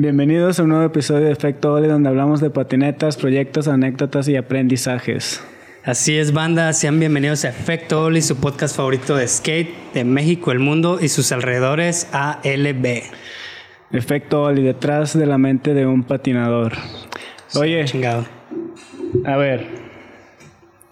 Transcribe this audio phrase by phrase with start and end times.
[0.00, 4.36] Bienvenidos a un nuevo episodio de Efecto Oli donde hablamos de patinetas, proyectos, anécdotas y
[4.36, 5.44] aprendizajes.
[5.84, 10.52] Así es, banda, sean bienvenidos a Efecto Oli, su podcast favorito de skate de México,
[10.52, 13.02] el mundo y sus alrededores, ALB.
[13.92, 16.72] Efecto Oli, detrás de la mente de un patinador.
[17.56, 18.24] Oye, Chingado.
[19.26, 19.66] a ver,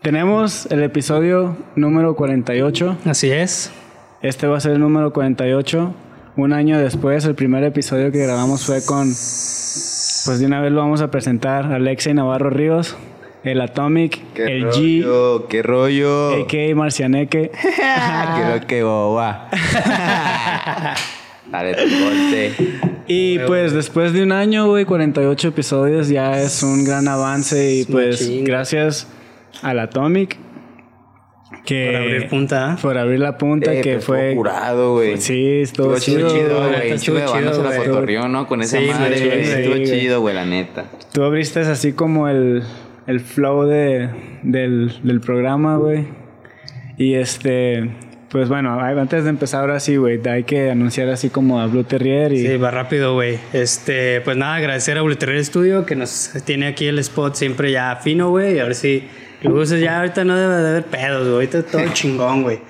[0.03, 2.99] tenemos el episodio número 48.
[3.07, 3.73] Así es.
[4.21, 5.95] Este va a ser el número 48.
[6.39, 9.09] Un año después, el primer episodio que grabamos fue con.
[9.09, 12.95] Pues de una vez lo vamos a presentar: Alexei Navarro Ríos,
[13.43, 15.49] el Atomic, ¿Qué el rollo?
[15.49, 16.37] ¿Qué rollo?
[16.37, 16.77] G, a.k.a.
[16.77, 17.51] Marcianeque.
[18.37, 19.49] Creo que boba.
[21.51, 21.77] Dale.
[23.09, 27.75] Y pues después de un año, güey, 48 episodios, ya es un gran avance.
[27.75, 29.09] Y Es pues gracias
[29.61, 30.39] al Atomic.
[31.69, 32.73] Que, Por abrir punta.
[32.73, 32.77] ¿eh?
[32.81, 34.29] Por abrir la punta, Eh, que pero fue.
[34.31, 35.19] estuvo curado, güey.
[35.19, 36.93] Sí, estuvo, Estuvo chido, chido, güey.
[36.93, 37.79] Estuvo Chido chido, güey.
[37.87, 38.47] cotorreó, ¿no?
[38.47, 39.45] Con esa Sí, madre, güey.
[39.45, 40.85] sí, Estuvo chido, güey, la neta.
[41.13, 42.63] Tú abriste así como el,
[43.07, 44.09] el flow de,
[44.45, 46.07] del, del programa, güey.
[46.97, 47.91] Y este,
[48.31, 51.85] pues bueno, antes de empezar ahora sí, güey, hay que anunciar así como a Blue
[51.85, 53.39] Terrier y Sí, va rápido, güey.
[53.53, 57.95] Este, pues nada, agradecer a Blue Studio que nos tiene aquí el spot siempre ya
[57.97, 58.57] fino, güey.
[58.57, 59.05] Y a ver si
[59.43, 61.35] luces ya ahorita no debe de haber pedos, güey.
[61.35, 62.61] Ahorita todo chingón, güey.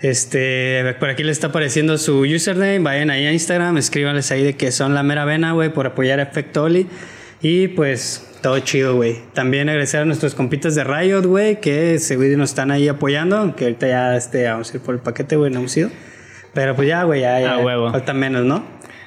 [0.00, 2.80] Este, por aquí le está apareciendo su username.
[2.80, 6.18] Vayan ahí a Instagram, escríbanles ahí de que son la mera vena, güey, por apoyar
[6.18, 6.88] a Efecto Oli.
[7.40, 9.18] Y pues todo chido, güey.
[9.32, 13.36] También agradecer a nuestros compitas de Riot, güey, que seguro nos están ahí apoyando.
[13.36, 15.90] Aunque ahorita ya este, vamos a ir por el paquete, güey, no hemos ido.
[16.52, 17.58] Pero pues ya, güey, ya, ya.
[17.58, 17.90] Huevo.
[17.90, 18.64] Falta menos, ¿no?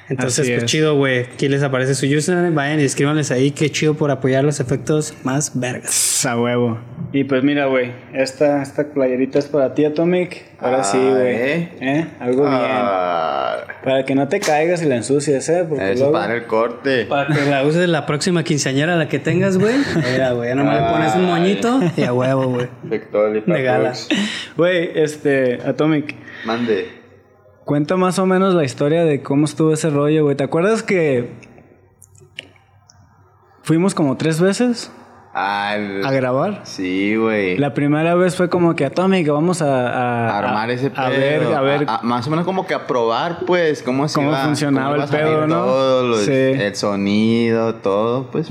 [0.08, 0.70] Entonces, pues es.
[0.70, 1.20] chido, güey.
[1.24, 2.50] Aquí les aparece su username.
[2.50, 3.50] Vayan y escríbanles ahí.
[3.50, 6.24] Qué chido por apoyar los efectos más vergas.
[6.26, 6.78] a huevo.
[7.12, 10.44] Y pues mira, güey, esta, esta playerita es para ti, Atomic.
[10.60, 11.26] Ahora Ah, sí, güey.
[11.34, 11.68] ¿eh?
[11.80, 12.06] ¿Eh?
[12.20, 13.76] Algo Ah, bien.
[13.84, 15.64] Para que no te caigas y la ensucies, ¿eh?
[15.68, 17.04] Porque Eso luego- para el corte.
[17.06, 19.74] Para que la uses la próxima quinceañera, la que tengas, güey.
[20.12, 20.48] Mira, güey.
[20.48, 22.66] Ya nomás le pones un moñito y a huevo, güey.
[22.84, 23.92] De gala.
[24.56, 26.14] Güey, este, Atomic.
[26.44, 26.88] Mande.
[27.66, 30.36] Cuenta más o menos la historia de cómo estuvo ese rollo, güey.
[30.36, 31.32] ¿Te acuerdas que
[33.64, 34.92] fuimos como tres veces
[35.34, 36.60] el- a grabar?
[36.62, 37.58] Sí, güey.
[37.58, 41.02] La primera vez fue como que Atomic, vamos a, a- armar a- ese pedo.
[41.02, 41.84] A ver, a ver.
[41.88, 44.96] a- más o menos como que a probar, pues, cómo se Cómo iba- funcionaba cómo
[45.08, 45.64] iba el pedo, ¿no?
[45.64, 46.30] Todo, lo- Sí.
[46.32, 48.48] el sonido, todo, pues.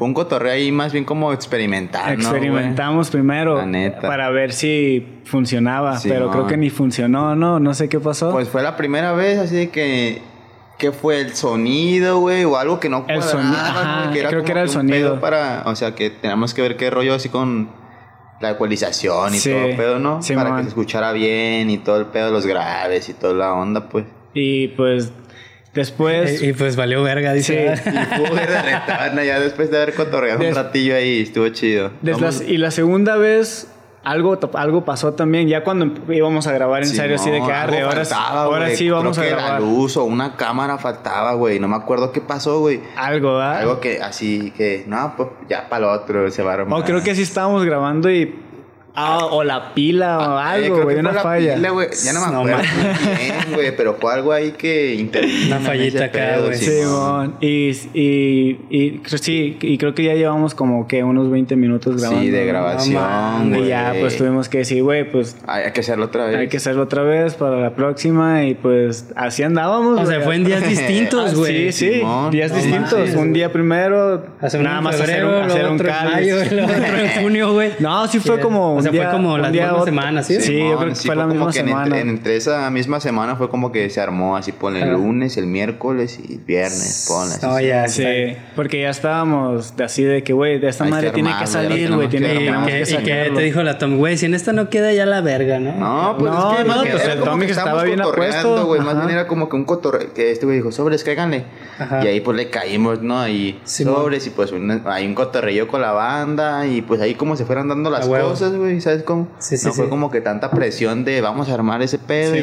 [0.00, 2.36] Fue un cotorreo ahí más bien como experimental, ¿no, güey?
[2.40, 4.00] experimentamos primero La neta.
[4.00, 7.60] para ver si funcionaba, Sí, pero creo que ni funcionó, ¿no?
[7.60, 8.30] No sé qué pasó.
[8.32, 10.22] Pues fue la primera vez, así de que...
[10.78, 12.44] ¿Qué fue el sonido, güey?
[12.44, 15.20] O algo que no El cuadraba, creo que era el sonido.
[15.20, 17.68] Para, o sea, que teníamos que ver qué rollo así con
[18.40, 20.22] la ecualización y Sí, todo el pedo, ¿no?
[20.22, 23.52] sí, para que se escuchara bien y todo el pedo, los graves y toda la
[23.52, 24.06] onda, pues.
[24.32, 25.12] Y pues
[25.74, 26.42] después...
[26.42, 27.76] Y, y, pues valió verga, dice.
[27.76, 27.90] Sí.
[27.90, 31.48] Y pudo ver de retana ya después de haber cotorreado Des- un ratillo ahí, estuvo
[31.50, 31.90] chido.
[32.02, 33.68] La- y la segunda vez
[34.02, 37.82] algo, algo pasó también, ya cuando íbamos a grabar en serio, así de que arre,
[37.82, 38.76] ahora, sí- faltaba, ahora güey.
[38.76, 39.60] sí vamos Creo a que grabar.
[39.60, 41.60] la luz o una cámara faltaba, güey.
[41.60, 42.80] No me acuerdo qué pasó, güey.
[42.96, 43.58] Algo, ¿verdad?
[43.58, 46.80] Algo que así que, no, pues ya para lo otro se va a armar.
[46.80, 48.34] O creo que sí estábamos grabando y...
[48.94, 51.54] Ah, o la pila o Eh, algo, güey, una falla.
[51.54, 51.88] pila, güey.
[52.04, 52.58] Ya no me acuerdo
[53.18, 56.56] bien, güey, pero fue algo ahí que intervino Una fallita acá, güey.
[56.56, 56.80] Simón.
[56.80, 57.34] Simón.
[57.40, 62.22] Y, y, y sí, y creo que ya llevamos como que unos 20 minutos grabando.
[62.22, 63.68] Sí, de grabación, mames, Y güey.
[63.68, 66.36] ya, pues tuvimos que decir, güey, pues Hay que hacerlo otra vez.
[66.36, 68.44] hay que hacerlo otra vez para la próxima.
[68.44, 70.00] Y pues así andábamos.
[70.00, 70.24] O sea, güey.
[70.26, 71.72] fue en días distintos, Ah, güey.
[71.72, 72.30] Sí, sí, Simón.
[72.30, 73.10] días No distintos.
[73.10, 73.32] un güey.
[73.32, 74.24] día primero,
[74.60, 76.12] nada más hacer un, hacer un otro en cáliz.
[76.14, 76.58] mayo, otro
[76.98, 77.70] en junio, güey.
[77.78, 79.84] No, sí fue como O sea, día, fue como mismas otro.
[79.84, 80.40] semanas, ¿sí?
[80.40, 81.84] Sí, yo creo que sí, fue la como misma que semana.
[81.98, 85.46] Entre, entre esa misma semana fue como que se armó así, ponle el lunes, el
[85.46, 87.46] miércoles y el viernes, ponle así.
[87.46, 90.94] No, ya, Sí, porque ya estábamos de así de que, güey, de esta Hay que
[90.96, 93.36] madre tiene que salir, güey, tiene que, que Y tenemos que, que y que sacarlo.
[93.36, 95.72] te dijo la Tom, güey, si en esta no queda ya la verga, ¿no?
[95.74, 97.82] No, pues No, es que no, más bien pues era el como Tommy que estaba
[97.84, 98.66] bien apuesto.
[98.66, 98.80] güey.
[98.80, 100.12] Más bien era como que un cotorreo.
[100.14, 101.44] Que este güey dijo, sobres, cáiganle.
[101.78, 102.04] Ajá.
[102.04, 103.18] Y ahí pues le caímos, ¿no?
[103.20, 103.94] Ahí Simón.
[103.96, 104.52] sobres y pues
[104.84, 106.66] hay un cotorreo con la banda.
[106.66, 108.69] Y pues ahí como se fueron dando las cosas, güey.
[108.80, 109.28] ¿Sabes cómo?
[109.38, 109.90] Sí, sí, no fue sí.
[109.90, 112.36] como que tanta presión de vamos a armar ese pedo.
[112.36, 112.42] y,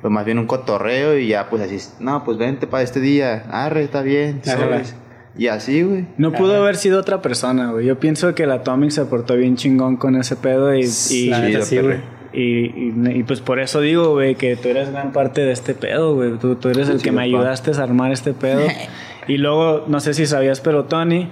[0.00, 3.44] pues más bien un cotorreo y ya pues así, no, pues vente para este día.
[3.50, 4.40] Arre, está bien.
[4.44, 4.94] Sobres.
[5.38, 6.06] Y así, güey.
[6.16, 7.86] No pudo haber sido otra persona, güey.
[7.86, 10.86] Yo pienso que el Atomic se portó bien chingón con ese pedo y...
[11.10, 11.98] y La neta, sí, güey.
[12.32, 15.74] Y, y- y, pues por eso digo, güey, que tú eres gran parte de este
[15.74, 16.38] pedo, güey.
[16.38, 18.60] Tú, tú eres el que me ayudaste a armar este pedo.
[19.28, 21.30] y luego, no sé si sabías, pero Tony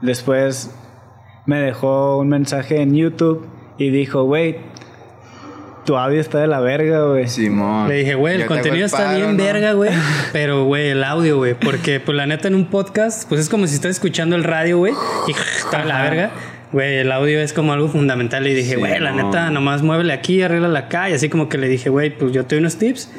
[0.00, 0.74] después
[1.46, 3.46] me dejó un mensaje en YouTube
[3.78, 4.56] y dijo, güey,
[5.84, 7.28] tu audio está de la verga, güey.
[7.28, 7.88] Simón.
[7.88, 9.42] Le dije, güey, el contenido está paro, bien ¿no?
[9.44, 9.90] verga, güey.
[10.32, 11.54] Pero, güey, el audio, güey.
[11.54, 14.78] Porque, pues, la neta, en un podcast, pues es como si estás escuchando el radio,
[14.78, 14.92] güey.
[15.28, 16.30] Y está de la verga.
[16.72, 18.46] Güey, el audio es como algo fundamental.
[18.46, 19.26] Y dije, Sí, güey, la no.
[19.26, 21.08] neta, nomás muévele aquí, arréglala acá.
[21.08, 23.12] Y así como que le dije, güey, pues yo te doy unos tips.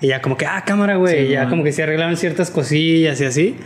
[0.00, 1.14] Y ya como que, ah, cámara, güey.
[1.18, 1.50] Sí, y ya man.
[1.50, 3.56] como que se arreglaron ciertas cosillas y así.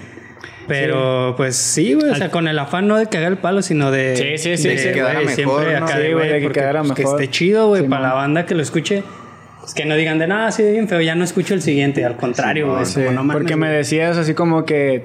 [0.67, 2.11] Pero, pues sí, güey.
[2.11, 4.17] O sea, con el afán no de cagar el palo, sino de.
[4.17, 4.85] Sí, sí, sí, de, sí.
[4.85, 5.87] güey, quedara mejor, siempre ¿no?
[5.87, 7.17] acá Sí, de, güey, güey, de que quedara pues, mejor.
[7.17, 9.03] Que esté chido, güey, Sí, para la banda que lo escuche.
[9.65, 12.05] Es que no digan de nada, sí, bien feo, ya no escucho el siguiente.
[12.05, 13.11] Al contrario, güey.
[13.13, 15.03] No porque me decías así como que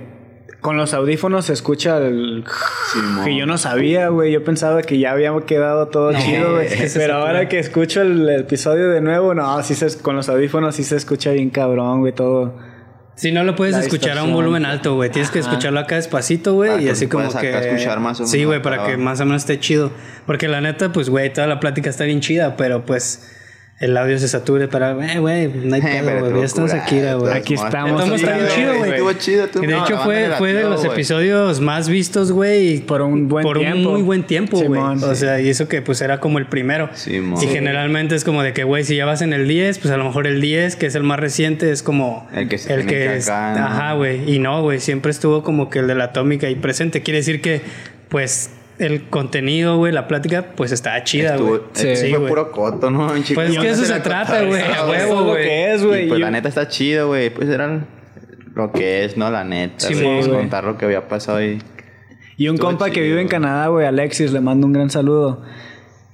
[0.62, 2.46] con los audífonos se escucha el...
[2.94, 3.26] Simón.
[3.26, 4.32] Que yo no sabía, güey.
[4.32, 6.70] Yo pensaba que ya había quedado todo No, chido, güey.
[6.70, 10.76] que Pero ahora que escucho el, episodio de nuevo, no, sí se, con los audífonos
[10.76, 12.56] sí se escucha bien cabrón, güey, todo.
[13.16, 15.10] Si no lo puedes La escuchar a un volumen alto, güey.
[15.12, 16.86] Tienes que escucharlo acá despacito, güey.
[16.86, 17.50] Y así como que.
[17.50, 19.92] escuchar más o Sí, menos güey, para para que más o menos esté chido.
[20.26, 23.30] Porque la neta, pues, güey, toda la plática está bien chida, pero pues.
[23.82, 26.40] El audio se sature para, eh, güey, no hay Eh, pedo, güey.
[26.40, 27.34] Ya estamos aquí, güey.
[27.34, 28.10] Aquí estamos.
[28.12, 28.92] Está bien chido, güey.
[28.92, 29.46] Estuvo chido.
[29.46, 32.80] estuvo- Y de no, hecho fue, fue de los episodios más vistos, güey.
[32.82, 33.90] Por un buen por tiempo.
[33.90, 34.70] un muy buen tiempo, güey.
[34.80, 35.04] Simón.
[35.04, 36.90] O sea, y eso que pues era como el primero.
[36.94, 37.44] Simón.
[37.44, 39.98] y generalmente es como de que, güey, si ya vas en el 10, pues a
[39.98, 42.86] lo mejor el 10, que es el más reciente, es como El que se tiene
[42.86, 43.66] que es- acá, ¿no?
[43.66, 44.32] Ajá, güey.
[44.32, 47.02] Y no, güey, siempre estuvo como que el de la atómica ahí presente.
[47.02, 47.62] Quiere decir que,
[48.10, 48.52] pues,
[48.82, 51.62] el contenido, güey, la plática, pues está chida, güey.
[51.76, 53.10] es que Sí, fue puro coto, ¿no?
[53.24, 55.44] Chico, Pues es que eso se trata, güey, a huevo, güey.
[55.44, 56.08] que es, Y güey.
[56.08, 57.30] pues Yo- la neta está chido, güey.
[57.30, 57.86] Pues era
[58.56, 59.30] lo que es, ¿no?
[59.32, 59.88] La neta.
[59.88, 60.30] Sí, güey, güey.
[60.30, 61.60] contar lo que había pasado ahí.
[62.38, 63.28] Y un Estuvo compa que vive en.
[63.28, 65.42] Canadá, güey, Alexis, le mando un gran saludo.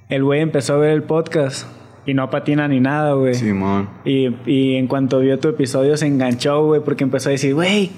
[0.08, 1.66] El güey empezó a ver el podcast
[2.06, 3.34] y no patina ni nada, güey.
[3.34, 3.88] Simón.
[4.04, 7.90] Y, y en cuanto vio tu episodio se enganchó, güey, porque empezó a decir, güey,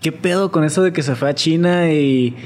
[0.00, 2.36] ¿qué pedo con eso de que se fue a China y,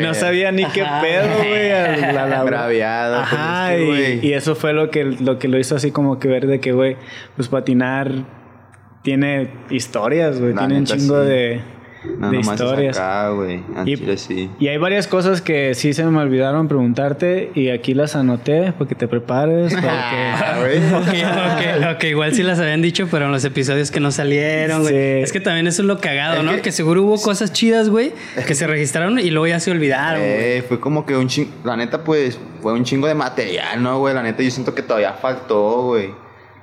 [0.00, 1.68] no sabía ni qué Ajá, pedo, güey?
[2.14, 5.76] la- la- Braviado, pues, Ajá, y, y eso fue lo que, lo que lo hizo
[5.76, 6.96] así como que ver de que, güey,
[7.36, 8.10] pues patinar
[9.02, 11.28] tiene historias, güey, tiene un chingo sí.
[11.28, 11.60] de,
[12.18, 12.96] No, de historias.
[12.98, 13.30] acá,
[13.84, 14.50] Y- chile sí.
[14.58, 18.94] Y hay varias cosas que sí se me olvidaron preguntarte y aquí las anoté porque
[18.94, 19.74] te prepares.
[19.82, 20.78] Ah, Porque...
[20.78, 20.94] güey.
[20.94, 24.82] Ok, ok, ok, igual sí las habían dicho, pero en los episodios que no salieron,
[24.82, 24.92] güey.
[24.94, 25.22] Sí.
[25.22, 26.52] Es que también eso es lo cagado, Es ¿no?
[26.52, 26.72] que- Que...
[26.72, 28.12] seguro hubo cosas chidas, güey,
[28.46, 30.32] que se registraron y luego ya se olvidaron, güey.
[30.32, 33.98] Eh, fue como que un chingo, la neta pues fue un chingo de material, ¿no,
[33.98, 34.14] güey?
[34.14, 36.10] La neta yo siento que todavía faltó, güey.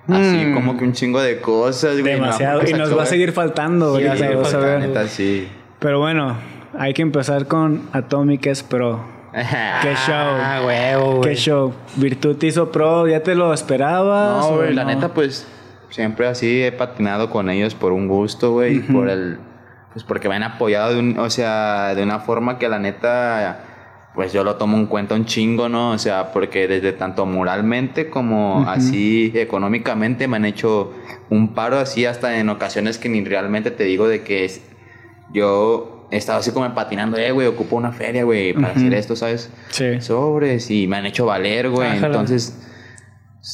[0.10, 0.54] Así Mm.
[0.54, 2.14] como que un chingo de cosas, güey.
[2.14, 2.62] Demasiado.
[2.64, 4.80] No, Y nos va a seguir faltando, Sí, ahorita, va a ver.
[4.80, 5.48] Neta sí.
[5.80, 6.36] Pero bueno,
[6.78, 9.02] hay que empezar con Atomic S Pro.
[9.34, 10.16] Qué show.
[10.16, 11.36] Ah, huevo, Qué güey.
[11.36, 11.74] show.
[11.98, 14.46] Virtud te hizo pro, ¿ya te lo esperabas?
[14.50, 14.90] No, güey, la no?
[14.96, 15.46] neta pues
[15.90, 19.38] siempre así he patinado con ellos por un gusto, güey, y por el
[19.94, 23.64] pues porque me han apoyado de un, o sea, de una forma que la neta
[24.18, 25.92] pues yo lo tomo en cuenta un chingo, ¿no?
[25.92, 30.92] O sea, porque desde tanto moralmente como así económicamente me han hecho
[31.30, 34.62] un paro así hasta en ocasiones que ni realmente te digo de que es-
[35.32, 39.16] yo he estado así como patinando, eh, güey, ocupo una feria, güey, para hacer esto,
[39.16, 39.52] ¿sabes?
[39.70, 40.02] Sí.
[40.02, 41.98] sobres y me han hecho valer, güey.
[42.04, 42.58] Entonces,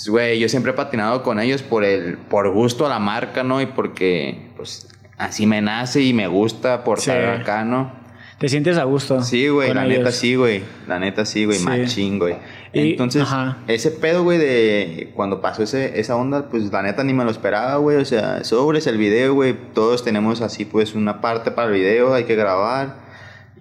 [0.07, 3.61] güey, yo siempre he patinado con ellos por el por gusto a la marca, ¿no?
[3.61, 4.87] Y porque pues
[5.17, 7.11] así me nace y me gusta por Sí.
[7.11, 8.01] estar acá, ¿no?
[8.43, 9.21] ¿Te sientes a gusto?
[9.21, 9.99] Sí, güey, la ellos?
[9.99, 10.63] neta sí, güey.
[10.85, 11.63] La neta sí, güey, Sí.
[11.63, 12.35] machín, güey.
[12.73, 13.59] Entonces, ajá.
[13.69, 17.31] ese pedo, güey, de cuando pasó ese, esa onda, pues la neta ni me lo
[17.31, 17.95] esperaba, güey.
[17.95, 19.55] O sea, sobres el video, güey.
[19.73, 22.97] Todos tenemos así, pues, una parte para el video, hay que grabar.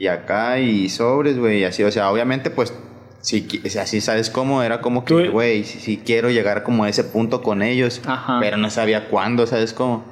[0.00, 1.60] Y acá, y sobres, güey.
[1.60, 2.74] Y así, o sea, obviamente, pues,
[3.20, 3.46] si,
[3.80, 7.40] así sabes cómo, era como que, güey, si, si quiero llegar como a ese punto
[7.40, 8.00] con ellos.
[8.04, 8.38] Ajá.
[8.40, 10.11] Pero no sabía cuándo, ¿sabes cómo?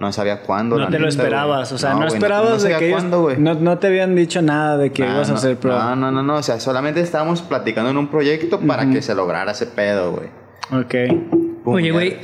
[0.00, 0.76] No sabía cuándo.
[0.76, 3.20] No la te lo neta, esperabas, o sea, no, esperabas no de que ellos cuándo,
[3.20, 3.36] güey.
[3.38, 5.78] no, no te habían dicho nada de que Ah, ibas a ser pro.
[5.78, 9.14] No, no, no, no, o sea, solamente estábamos platicando en un proyecto para que se
[9.14, 10.28] lograra ese pedo, güey.
[10.82, 10.94] Ok.
[11.62, 12.16] Pum, Oye, güey.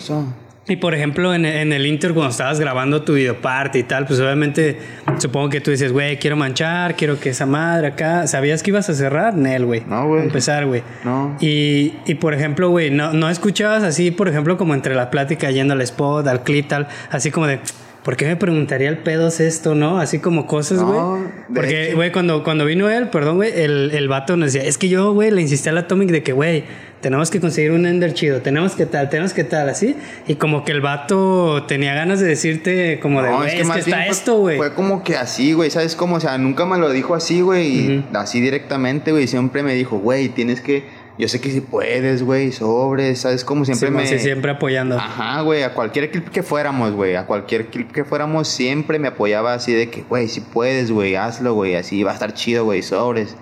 [0.69, 4.19] Y por ejemplo, en, en el Inter, cuando estabas grabando tu videoparte y tal, pues
[4.19, 4.79] obviamente
[5.19, 8.27] supongo que tú dices, güey, quiero manchar, quiero que esa madre acá.
[8.27, 9.37] ¿Sabías que ibas a cerrar?
[9.37, 9.85] Nel, güey.
[9.87, 10.25] No, güey.
[10.25, 10.83] Empezar, güey.
[11.05, 11.37] No.
[11.41, 15.53] Y, y por ejemplo, güey, no, no escuchabas así, por ejemplo, como entre la plática
[15.53, 17.61] yendo al spot, al clip, tal, así como de.
[18.07, 19.99] ¿Por qué me preguntaría el pedos esto, no?
[19.99, 20.97] Así como cosas, güey.
[20.97, 24.79] No, Porque, güey, cuando, cuando vino él, perdón, güey, el, el vato nos decía, es
[24.79, 26.63] que yo, güey, le insistí al Atomic de que, güey,
[27.01, 29.97] tenemos que conseguir un Ender chido, tenemos que tal, tenemos que tal, así.
[30.29, 33.97] Y como que el vato tenía ganas de decirte, como de, güey, es que, está
[33.97, 34.57] fue- esto, güey.
[34.57, 36.15] Fue como que así, güey, ¿sabes cómo?
[36.15, 39.27] O sea, nunca me lo dijo así, güey, y así directamente, güey.
[39.27, 40.85] Siempre me dijo, güey, tienes que.
[41.19, 43.65] Yo sé que si puedes, güey, sobre, ¿sabes cómo?
[43.65, 44.07] Siempre Sí, me.
[44.07, 44.97] sí, siempre apoyando.
[44.99, 49.09] Ajá, güey, a cualquier clip que fuéramos, güey, a cualquier clip que fuéramos, siempre me
[49.09, 52.65] apoyaba así de que, güey, si puedes, güey, hazlo, güey, así va a estar chido,
[52.65, 53.35] güey, sobres.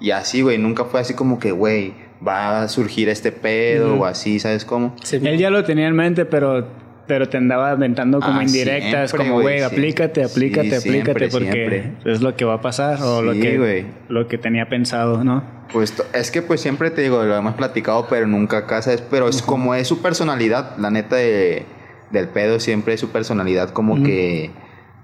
[0.00, 1.94] Y así, güey, nunca fue así como que, güey,
[2.26, 4.94] va a surgir este pedo o así, ¿sabes cómo?
[5.02, 6.66] Sí, Él ya lo tenía en mente, pero,
[7.06, 11.28] pero te andaba aventando como Ah, indirectas, siempre, como, güey, aplícate, aplícate, Sí, aplícate, siempre,
[11.28, 12.12] porque siempre.
[12.12, 15.42] es lo que va a pasar o lo que lo que tenía pensado, ¿no?
[15.72, 19.02] Pues es que pues siempre te digo, lo hemos platicado, pero nunca acá, ¿sabes?
[19.10, 21.64] Pero es como es su personalidad, la neta de,
[22.10, 24.50] del pedo siempre es su personalidad como que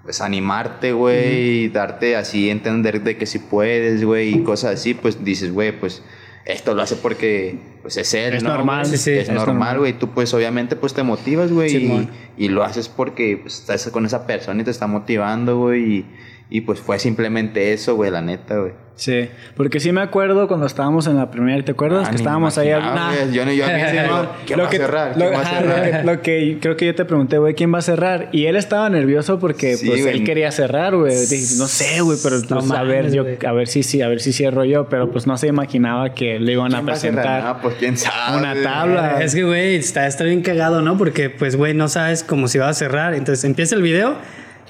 [0.02, 5.22] pues animarte, güey, darte así entender de que si puedes, güey, y cosas así, pues
[5.24, 6.02] dices, güey, pues
[6.44, 8.50] esto lo hace porque pues es él, Es ¿no?
[8.50, 9.78] normal, sí, sí, es, es normal.
[9.78, 12.10] güey, tú pues obviamente pues te motivas, güey, Simón.
[12.36, 15.82] y, y lo haces porque pues, estás con esa persona y te está motivando, güey,
[15.98, 16.06] y,
[16.50, 18.72] y pues fue simplemente eso, güey, la neta, güey.
[18.96, 22.06] Sí, porque sí me acuerdo cuando estábamos en la primera, ¿te acuerdas?
[22.06, 23.32] Ah, que estábamos ahí güey.
[23.32, 25.08] Yo, no- yo a mí sí, no, ¿quién Lo va que- a cerrar?
[25.16, 25.90] Lo, ¿Quién va a cerrar?
[26.00, 28.28] que, lo que creo que yo te pregunté, güey, ¿quién va a cerrar?
[28.32, 31.14] Y él estaba nervioso porque Sí, pues él quería cerrar, güey.
[31.14, 34.08] Dije, No sé, güey, pero No pues, a ver, yo, a ver si sí, a
[34.08, 36.90] ver si cierro yo, pero pues no se imaginaba que le iban a ¿Quién va
[36.90, 38.36] a presentar No, pues quién sabe.
[38.36, 39.22] una tabla.
[39.22, 40.98] Es que, güey, está, está bien cagado, ¿no?
[40.98, 43.14] Porque, pues, güey, no sabes cómo se va a cerrar.
[43.14, 44.16] Entonces empieza el video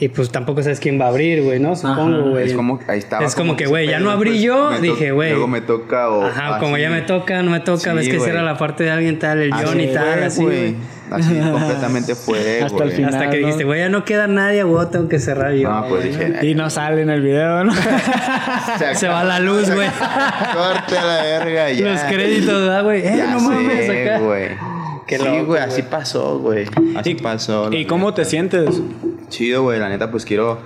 [0.00, 1.76] y, pues, tampoco sabes quién va a abrir, güey, ¿no?
[1.76, 2.46] Supongo, güey.
[2.48, 3.22] Es como, ahí estaba.
[3.24, 5.30] Es como que, güey, ya no abrí pues, yo, to- dije, güey.
[5.30, 6.24] Luego me toca o.
[6.24, 6.82] Ajá, como así.
[6.82, 9.40] ya me toca, no me toca, Sí, ves que cierra la parte de alguien tal,
[9.40, 10.76] el John y tal, así.
[11.10, 12.96] Así completamente fue, Hasta el güey.
[12.96, 13.12] final.
[13.14, 13.46] Hasta que ¿no?
[13.46, 15.68] dijiste, güey, ya no queda nadie, güey, tengo que cerrar yo.
[15.68, 16.46] No, pues dije.
[16.46, 17.72] Y no sale en el video, ¿no?
[18.94, 19.88] Se va la luz, güey.
[19.88, 21.90] Corte la verga, ya.
[21.92, 23.06] Los créditos, ¿verdad, güey?
[23.06, 24.20] Eh, no mames, acá.
[25.06, 26.66] Qué sí, güey, así pasó, güey.
[26.96, 27.72] Así ¿Y- pasó.
[27.72, 28.80] ¿Y cómo te sientes?
[29.30, 30.58] Chido, güey, la neta, pues quiero.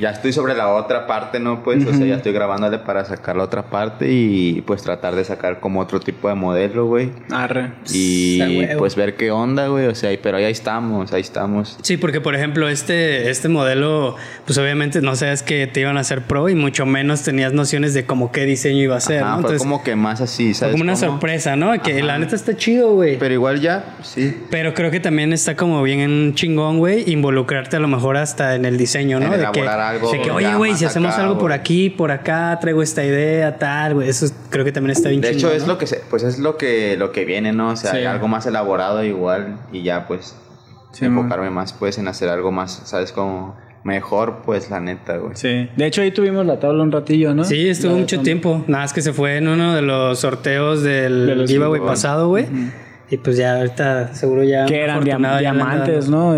[0.00, 1.62] Ya estoy sobre la otra parte, ¿no?
[1.62, 5.24] Pues, o sea, ya estoy grabándole para sacar la otra parte y pues tratar de
[5.24, 7.10] sacar como otro tipo de modelo, güey.
[7.30, 7.72] Arre.
[7.92, 8.40] Y
[8.78, 9.86] pues ver qué onda, güey.
[9.86, 11.78] O sea, pero ahí estamos, ahí estamos.
[11.82, 14.16] Sí, porque por ejemplo, este, este modelo,
[14.46, 17.92] pues obviamente no sabes que te iban a hacer pro y mucho menos tenías nociones
[17.92, 19.32] de como qué diseño iba a ser, Ajá, ¿no?
[19.34, 20.72] fue Entonces, como que más así, ¿sabes?
[20.72, 21.06] como una cómo?
[21.12, 21.72] sorpresa, ¿no?
[21.82, 22.06] Que Ajá.
[22.06, 23.10] la neta está chido, güey.
[23.10, 24.36] Pero, Pero igual ya, sí.
[24.50, 28.64] creo que también está como bien en chingón, güey, involucrarte a lo mejor hasta en
[28.64, 29.26] el diseño, ¿no?
[29.26, 32.58] En de que, algo que, oye, güey, si hacemos acá, algo por aquí, por acá,
[32.60, 34.08] traigo esta idea, tal, güey.
[34.08, 35.74] Eso es- creo que también está bien De hecho, es ¿no?
[35.74, 37.70] lo que se, pues es lo que lo que viene, ¿no?
[37.70, 38.04] O sea, Sí.
[38.04, 40.36] algo más elaborado igual y ya pues
[40.92, 43.12] Sí, enfocarme más pues en hacer algo más, ¿sabes?
[43.12, 45.36] Como mejor, pues la neta, güey.
[45.36, 45.68] Sí.
[45.76, 47.44] De hecho, ahí tuvimos la tabla un ratillo, ¿no?
[47.44, 48.64] Sí, estuvo La mucho tiempo.
[48.66, 51.80] Nada más que se fue en uno de los sorteos del De los giveaway giveaway.
[51.94, 52.46] pasado, güey.
[53.08, 54.66] Y pues ya ahorita seguro ya.
[54.66, 56.08] Que eran diam- diamantes.
[56.08, 56.34] ¿no?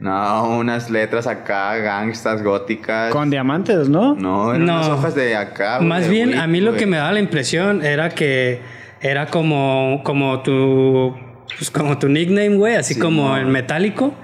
[0.00, 3.12] No, unas letras acá, gangstas, góticas.
[3.12, 4.14] Con diamantes, ¿no?
[4.14, 4.74] No, eran No.
[4.76, 7.12] unas hojas de acá, güey, Más de bien, Wick, a mí lo que me daba
[7.12, 8.60] la impresión era que
[9.00, 11.16] era como, como tu.
[11.56, 13.38] Pues como tu nickname, güey, así Sí, como no.
[13.38, 14.14] en metálico.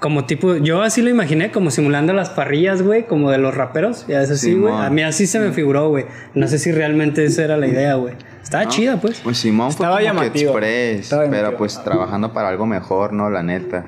[0.00, 4.06] Como tipo, yo así lo imaginé, como simulando las parrillas, güey, como de los raperos.
[4.06, 4.74] Ya es así, güey.
[4.74, 6.04] A mí así se me figuró, güey.
[6.34, 8.14] No sé si realmente esa era la idea, güey.
[8.42, 8.70] Estaba ¿no?
[8.70, 9.20] chida, pues.
[9.24, 10.52] Pues Simón fue Estaba como llamativo.
[10.52, 11.58] que express, Estaba pero llamativo.
[11.58, 13.30] pues trabajando para algo mejor, ¿no?
[13.30, 13.86] La neta.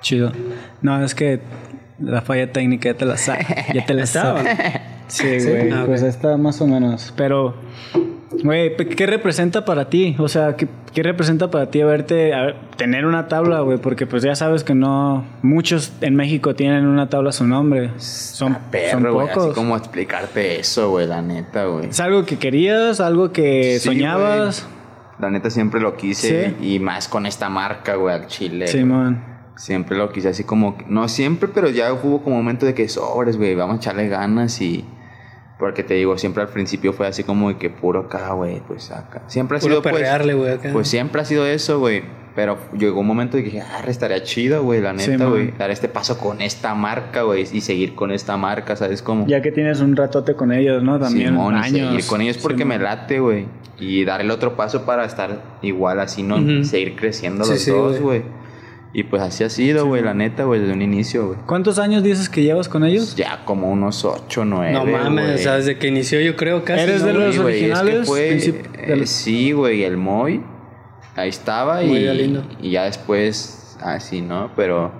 [0.00, 0.32] Chido.
[0.82, 1.40] No, es que
[1.98, 3.46] la falla técnica ya te la sabes.
[3.74, 4.38] Ya te la ¿Estaba?
[4.42, 4.56] sabes.
[5.08, 5.70] Sí, güey.
[5.70, 5.84] Ah.
[5.86, 7.12] Pues está más o menos.
[7.16, 7.54] Pero,
[8.44, 10.14] güey, ¿qué representa para ti?
[10.18, 13.78] O sea, ¿qué, qué representa para ti verte, a ver, tener una tabla, güey?
[13.78, 15.24] Porque pues ya sabes que no...
[15.42, 17.90] Muchos en México tienen una tabla a su nombre.
[17.96, 19.44] Son, Ah, perro, son güey, pocos.
[19.46, 21.86] Así como explicarte eso, güey, la neta, güey.
[21.88, 23.00] ¿Es algo que querías?
[23.00, 24.62] ¿Algo que Sí, soñabas?
[24.68, 24.78] güey.
[25.20, 26.74] La neta siempre lo quise Sí.
[26.74, 28.68] y más con esta marca, güey, al chile.
[28.68, 29.37] Simón.
[29.58, 32.88] Siempre lo quise así como, no siempre, pero ya hubo como un momento de que
[32.88, 34.84] sobres, güey, vamos a echarle ganas y...
[35.58, 38.92] Porque te digo, siempre al principio fue así como de que puro acá, güey, pues
[38.92, 39.22] acá.
[39.26, 39.92] Siempre ha Puro sido pues...
[39.92, 40.70] perrearle, güey, acá.
[40.72, 42.04] Pues siempre ha sido eso, güey.
[42.36, 45.50] Pero llegó un momento de que dije, ah, estaría chido, güey, la neta, güey.
[45.58, 49.26] dar este paso con esta marca, güey, y seguir con esta marca, ¿sabes cómo?
[49.26, 51.00] Ya que tienes un ratote con ellos, ¿no?
[51.00, 51.88] También Simón, y años.
[51.88, 52.78] seguir con ellos porque Simón.
[52.78, 53.46] me late, güey.
[53.80, 56.64] Y dar el otro paso para estar igual así, ¿no?
[56.64, 58.22] Seguir creciendo Sí, los sí, dos, güey.
[58.98, 61.38] Y pues así ha sido, güey, la neta, güey, desde un inicio, güey.
[61.46, 63.14] ¿Cuántos años dices que llevas con ellos?
[63.14, 64.72] Ya como unos 8, 9.
[64.72, 66.82] no mames, o sea, desde que inició yo creo casi.
[66.82, 68.08] ¿Eres ¿no, de los originales?
[68.08, 70.42] fue, eh, del- sí, güey, el Moy.
[71.14, 72.42] Ahí estaba Muy y, lindo.
[72.60, 74.50] y ya después, así, ¿no?
[74.56, 74.90] Pero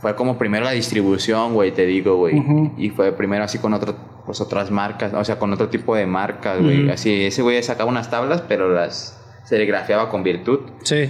[0.00, 2.42] fue como primero la distribución, güey, te digo, güey.
[2.76, 3.94] Y fue primero así con otro,
[4.26, 6.90] pues otras marcas, o sea, con otro tipo de marcas, güey.
[6.90, 10.58] Así, ese güey sacaba unas tablas, pero las serigrafiaba con virtud.
[10.82, 11.08] Sí.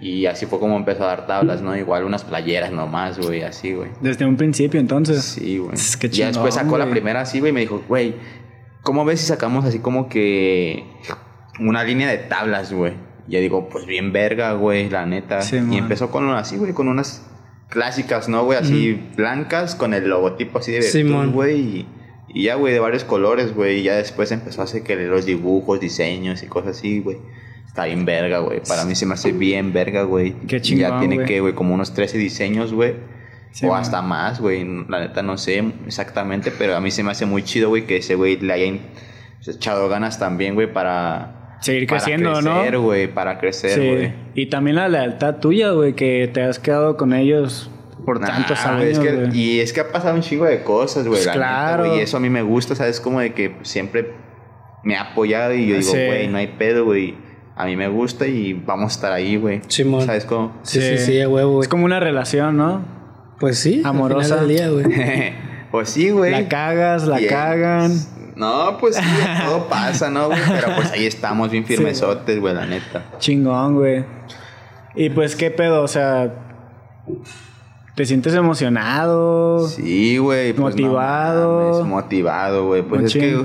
[0.00, 1.76] Y así fue como empezó a dar tablas, ¿no?
[1.76, 3.90] Igual unas playeras nomás, güey, así, güey.
[4.00, 5.24] Desde un principio, entonces.
[5.24, 5.74] Sí, güey.
[5.74, 8.14] Es que Y ya después sacó la primera así, güey, y me dijo, güey,
[8.82, 10.84] ¿cómo ves si sacamos así como que
[11.60, 12.92] una línea de tablas, güey?
[13.26, 15.40] Y yo digo, pues bien verga, güey, la neta.
[15.40, 15.72] Sí, y man.
[15.74, 17.26] empezó con una así, güey, con unas
[17.68, 18.58] clásicas, ¿no, güey?
[18.58, 21.60] Así blancas, con el logotipo así de güey.
[21.60, 21.86] Y
[22.28, 23.80] Y ya, güey, de varios colores, güey.
[23.80, 27.18] Y ya después empezó a hacer que los dibujos, diseños y cosas así, güey.
[27.76, 28.62] Está bien verga, güey.
[28.66, 30.32] Para mí se me hace bien verga, güey.
[30.48, 31.26] Qué chingón, Ya tiene güey.
[31.28, 32.94] que, güey, como unos 13 diseños, güey.
[33.52, 33.82] Sí, o man.
[33.82, 34.64] hasta más, güey.
[34.88, 37.98] La neta no sé exactamente, pero a mí se me hace muy chido, güey, que
[37.98, 38.78] ese güey le haya
[39.46, 41.58] echado ganas también, güey, para...
[41.60, 42.54] Seguir para creciendo, ¿no?
[42.60, 43.88] crecer, güey, para crecer, Sí.
[43.88, 44.14] güey.
[44.34, 47.70] Y también la lealtad tuya, güey, que te has quedado con ellos
[48.06, 49.38] por Nah, tantos güey, años, es que- güey.
[49.38, 51.18] y es que ha pasado un chingo de cosas, güey.
[51.22, 51.84] Pues neta, claro.
[51.88, 53.00] güey, y eso a mí me gusta, ¿sabes?
[53.00, 54.12] Como de que siempre
[54.82, 56.06] me ha apoyado y yo digo, Sí.
[56.06, 57.25] güey, no hay pedo, güey.
[57.56, 59.62] A mí me gusta y vamos a estar ahí, güey.
[59.68, 60.04] Simón.
[60.04, 60.52] ¿Sabes cómo?
[60.62, 61.62] Sí, sí, sí, huevo, güey.
[61.62, 62.82] Es como una relación, ¿no?
[63.40, 64.34] Pues sí, Amorosa.
[64.40, 65.32] Al final del día, güey.
[65.70, 66.32] pues sí, güey.
[66.32, 67.92] La cagas, la es- cagan.
[68.36, 69.02] No, pues sí,
[69.46, 70.38] todo pasa, ¿no, güey?
[70.46, 73.04] Pero pues ahí estamos bien firmesotes, güey, la neta.
[73.18, 74.04] Chingón, güey.
[74.94, 75.82] Y pues, ¿qué pedo?
[75.82, 76.34] O sea,
[77.94, 79.66] ¿te sientes emocionado?
[79.68, 80.52] Sí, güey.
[80.52, 81.70] pues, no Motivado.
[81.72, 82.82] mames, motivado, güey.
[82.82, 83.20] Pues es Machín.
[83.22, 83.44] que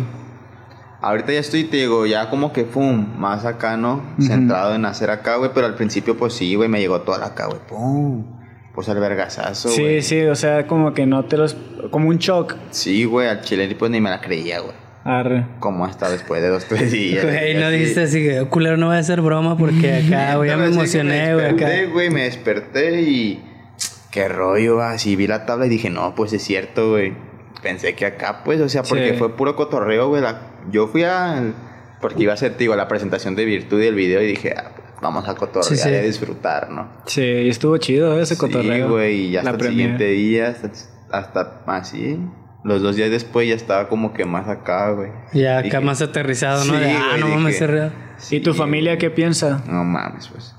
[1.02, 4.02] ahorita ya estoy, te digo, ya como que pum, más acá, ¿no?
[4.20, 5.52] Centrado en hacer acá, güey.
[5.54, 7.60] Pero al principio, pues sí, güey, me llegó toda acá, güey.
[7.68, 8.26] Pum.
[8.74, 10.02] Pues el vergazazo, Sí, güey.
[10.02, 11.58] sí, o sea, como que no te los...
[11.92, 12.56] Como un shock.
[12.70, 14.74] Sí, güey, al chile pues ni me la creía, güey.
[15.04, 15.46] Arre.
[15.60, 17.26] Como hasta después de dos, tres días.
[17.26, 20.50] Güey, no dijiste así que, "Oh, culero, no voy a hacer broma porque acá, güey,
[20.50, 23.44] ya me emocioné, güey, Me desperté, güey, me desperté y.
[24.12, 24.82] Qué rollo.
[24.82, 27.14] Así vi la tabla y dije, no, pues es cierto, güey.
[27.62, 29.18] Pensé que acá, pues, o sea, porque Sí.
[29.18, 30.22] fue puro cotorreo, güey.
[30.22, 30.42] la-
[30.72, 31.54] Yo fui a.
[32.02, 34.72] Porque iba a ser, digo, la presentación de virtud y el video y dije, ah,
[34.76, 35.90] pues, vamos a cotorrear Sí, sí.
[35.90, 36.90] y a disfrutar, ¿no?
[37.06, 38.90] Sí, estuvo chido ese Sí, cotorreo.
[38.90, 40.72] güey, y ya hasta el siguiente día, hasta,
[41.12, 42.20] hasta así.
[42.64, 45.12] Los dos días después ya estaba como que más acá, güey.
[45.34, 46.74] Ya acá Dije, más aterrizado, ¿no?
[46.74, 47.94] Sí, De, ah, güey, no mames, dije, es real.
[48.32, 49.00] ¿Y tu sí, familia güey.
[49.00, 49.64] qué piensa?
[49.68, 50.56] No mames, pues.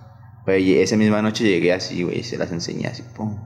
[0.61, 3.39] Y esa misma noche llegué así, güey, y se las enseñé así, pum.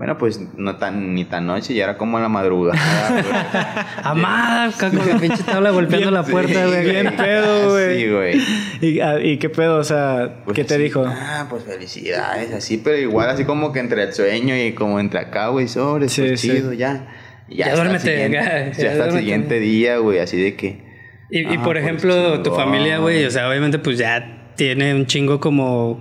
[0.00, 3.22] Bueno, pues no tan ni tan noche, ya era como a la madrugada, güey.
[4.02, 6.84] Amada, con la pinche tabla golpeando la puerta, güey.
[6.90, 7.98] bien pedo, güey.
[8.00, 8.40] Sí, güey.
[8.80, 9.76] ¿Y, ah, ¿Y qué pedo?
[9.76, 11.04] O sea, Pues ¿qué te dijo?
[11.06, 15.20] Ah, pues felicidades, así, pero igual así como que entre el sueño y como entre
[15.20, 16.48] acá, güey, sobre, Sí, pues sí.
[16.50, 17.06] chido, ya.
[17.50, 20.82] Ya duérmete, ya ya hasta el siguiente día, güey, así de que...
[21.30, 24.94] Y, y Ah, por pues, ejemplo, tu familia, güey, o sea, obviamente pues ya tiene
[24.94, 26.00] un chingo como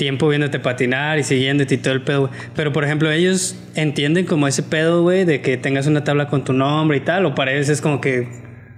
[0.00, 2.32] tiempo viéndote patinar y siguiéndote y todo el pedo, güey.
[2.56, 6.42] Pero por ejemplo, ellos entienden como ese pedo, güey, de que tengas una tabla con
[6.42, 8.26] tu nombre y tal, o para ellos es como que,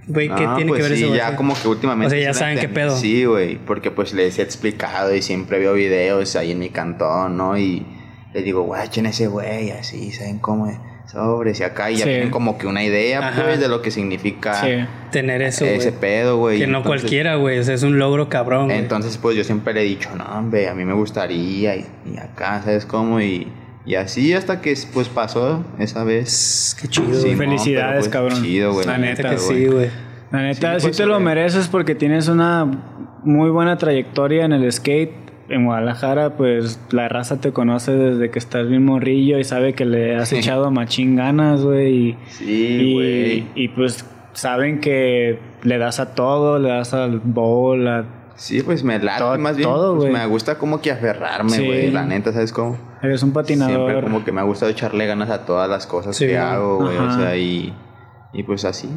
[0.05, 1.15] güey, ¿qué Ah, tiene pues que ver sí, eso?
[1.15, 2.07] ya como que últimamente...
[2.07, 2.97] O sea, ya saben qué pedo.
[2.97, 7.37] Sí, güey, porque pues les he explicado y siempre veo videos ahí en mi cantón,
[7.37, 7.57] ¿no?
[7.57, 7.85] Y
[8.33, 10.77] les digo, guachen ese güey, así, ¿saben cómo es?
[11.13, 12.09] Sobres y acá, y ya Sí.
[12.09, 13.43] tienen como que una idea, Ajá.
[13.43, 14.69] pues, de lo que significa Sí.
[15.11, 15.99] Tener eso, ese güey.
[16.01, 16.57] pedo, güey.
[16.59, 18.79] Que no Entonces- cualquiera, güey, es un logro cabrón, güey.
[18.79, 22.17] Entonces, pues yo siempre le he dicho, no, hombre, a mí me gustaría, y, y
[22.17, 23.21] acá, ¿sabes cómo?
[23.21, 23.47] Y,
[23.85, 26.75] y así hasta que pues pasó esa vez.
[26.81, 27.31] Qué chido, Sí, güey.
[27.33, 28.43] no, Felicidades, pero, pues, cabrón.
[28.43, 28.85] Chido, güey.
[28.87, 29.89] La la neta que sí, güey.
[30.31, 32.65] La neta, Sí, sí, pues, te lo mereces porque tienes una
[33.23, 35.13] muy buena trayectoria en el skate.
[35.49, 39.85] En Guadalajara, pues la raza te conoce desde que estás bien morrillo y sabe que
[39.85, 41.93] le has echado machín ganas, güey.
[42.09, 43.37] Y, Sí, güey.
[43.39, 48.63] y, y, pues saben que le das a todo, le das al bowl, a- Sí,
[48.63, 49.69] pues me late Todo- más bien.
[49.69, 51.65] todo, pues, me gusta como que aferrarme, Sí.
[51.65, 51.91] güey.
[51.91, 52.77] La neta, ¿sabes cómo?
[53.03, 53.75] eres un patinador.
[53.91, 56.77] Siempre como que me ha gustado echarle ganas a todas las cosas Sí, que hago,
[56.77, 56.97] güey.
[56.97, 57.73] O sea, y,
[58.31, 58.89] y pues así.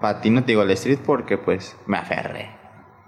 [0.00, 2.50] Patino, te digo, al street porque pues me aferré.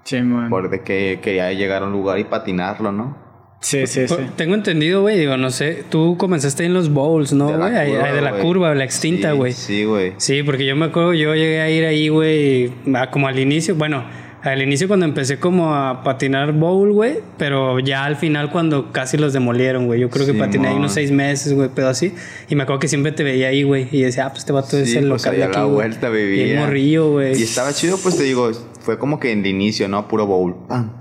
[0.06, 0.48] Sí, man.
[0.48, 3.16] Porque que quería llegar a un lugar y patinarlo, ¿no?
[3.60, 4.14] Sí, sí, sí.
[4.14, 7.74] Pues, Tengo entendido, güey, digo, no sé, tú comenzaste en los bowls, ¿no, De güey?
[7.76, 9.52] Ahí- ahí De la curva, la extinta, Sí, güey.
[9.52, 10.12] Sí, güey.
[10.18, 13.74] Sí, porque yo me acuerdo, yo llegué a ir ahí, güey, a- como al inicio,
[13.74, 14.04] bueno,
[14.42, 19.16] al inicio cuando empecé como a patinar bowl, güey, pero ya al final cuando casi
[19.16, 19.98] los demolieron, güey.
[19.98, 22.14] Yo creo que patiné ahí unos seis meses, güey, pero así.
[22.48, 24.76] Y me acuerdo que siempre te veía ahí, güey, y decía, ah, pues este vato
[24.78, 26.52] es Sí, el pues, local de aquí, la vuelta Y vivía.
[26.52, 27.36] el morrillo, güey.
[27.36, 28.52] Y estaba chido, pues te digo,
[28.86, 30.06] fue como que en el inicio, ¿no?
[30.08, 30.54] Puro bowl.
[30.68, 30.92] Pam.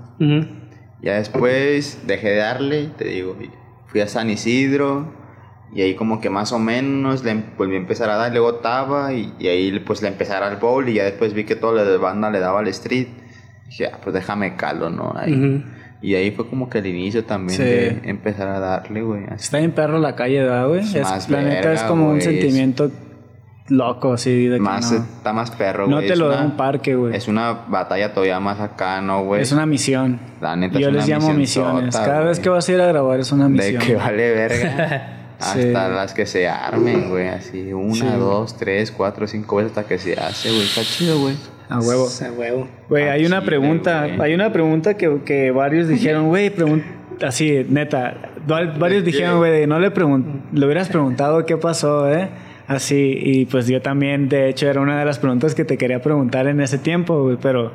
[1.02, 3.48] Ya después dejé de darle, te digo, y
[3.86, 5.14] fui a San Isidro
[5.72, 8.56] y ahí como que más o menos le em- volví a empezar a dar, luego
[8.56, 11.84] Taba y, y ahí pues le empezar al bowl y ya después vi que toda
[11.84, 13.08] la banda le daba al street.
[13.68, 15.12] Dije, ah, pues déjame calo, ¿no?
[15.16, 15.32] Ahí.
[15.34, 15.62] Ujú.
[16.02, 17.62] Y ahí fue como que el inicio también Sí.
[17.64, 19.24] de empezar a darle, güey.
[19.34, 20.80] Está bien perro la calle, ¿verdad, güey?
[20.80, 22.90] Es- la neta es como un es- sentimiento
[23.68, 24.98] loco, así, de que Más, no.
[24.98, 27.16] está más perro, No te Es lo da un parque, güey.
[27.16, 29.42] Es una batalla todavía más acá, ¿no, güey?
[29.42, 30.20] Es una misión.
[30.40, 31.94] La neta Yo es les una llamo misión misiones.
[31.94, 33.82] sota, Cada vez que vas a ir a grabar es una De misión.
[33.82, 35.12] que vale verga.
[35.38, 35.60] Sí.
[35.68, 37.28] Hasta las que se armen, güey.
[37.28, 38.06] Así, una, Sí.
[38.18, 40.62] dos, tres, cuatro, cinco veces hasta que se hace, güey.
[40.62, 41.34] Está chido, güey.
[41.68, 42.06] A huevo.
[42.08, 42.68] A huevo.
[42.88, 46.82] Güey, hay una pregunta, hay una pregunta que, que varios dijeron, güey, pregun-
[47.22, 48.14] así, neta,
[48.50, 52.30] va- varios ¿De dijeron, güey, no le le hubieras preguntado qué pasó, ¿eh?
[52.68, 56.02] Así, y pues yo también, de hecho, era una de las preguntas que te quería
[56.02, 57.72] preguntar en ese tiempo, güey, pero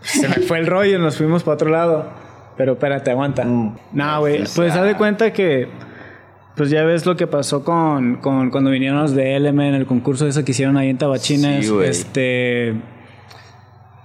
[0.00, 2.24] se me fue el rollo, nos fuimos para otro lado.
[2.56, 3.44] Pero espérate, aguanta.
[3.44, 3.76] Mm.
[3.92, 4.80] No, güey, Pues, pues ah.
[4.80, 5.68] haz de cuenta que,
[6.56, 9.86] pues ya ves lo que pasó con, con cuando vinieron los de LM en el
[9.86, 11.66] concurso ese que hicieron ahí en Tabachines.
[11.66, 12.74] Sí, este,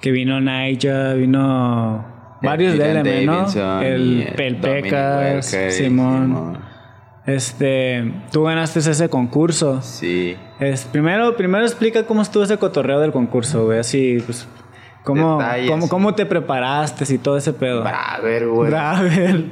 [0.01, 2.05] que vino Naija, vino
[2.41, 3.81] varios de LM, ¿no?
[3.81, 6.23] El, el el Dominic Pecas, Walker y Simón.
[6.25, 6.68] Simón.
[7.29, 9.81] Este, tú ganaste ese concurso.
[9.81, 10.35] Sí.
[10.59, 13.79] Es, primero, primero explica cómo estuvo ese cotorreo del concurso, güey.
[13.79, 14.47] Así, pues,
[15.03, 15.69] cómo, Detalles.
[15.69, 17.81] cómo, cómo te preparaste y todo ese pedo.
[17.83, 18.69] Braver, güey.
[18.71, 19.03] Bravo.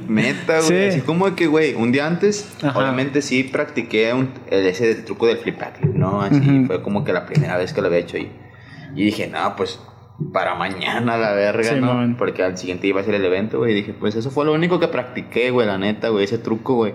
[0.08, 0.62] Neta, güey.
[0.62, 0.74] Sí.
[0.88, 2.78] Así como que, güey, un día antes, Ajá.
[2.78, 6.20] obviamente sí practiqué un- el, ese truco del flip backflip, ¿no?
[6.22, 8.30] Así fue como que la primera vez que lo había hecho y,
[8.94, 9.80] y dije, no, pues
[10.32, 12.10] para mañana la verga, Simón.
[12.12, 12.16] ¿no?
[12.18, 13.70] Porque al siguiente iba a ser el evento, güey.
[13.72, 16.74] Y dije, pues eso fue lo único que practiqué, güey, la neta, güey, ese truco,
[16.74, 16.94] güey.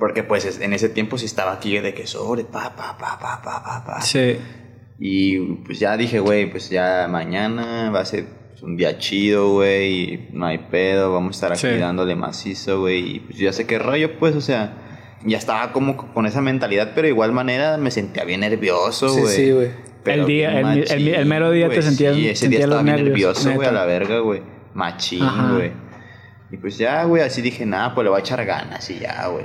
[0.00, 3.18] Porque pues es- en ese tiempo sí estaba aquí de que sobre, pa, pa, pa,
[3.20, 4.00] pa, pa, pa, pa.
[4.00, 4.38] Sí.
[4.98, 9.52] Y pues ya dije, güey, pues ya mañana va a ser pues, un día chido,
[9.52, 11.80] güey, no hay pedo, vamos a estar aquí Sí.
[11.80, 14.74] dándole macizo, güey, y pues ya sé qué rollo, pues, o sea,
[15.24, 19.20] ya estaba como con esa mentalidad, pero de igual manera me sentía bien nervioso, Sí,
[19.20, 19.34] güey.
[19.36, 19.68] sí, güey.
[20.02, 22.40] Pero El día- bien el- el- machín, el mero día te güey, sentías- Sí, ese
[22.40, 24.42] sentías día estaba bien nervios, nervioso, güey, a la verga, güey.
[24.72, 25.72] Machín, güey.
[26.50, 29.26] Y pues ya, güey, así dije, nada, pues le voy a echar ganas y ya,
[29.28, 29.44] güey.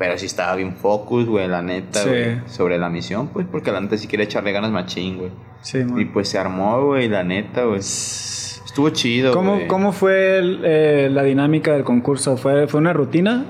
[0.00, 2.08] Pero sí estaba bien focus, güey, la neta, Sí.
[2.08, 5.30] güey, sobre la misión, pues, porque la neta sí quiere echarle ganas machín, güey.
[5.60, 6.10] Sí, Y man.
[6.14, 7.80] pues se armó, güey, la neta, güey.
[7.80, 9.66] Estuvo chido, ¿Cómo, güey.
[9.68, 12.38] ¿Cómo fue el- eh, la dinámica del concurso?
[12.38, 13.44] ¿Fue, ¿Fue una rutina?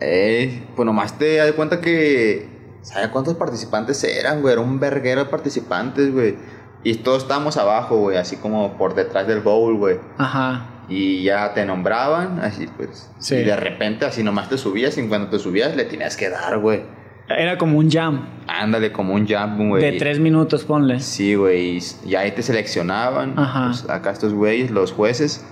[0.00, 2.50] Eh, pues nomás te das cuenta que...
[2.82, 4.54] ¿Sabes cuántos participantes eran, güey?
[4.54, 6.34] Era un verguero de participantes, güey.
[6.82, 9.98] Y todos estábamos abajo, güey, así como por detrás del bowl, güey.
[10.18, 10.66] Ajá.
[10.88, 13.10] Y ya te nombraban, así pues.
[13.18, 13.36] Sí.
[13.36, 16.58] Y de repente así nomás te subías y cuando te subías le tenías que dar,
[16.58, 16.82] güey.
[17.28, 19.82] Era como un jam Ándale, como un jump, güey.
[19.82, 21.00] de tres minutos, ponle.
[21.00, 21.78] Sí, güey.
[22.04, 23.38] Y ahí te seleccionaban.
[23.38, 23.66] Ajá.
[23.68, 25.44] pues, acá estos güeyes, los jueces.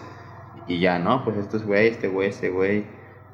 [0.66, 1.24] Y ya, ¿no?
[1.24, 2.84] Pues estos güeyes, este güey, este güey.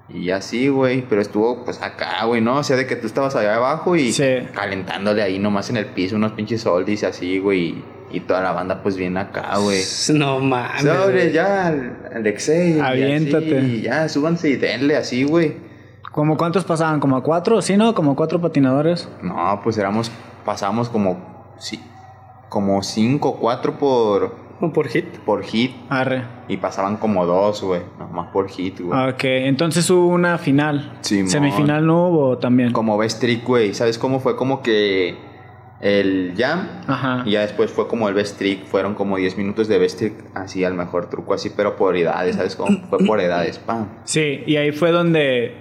[0.08, 1.02] Y así, güey.
[1.08, 2.58] Pero estuvo, pues acá, güey, ¿no?
[2.58, 4.46] O sea, de que tú estabas allá abajo y Sí.
[4.54, 7.82] calentándole ahí nomás en el piso unos pinches oldies así, güey.
[8.16, 9.80] Y, toda la banda, pues bien acá, güey.
[10.14, 10.82] No mames.
[10.82, 11.74] Sobre, ya,
[12.14, 12.76] Alexei.
[12.76, 13.58] y Aviéntate.
[13.58, 15.56] así, Y ya, súbanse y denle así, güey.
[16.12, 16.98] ¿Como cuántos pasaban?
[16.98, 17.60] ¿Como a cuatro?
[17.60, 17.94] ¿Sí, no?
[17.94, 19.08] ¿Como cuatro patinadores?
[19.22, 20.10] No, pues éramos,
[20.44, 21.78] pasamos como, sí,
[22.48, 25.04] como cinco, cuatro por, O por hit.
[25.26, 25.72] por hit.
[25.90, 26.24] Arre.
[26.48, 27.82] Y pasaban como dos, güey.
[27.98, 29.10] Nomás por hit, güey.
[29.10, 30.96] Ok, entonces hubo una final.
[31.02, 31.28] Simón.
[31.28, 32.72] Semifinal no hubo también.
[32.72, 33.74] Como best trick, güey.
[33.74, 34.36] ¿Sabes cómo fue?
[34.36, 35.16] Como que
[35.80, 36.68] el jam.
[36.86, 37.22] Ajá.
[37.26, 38.66] Y ya después fue como el best trick.
[38.66, 40.14] Fueron como 10 minutos de best trick.
[40.34, 42.36] Así, al mejor truco, así, pero por edades.
[42.36, 42.78] ¿Sabes cómo?
[42.88, 43.88] Fue por edades, pam.
[44.04, 45.54] Sí, y ahí fue donde.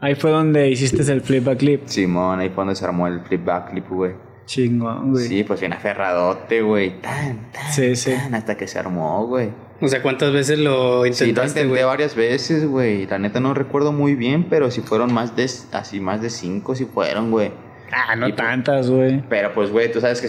[0.00, 1.82] Ahí fue donde hiciste el flip back clip.
[1.86, 4.12] Simón, ahí fue donde se armó el flip back clip, güey.
[4.46, 5.26] Chingón, güey.
[5.26, 7.00] Sí, pues bien aferradote, güey.
[7.02, 8.12] Tan, tan, Sí, sí.
[8.12, 9.50] tan, hasta que se armó, güey.
[9.80, 11.84] O sea, ¿cuántas veces lo Sí, lo intentaste, intenté güey?
[11.84, 13.06] varias veces, güey.
[13.06, 16.74] La neta no recuerdo muy bien, pero si fueron más de, así, más de cinco,
[16.74, 17.50] si fueron, güey.
[17.92, 19.22] Ah, no y pues- tantas, güey.
[19.28, 20.28] Pero pues, güey, tú sabes que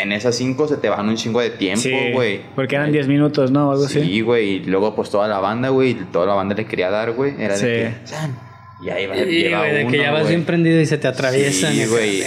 [0.00, 2.40] en esas cinco se te van un chingo de tiempo, Sí, güey.
[2.54, 3.70] porque eran 10 minutos, ¿no?
[3.72, 4.00] Algo así.
[4.00, 4.48] Sí, güey.
[4.48, 5.90] Y luego, pues toda la banda, güey.
[5.90, 7.34] y Toda la banda le quería dar, güey.
[7.38, 7.66] Era Sí.
[7.66, 8.06] de que.
[8.06, 8.34] "San",
[8.82, 11.06] Y ahí va, Y, lleva güey, de que ya vas bien prendido y se te
[11.06, 11.72] atraviesan.
[11.72, 12.22] Sí, y güey.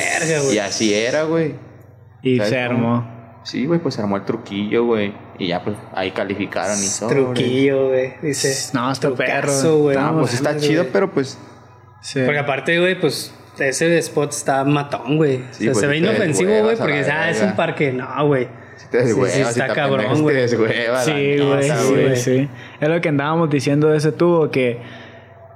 [0.54, 1.56] Y así era, güey.
[2.22, 2.96] Y ¿Sabes se cómo?
[2.96, 3.13] armó.
[3.43, 5.13] Sí, güey, pues se armó el truquillo, güey.
[5.39, 7.15] Y ya, pues ahí calificaron y sobre.
[7.15, 8.13] Truquillo, güey.
[8.22, 8.69] Dice.
[8.74, 9.78] No, está perro.
[9.80, 9.98] güey.
[9.98, 11.39] No, pues está chido, pero pues.
[12.04, 12.19] Sí.
[12.24, 15.42] Porque aparte, güey, pues ese spot está matón, güey.
[15.52, 17.92] Sí, o sea, pues, se ve inofensivo, güey, porque ah, es un parque.
[17.94, 18.48] No, güey.
[18.78, 20.36] Si te Sí, deshuevas, sí, está cabrón, güey.
[20.36, 22.50] Te deshuevas, Sí, güey, sí, sí.
[22.82, 24.80] Es lo que andábamos diciendo de ese tubo, que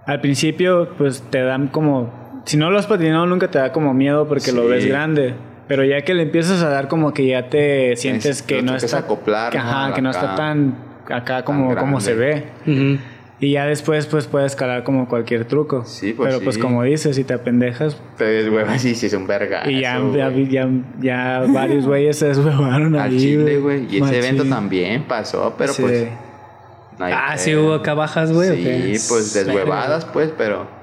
[0.06, 2.42] al principio, pues te dan como.
[2.46, 4.68] Si no lo has patinado, nunca te da como miedo porque lo Sí.
[4.70, 5.34] ves grande.
[5.68, 8.72] Pero ya que le empiezas a dar, como que ya te sientes Es- que lo
[8.72, 9.00] no está.
[9.00, 9.64] acoplar, que, ¿no?
[9.66, 10.78] ajá, que no está tan
[11.10, 12.02] acá como, como grande.
[12.02, 12.44] se ve.
[12.66, 13.00] Ujú.
[13.39, 15.86] Y ya después, pues puedes escalar como cualquier truco.
[15.86, 17.95] Sí, pues, Pero pues como dices, si te apendejas.
[18.17, 19.69] Te deshuevas y si es un verga.
[19.69, 20.67] y ya, ya, ya,
[21.00, 23.19] ya varios güeyes se deshuevaron Al ahí.
[23.19, 23.86] chile, güey.
[23.95, 25.82] Y ese evento también pasó, pero Sí.
[25.84, 26.08] pues.
[26.97, 28.50] no Ah, sí hubo acá bajas, güey.
[28.50, 29.00] ¿o Sí, qué?
[29.08, 30.76] pues deshuevadas, pues, pero.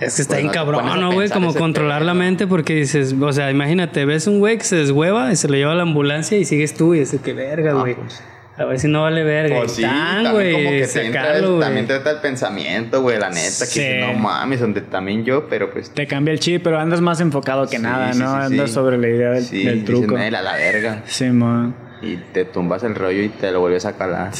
[0.00, 1.28] Es que está Pues, bien no cabrón, ¿no, güey?
[1.28, 2.06] Como controlar pedo.
[2.06, 5.46] la mente porque dices, o sea, imagínate, ves un güey que se deshueva y se
[5.46, 7.94] lo lleva a la ambulancia y sigues tú y es de que verga, No, güey.
[7.94, 8.20] pues.
[8.60, 9.56] A ver si no vale verga.
[9.56, 11.60] Pues y sí, tan, también como que te entra, sacarlo, el, güey.
[11.60, 13.80] también te entra el pensamiento, güey, la neta, que Sí.
[13.80, 15.90] dices, no mames, donde también yo, pero pues.
[15.90, 18.26] Te cambia el chip, pero andas más enfocado que Sí, nada, sí, ¿no?
[18.36, 18.74] sí, andas sí.
[18.74, 20.02] sobre la idea del, Sí, del truco.
[20.14, 21.02] Dicen, "Él a la verga.
[21.06, 21.74] Sí, man.
[22.02, 24.30] Y te tumbas el rollo y te lo vuelves a calar.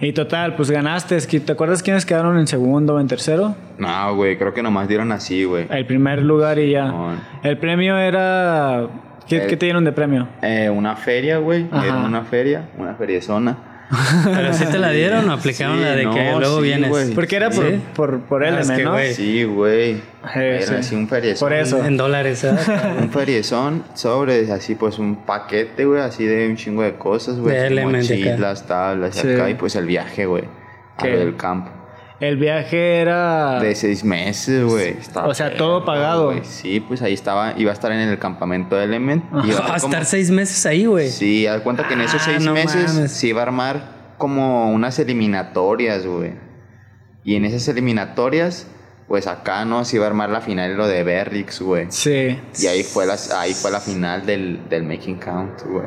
[0.00, 1.16] Y total, pues ganaste.
[1.16, 3.56] Es que, ¿Te acuerdas quiénes quedaron en segundo o en tercero?
[3.78, 5.66] No, güey, creo que nomás dieron así, güey.
[5.70, 6.86] El primer lugar y ya.
[6.90, 7.20] Simón.
[7.42, 8.88] El premio era...
[9.28, 10.28] ¿Qué, qué te dieron de premio?
[10.42, 11.66] Eh, una feria, güey.
[11.72, 13.56] Una feria, una feriezona.
[14.24, 17.10] Pero si te la dieron o aplicaron Sí, la de que luego sí, vienes.
[17.14, 18.92] Porque era por, por, por Ah, es LM, que, ¿no?
[18.92, 19.14] güey.
[19.14, 19.90] Sí, güey.
[19.92, 20.00] Eh,
[20.34, 20.74] Era sí.
[20.74, 21.46] así un feriezón.
[21.48, 21.84] Por eso.
[21.84, 22.54] En dólares, ¿eh?
[23.00, 27.84] Un feriezón sobre, así pues un paquete, güey, así de un chingo de cosas, güey.
[27.84, 29.28] Mochilas, tablas, Sí.
[29.32, 30.44] acá, y pues el viaje, güey.
[30.96, 31.70] A lo del campo.
[32.28, 33.60] El viaje era...
[33.60, 34.96] De seis meses, güey.
[35.24, 36.26] O sea, todo pagado.
[36.26, 36.40] güey.
[36.44, 39.24] Sí, pues ahí estaba, iba a estar en el campamento de Element.
[39.44, 41.08] y iba a como- estar seis meses ahí, güey.
[41.10, 43.12] Sí, haz cuenta que en esos Ah, seis no meses mames.
[43.12, 46.32] se iba a armar como unas eliminatorias, güey.
[47.24, 48.66] Y en esas eliminatorias,
[49.08, 49.84] pues acá, ¿no?
[49.84, 51.86] Se iba a armar la final lo de Berrix, güey.
[51.90, 52.38] Sí.
[52.60, 55.86] Y ahí fue la, ahí fue la final del, del Making Count, güey.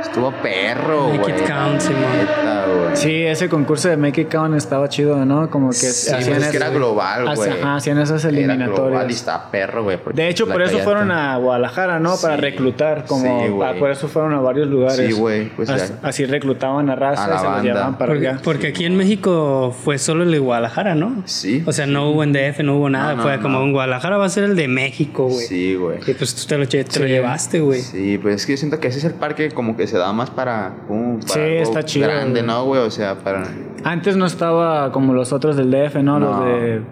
[0.00, 1.18] Estuvo perro, güey.
[1.18, 2.96] Make it count, güey.
[2.96, 5.50] Sí, ese concurso de Make It Count estaba chido, ¿no?
[5.50, 7.50] Como que Sí, hacían pues es que era global, güey.
[7.50, 9.10] Ajá, hacían esas Era global y eliminatorias.
[9.10, 9.98] está perro, güey.
[10.14, 12.16] De hecho, por eso fueron está- a Guadalajara, ¿no?
[12.16, 12.40] Para Sí.
[12.40, 13.68] reclutar, como Sí, güey.
[13.68, 14.96] ah, por eso fueron a varios lugares.
[15.06, 16.08] Sí, güey, pues, As- ya.
[16.08, 18.38] así reclutaban a raza A la y se los llevaban para Porque, allá.
[18.42, 21.22] porque aquí en México fue solo el de Guadalajara, ¿no?
[21.26, 21.62] Sí.
[21.66, 23.10] O sea, no hubo en DF, no hubo nada.
[23.10, 23.64] No, no, fue como no.
[23.64, 25.46] en Guadalajara va a ser el de México, güey.
[25.46, 25.98] Sí, güey.
[26.06, 27.00] Y pues tú te lo, te lo Sí.
[27.04, 27.80] llevaste, güey.
[27.80, 30.12] Sí, pues es que yo siento que ese es el parque como que se da
[30.12, 32.46] más para, uh, para Sí, algo está chido, grande, güey.
[32.46, 32.80] ¿no, güey?
[32.82, 33.44] O sea, para...
[33.84, 36.18] Antes no estaba como los otros del DF, ¿no?
[36.18, 36.30] No.
[36.30, 36.82] Los de...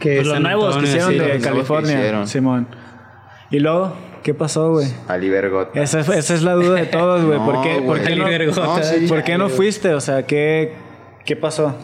[0.00, 2.26] Que pues los nuevos que hicieron de California, hicieron.
[2.28, 2.68] Simón.
[3.50, 4.86] Y luego, ¿qué pasó, güey?
[5.08, 5.80] Ali Vergota.
[5.80, 7.38] Esa, es- esa es la duda de todos, güey.
[7.44, 9.94] ¿Por qué, por qué no, sí, ¿por qué no fuiste?
[9.94, 10.74] O sea, ¿qué,
[11.24, 11.74] qué pasó?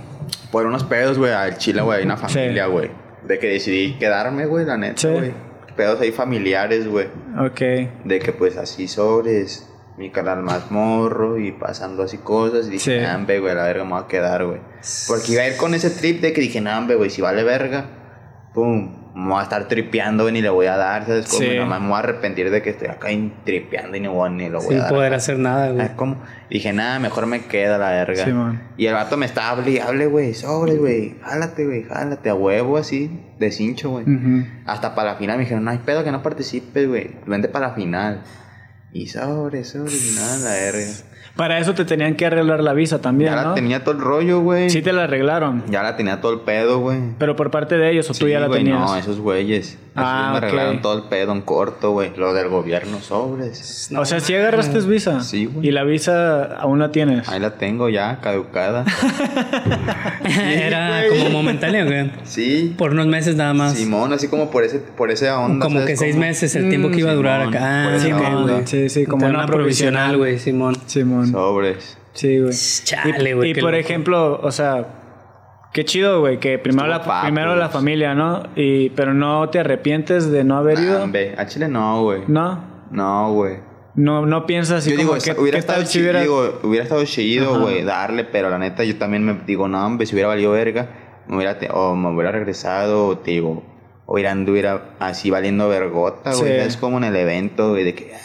[0.53, 2.91] Por unos pedos, güey, al Chile, güey, hay una familia, güey.
[3.27, 5.09] De que decidí quedarme, güey, la neta, Sí.
[5.09, 5.33] güey.
[5.75, 7.09] Pedos ahí familiares, güey.
[7.37, 7.61] Ok.
[8.05, 12.67] De que pues así sobres, mi canal más morro y pasando así cosas.
[12.67, 13.05] Y dije, Sí.
[13.05, 14.61] nah, hombre, güey, la verga me voy a quedar, güey.
[15.07, 17.45] Porque iba a ir con ese trip de que dije, nah, hombre, güey, si vale
[17.45, 17.85] verga,
[18.53, 21.27] pum, me voy a estar tripeando, güey, ni le voy a dar, ¿sabes?
[21.29, 21.55] Como Sí.
[21.55, 23.09] nada más me voy a arrepentir de que estoy acá
[23.45, 24.91] tripeando y ni, voy- ni lo voy Sin a dar.
[24.93, 25.87] poder hacer nada, güey.
[25.87, 26.17] Ah, ¿Cómo?
[26.51, 28.25] Dije, nada, mejor me queda la verga.
[28.77, 32.35] Y el vato me estaba hable y hable, güey, sobre, güey, jálate, güey, jálate a
[32.35, 34.05] huevo así, de cincho, güey.
[34.67, 37.69] Hasta para la final me dijeron, no hay pedo que no participes, güey, vente para
[37.69, 38.23] la final.
[38.95, 40.93] Y sobre, sobre, y nada, la verga.
[41.37, 43.49] Para eso te tenían que arreglar la visa también, Ya ¿no?
[43.49, 44.71] la tenía todo el rollo, güey.
[44.71, 45.65] Sí te la arreglaron.
[45.69, 46.99] Ya la tenía todo el pedo, güey.
[47.19, 48.79] Pero por parte de ellos, o tú Sí, ya la güey, tenías.
[48.79, 49.77] No, esos güeyes.
[49.97, 50.45] Ah, me ok.
[50.45, 52.13] arreglaron todo el pedo en corto, güey.
[52.17, 53.89] Lo del gobierno sobres.
[53.97, 55.21] o sea, si agarraste visa.
[55.23, 55.69] Sí, güey.
[55.69, 57.29] Y la visa aún la tienes.
[57.29, 58.85] Ahí la tengo ya, caducada.
[60.25, 61.19] Era güey.
[61.19, 62.11] como momentáneo, güey.
[62.25, 62.75] sí.
[62.77, 63.75] Por unos meses nada más.
[63.75, 65.65] Simón, así como por ese, por esa onda.
[65.65, 66.27] como ¿sabes que seis cómo?
[66.27, 67.85] meses el tiempo que iba a durar Simón, acá.
[67.85, 68.53] Ah, onda.
[68.55, 68.67] güey.
[68.67, 70.17] Sí, sí, como una provisional.
[70.17, 70.77] güey, Simón.
[70.87, 71.24] Simón.
[71.31, 71.99] Sobres.
[72.13, 72.55] Sí, güey.
[72.85, 73.77] Chale, Y- güey, Y, por loco.
[73.77, 74.87] ejemplo, o sea,
[75.73, 78.43] qué chido, güey, que primero, Estuvo la, papo, primero la familia, ¿no?
[78.57, 80.99] Y, pero no te arrepientes de no haber ido.
[80.99, 82.23] Nah, hombre, a Chile no, güey.
[82.29, 82.73] No.
[82.91, 83.59] No, güey.
[83.97, 86.21] No, no piensas así Yo como digo, que, hubiera ¿qué estado tal si chido, hubiera...
[86.23, 90.07] digo, hubiera estado chido, güey, darle, pero la neta yo también me digo, no, hombre,
[90.07, 90.89] si hubiera valido verga,
[91.29, 93.63] me hubiera, te- o me hubiera regresado, o te digo,
[94.07, 96.67] o hubiera anduviera así valiendo vergota, güey, Sí.
[96.67, 98.19] es como en el evento, güey, de que, ah,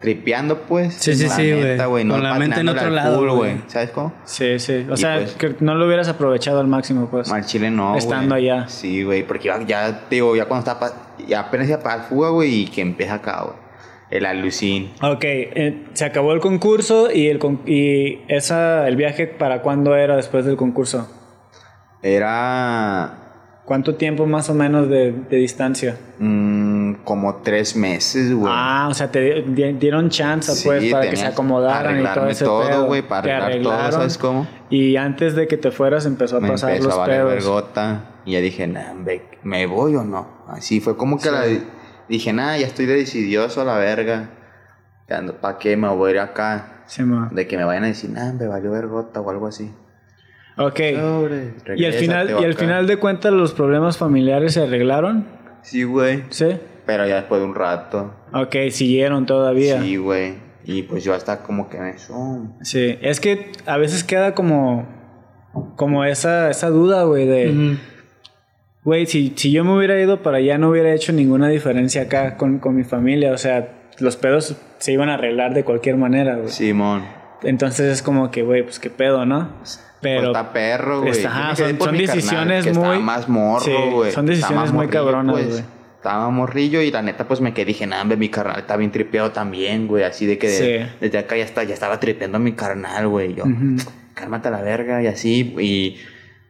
[0.00, 0.94] tripeando, pues.
[0.94, 1.62] Sí, sí, sí, güey.
[1.62, 3.60] neta, Con no la mente en otro al lado, güey.
[3.66, 4.12] ¿sabes cómo?
[4.24, 4.86] Sí, sí.
[4.90, 7.30] O Y sea, pues- que no lo hubieras aprovechado al máximo, pues.
[7.30, 8.66] Al Chile no, Estando allá.
[8.68, 11.98] Sí, güey, porque iba- ya, te digo, ya cuando estaba, pa- ya apenas iba para
[11.98, 13.56] la fuga, güey, y que empieza acá, güey,
[14.10, 14.90] el alucin.
[15.02, 19.94] Ok, eh, se acabó el concurso y el con- y esa el viaje para cuándo
[19.96, 21.08] era después del concurso.
[22.02, 23.18] Era
[23.70, 25.96] ¿Cuánto tiempo más o menos de, de distancia?
[26.18, 28.52] mm, como tres meses, güey.
[28.52, 32.02] Ah, o sea, te di- di- dieron chance Sí, pues para que se acomodaran y
[32.12, 34.48] todo ese todo, güey, para Te arreglar todo, arreglaron, ¿sabes cómo?
[34.70, 37.30] Y antes de que te fueras empezó a me pasar empezó los a valer pedos.
[37.32, 38.92] vergota y ya dije, nah,
[39.44, 40.26] ¿me voy o no?
[40.48, 41.30] Así fue como que Sí.
[41.30, 41.42] la
[42.08, 44.30] dije, nada, ya estoy decidioso a la verga.
[45.40, 46.82] ¿Para qué me voy a ir acá?
[46.86, 47.28] Sí, ma.
[47.32, 49.72] De que me vayan a decir, nah, me valió vergota o algo así.
[50.60, 50.80] Ok.
[50.94, 55.26] Sobre, Y al final, y al final de cuentas los problemas familiares se arreglaron.
[55.62, 56.24] Sí, güey.
[56.30, 56.56] ¿Sí?
[56.86, 58.14] Pero ya después de un rato.
[58.32, 59.80] Ok, siguieron todavía.
[59.82, 60.34] Sí, güey.
[60.64, 61.94] Y pues yo hasta como que me...
[62.10, 62.56] "Oh".
[62.62, 64.86] Sí, es que a veces queda como
[65.76, 67.76] como esa, esa duda, güey, de,
[68.84, 72.36] güey, si, si yo me hubiera ido para allá no hubiera hecho ninguna diferencia acá
[72.36, 76.36] con, con mi familia, o sea, los pedos se iban a arreglar de cualquier manera,
[76.36, 76.48] güey.
[76.50, 77.02] Simón.
[77.42, 79.48] Entonces es como que, güey, pues qué pedo, ¿no?
[80.02, 81.12] Pero Pues está perro, güey.
[81.12, 84.12] Está- son- son carnal, decisiones muy- más morro, Sí, güey.
[84.12, 85.48] son decisiones muy morrillo, cabronas, pues.
[85.48, 85.64] güey.
[85.96, 89.32] Estaba morrillo y la neta pues me quedé dije, hombre, mi carnal está bien tripeado
[89.32, 90.04] también, güey.
[90.04, 93.34] Así de que de- desde acá ya, está, ya estaba tripeando a mi carnal, güey.
[93.34, 93.44] Yo,
[94.14, 95.54] cálmate a la verga y así.
[95.58, 95.96] Y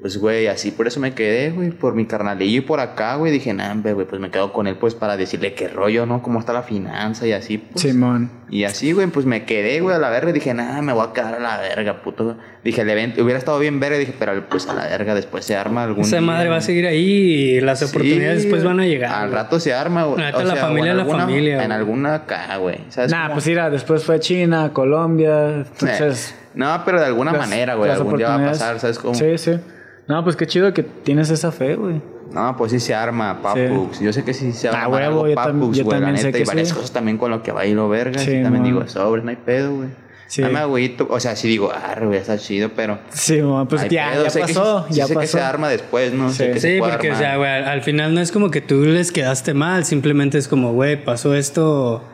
[0.01, 3.33] pues, güey, así por eso me quedé, güey, por mi carnalillo y por acá, güey.
[3.33, 6.23] Dije, hombre, güey, pues me quedo con él, pues para decirle qué rollo, ¿no?
[6.23, 7.83] Cómo está la finanza y así, pues.
[7.83, 8.31] Simón.
[8.51, 10.31] Y así, güey, pues me quedé, güey, a la verga.
[10.31, 12.39] Y dije, nah, me voy a quedar a la verga, puto.
[12.63, 13.97] Dije, el evento hubiera estado bien verga.
[13.99, 16.03] Dije, pero pues a la verga, después se arma algún.
[16.05, 17.01] Esa día, madre va a seguir ahí
[17.57, 19.13] y las Sí, oportunidades después van a llegar.
[19.15, 19.35] Al güey.
[19.43, 20.19] rato se arma, güey.
[20.25, 22.81] Neta, la familia o en la alguna- familia, En alguna acá, güey.
[22.91, 23.35] ¿Sabes Nah, cómo?
[23.35, 26.33] pues mira, después fue China, Colombia, entonces...
[26.33, 27.91] Eh, No, pero de alguna las- manera, güey.
[27.91, 29.15] Algún día va a pasar, ¿sabes cómo?
[29.15, 29.53] Sí, sí.
[30.09, 32.03] No, pues qué chido que tienes esa fe, güey.
[32.33, 34.01] No, pues sí se arma, Papux.
[34.01, 35.99] Yo sé que sí se Ah, arma huevo, algo yo tam- Papux, yo güey.
[36.01, 36.75] La también sé que y varias sí.
[36.75, 38.19] cosas también con lo que va a ir lo verga.
[38.21, 39.89] Sí, Sí, también digo, sobre, no hay pedo, güey.
[40.31, 40.43] Sí.
[40.43, 41.09] No me agüito.
[41.11, 43.01] O sea, sí digo, ah, güey, está chido, pero.
[43.11, 44.23] Sí, mo, pues ya, pedo.
[44.25, 45.39] ya Sé que pasó, sí- sí ya sé que pasó.
[45.39, 46.31] se arma después, ¿no?
[46.31, 46.53] Sé Sí.
[46.53, 47.25] que se Sí, puede porque, o armar.
[47.29, 50.47] sea, güey, al, al final no es como que tú les quedaste mal, simplemente es
[50.47, 52.05] como, güey, pasó esto.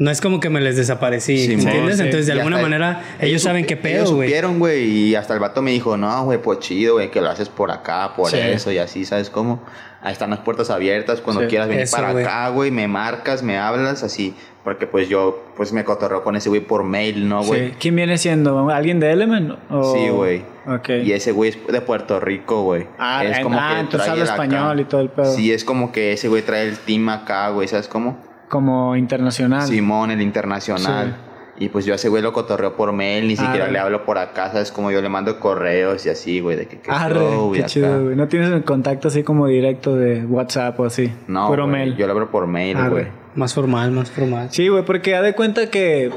[0.00, 1.98] No es como que me les desaparecí, Simón, ¿entiendes?
[1.98, 2.02] sí.
[2.04, 4.28] Entonces, de Y alguna manera, ellos saben qué Ellos pedo, güey.
[4.28, 7.28] supieron, güey, y hasta el vato me dijo, no, güey, pues chido, güey, que lo
[7.28, 8.38] haces por acá, por Sí.
[8.38, 9.62] eso, y así, ¿sabes cómo?
[10.02, 11.48] Ahí están las puertas abiertas, cuando Sí.
[11.48, 12.24] quieras venir Eso, para güey.
[12.24, 14.34] acá, güey, me marcas, me hablas, así,
[14.64, 17.68] porque pues yo, pues me cotorreo con ese güey por mail, ¿no, güey?
[17.68, 17.74] Sí.
[17.78, 18.70] ¿Quién viene siendo?
[18.70, 19.58] ¿Alguien de Element?
[19.68, 20.42] O- Sí, güey.
[20.66, 20.88] Ok.
[21.04, 22.86] Y ese güey es de Puerto Rico, güey.
[22.98, 24.42] Ah, es como ah, que entonces trae habla el acá.
[24.44, 25.34] español y todo el pedo.
[25.34, 28.16] Sí, es como que ese güey trae el team acá, güey, ¿sabes cómo?
[28.50, 29.66] Como internacional.
[29.66, 31.16] Simón, el internacional.
[31.58, 34.16] Y pues yo a ese güey lo cotorreo por mail, ni siquiera le hablo por
[34.18, 34.72] acá, ¿sabes?
[34.72, 38.04] Como yo le mando correos y así, güey, de que qué Arre, show qué chido,
[38.04, 38.16] güey.
[38.16, 41.12] No tienes el contacto así como directo de WhatsApp o así.
[41.28, 41.96] No, Puro güey, mail.
[41.96, 42.88] yo le hablo por mail, Arre.
[42.90, 43.06] güey.
[43.34, 44.48] Más formal, más formal.
[44.50, 46.10] Sí, güey, porque da de cuenta que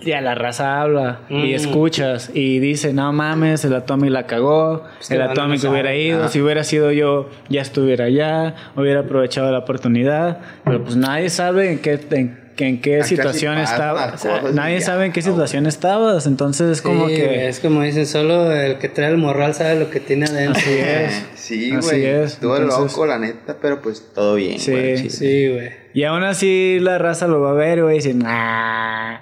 [0.00, 1.54] ya la raza habla y Mm.
[1.54, 5.72] escuchas y dice, no mames, el Atomic la cagó, que el Atomic saber.
[5.72, 6.28] hubiera ido, Ajá.
[6.28, 11.72] si hubiera sido yo, ya estuviera allá, hubiera aprovechado la oportunidad, pero pues nadie sabe
[11.72, 14.86] en qué, en, en qué situación así pasan estaba, las o sea, y nadie ya,
[14.86, 17.48] sabe en qué situación estabas, entonces es como Sí, que...
[17.48, 20.60] es como dicen, solo el que trae el morral sabe lo que tiene adentro.
[20.60, 21.24] Así es.
[21.48, 22.04] Sí, Así güey.
[22.04, 25.08] es, Estuvo entonces- loco, la neta, pero pues todo bien, Sí, güey.
[25.08, 25.70] Sí, güey.
[25.94, 29.18] Y aún así la raza lo va a ver, güey, y dice, nah.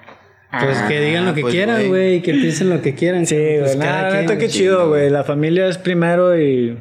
[0.49, 2.21] Pues que digan lo que pues, quieran, güey.
[2.21, 3.25] que piensen lo que quieran.
[3.25, 5.09] Sí, pues, güey, cada nada, neta, qué chido, güey.
[5.09, 6.77] La familia es primero y.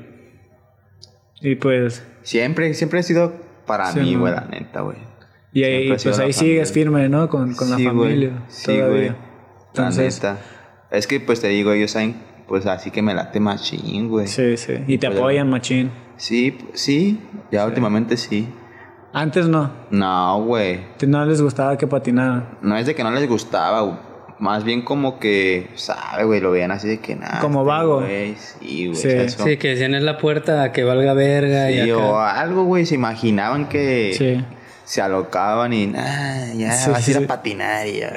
[1.41, 2.05] Y pues.
[2.23, 3.35] Siempre, siempre ha sido
[3.67, 4.97] para Sí, mí, güey, la neta, güey.
[5.53, 6.33] Y ahí, pues la ahí familia.
[6.35, 7.29] sigues firme, ¿no?
[7.29, 7.97] Con, con la Sí, güey.
[7.97, 8.45] familia.
[8.49, 8.79] Sí, güey.
[8.81, 9.17] todavía.
[9.75, 10.39] La neta.
[10.91, 12.15] Es que, pues te digo, ellos saben,
[12.47, 14.27] pues así que me late machín, güey.
[14.29, 14.75] sí, sí.
[14.87, 15.91] Y te Pues, apoyan, machín.
[16.17, 18.49] Sí, p- sí, ya últimamente sí.
[19.19, 19.71] Antes no.
[19.91, 20.81] No, güey.
[21.07, 22.51] No les gustaba que patinaran.
[22.61, 23.97] No es de que no les gustaba, güey.
[24.39, 27.41] Más bien como que, sabe, güey, lo veían así de que nada.
[27.41, 28.03] Como vago.
[28.07, 28.95] Sí, güey.
[28.95, 29.29] Sí.
[29.31, 31.97] Sí, que decían es la puerta a que valga verga y Sí, acá.
[31.97, 34.45] o algo, güey, se imaginaban que Sí.
[34.87, 37.25] Se alocaban y, ah, ya Sí, vas a ir sí.
[37.25, 38.13] a patinar y ya,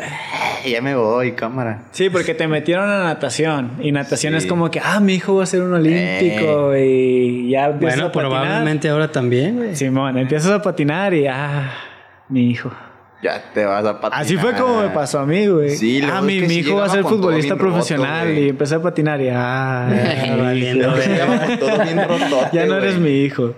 [0.65, 1.85] ya me voy, cámara.
[1.91, 3.71] Sí, porque te metieron a natación.
[3.81, 4.37] Y natación Sí.
[4.37, 6.75] es como que, ah, mi hijo va a ser un olímpico.
[6.77, 8.29] Y ya empiezas Bueno, a patinar.
[8.29, 9.75] probablemente ahora también, güey.
[9.75, 11.73] Simón, empiezas a patinar y, ah,
[12.29, 12.71] mi hijo.
[13.23, 14.21] Ya te vas a patinar.
[14.23, 15.71] Así fue como me pasó a mí, güey.
[15.75, 18.75] Sí, ah, mi, es que mi hijo va a ser futbolista roto, profesional y empecé
[18.75, 19.89] a patinar y ah,
[22.53, 23.53] ya no eres mi hijo.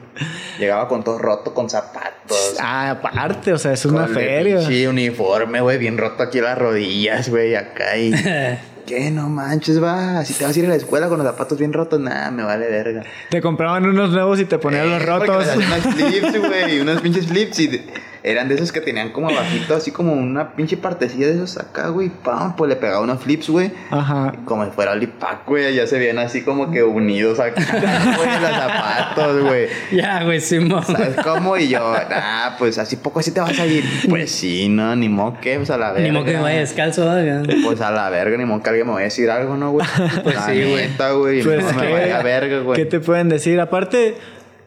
[0.60, 2.21] Llegaba con todo roto, con zapatos.
[2.60, 4.58] Ah, aparte, o sea, es una feria.
[4.60, 8.12] pinche uniforme, güey, bien roto aquí las rodillas, güey, acá y...
[8.86, 9.12] ¿Qué?
[9.12, 10.26] No manches, va.
[10.26, 12.44] Si te vas a ir a la escuela con los zapatos bien rotos, nada, me
[12.44, 13.04] vale verga.
[13.30, 15.56] Te compraban unos nuevos y te ponían los Eh, porque rotos.
[15.56, 17.84] unos flips, güey, unos pinches flips y de-
[18.24, 21.88] eran de esos que tenían como abajito, así como una pinche partecilla de esos acá,
[21.88, 23.72] güey, pam, pues le pegaba unos flips, güey.
[23.90, 24.34] Ajá.
[24.46, 28.52] Como si fuera Lipac, güey, ya se veían así como que unidos acá, güey, los
[28.52, 29.68] zapatos, güey.
[29.92, 30.86] Ya, güey, Simón.
[30.86, 31.58] ¿Sabes cómo?
[31.58, 33.84] Y yo, nah, pues así poco así te vas a ir.
[34.10, 36.08] Pues sí, no, ni modo que, pues a la verga.
[36.08, 37.46] Ni modo que me vaya descalzo, ¿verdad?
[37.64, 39.88] Pues a la verga, ni modo que alguien me vaya a decir algo, ¿no, güey?
[40.24, 41.44] Pues la sí, güey.
[41.44, 42.78] Pues, no me vaya a verga, güey.
[42.78, 43.60] ¿Qué te pueden decir?
[43.60, 44.16] Aparte,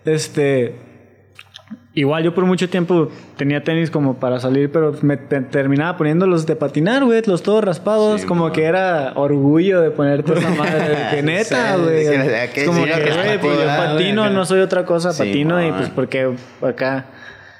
[0.05, 0.75] este.
[1.97, 6.27] Igual yo por mucho tiempo tenía tenis como para salir, pero me te- terminaba poniendo
[6.27, 8.53] los de patinar, güey, los todos raspados, Sí, como man.
[8.53, 12.05] que era orgullo de ponerte esa madre, de que neta, güey.
[12.67, 15.89] como sí, que, güey, pues yo patino, no soy otra cosa, Sí, patino y pues
[15.91, 17.05] porque acá.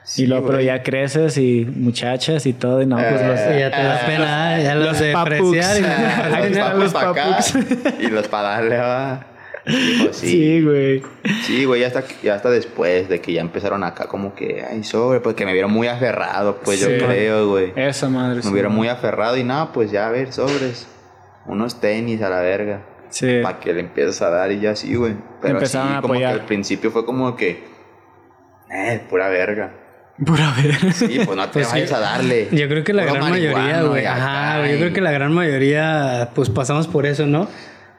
[0.03, 3.39] Sí, y luego, pero ya creces y muchachas y todo, y no, pues los.
[3.41, 5.15] Eh, Ya te da pena, ya los, Los de.
[5.15, 5.25] Ah,
[6.35, 7.39] Ahí los los acá
[8.01, 9.27] y los para darle, va.
[9.65, 10.63] Pues Sí, sí.
[10.63, 11.03] güey.
[11.43, 14.85] Sí, güey, ya hasta, ya hasta después de que ya empezaron acá como que, ay,
[14.85, 16.87] sobre, pues que me vieron muy aferrado, pues Sí.
[16.99, 17.73] yo creo, güey.
[17.77, 18.37] Esa madre.
[18.37, 18.53] Me sí.
[18.53, 20.87] vieron muy aferrado y nada, pues ya a ver, sobres.
[21.47, 22.83] Unos tenis a la verga.
[23.11, 23.41] Sí.
[23.43, 25.15] Para que le empieces a dar y ya así, güey.
[25.41, 26.41] Pero Empezaron sí, a como que apoyar.
[26.41, 27.65] al principio fue como que,
[28.71, 29.73] eh, pura verga.
[30.25, 30.93] Pura ver.
[30.93, 32.49] Sí, pues no te vayas a darle.
[32.53, 34.05] Yo creo que la Puro gran mayoría, güey.
[34.07, 37.49] acá, Ajá, yo creo que la gran mayoría, pues pasamos por eso, ¿no?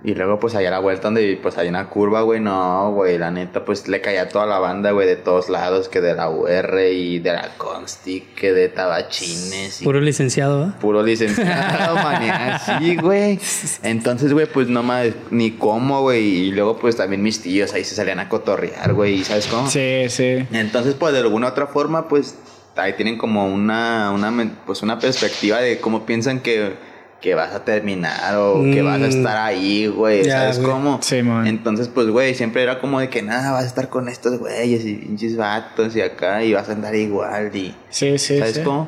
[0.04, 3.18] Y luego, pues, allá a la vuelta donde, pues, hay una curva, güey, no, güey,
[3.18, 6.14] la neta, pues, le caía a toda la banda, güey, de todos lados, que de
[6.14, 10.72] la UR y de la Consti, que de Tabachines y Puro licenciado, ¿eh?
[10.80, 13.40] puro licenciado, manía, sí, güey.
[13.82, 17.84] Entonces, güey, pues, no más, ni cómo, güey, y luego, pues, también mis tíos ahí
[17.84, 19.70] se salían a cotorrear, güey, y ¿sabes cómo?
[19.70, 20.46] Sí, sí.
[20.52, 22.36] Entonces, pues, de alguna otra forma, pues,
[22.76, 26.76] ahí tienen como una, una, pues, una perspectiva de cómo piensan que,
[27.22, 29.10] que vas a terminar o que vas a Mm.
[29.10, 30.72] estar ahí, güey, ¿sabes güey.
[30.72, 31.00] cómo?
[31.02, 31.48] Sí, man.
[31.48, 34.86] Entonces, pues, güey, siempre era como de que nada, vas a estar con estos güeyes
[34.86, 37.74] y pinches vatos y acá y vas a andar igual y...
[37.90, 38.64] Sí, sí, ¿Sabes sí.
[38.64, 38.88] cómo?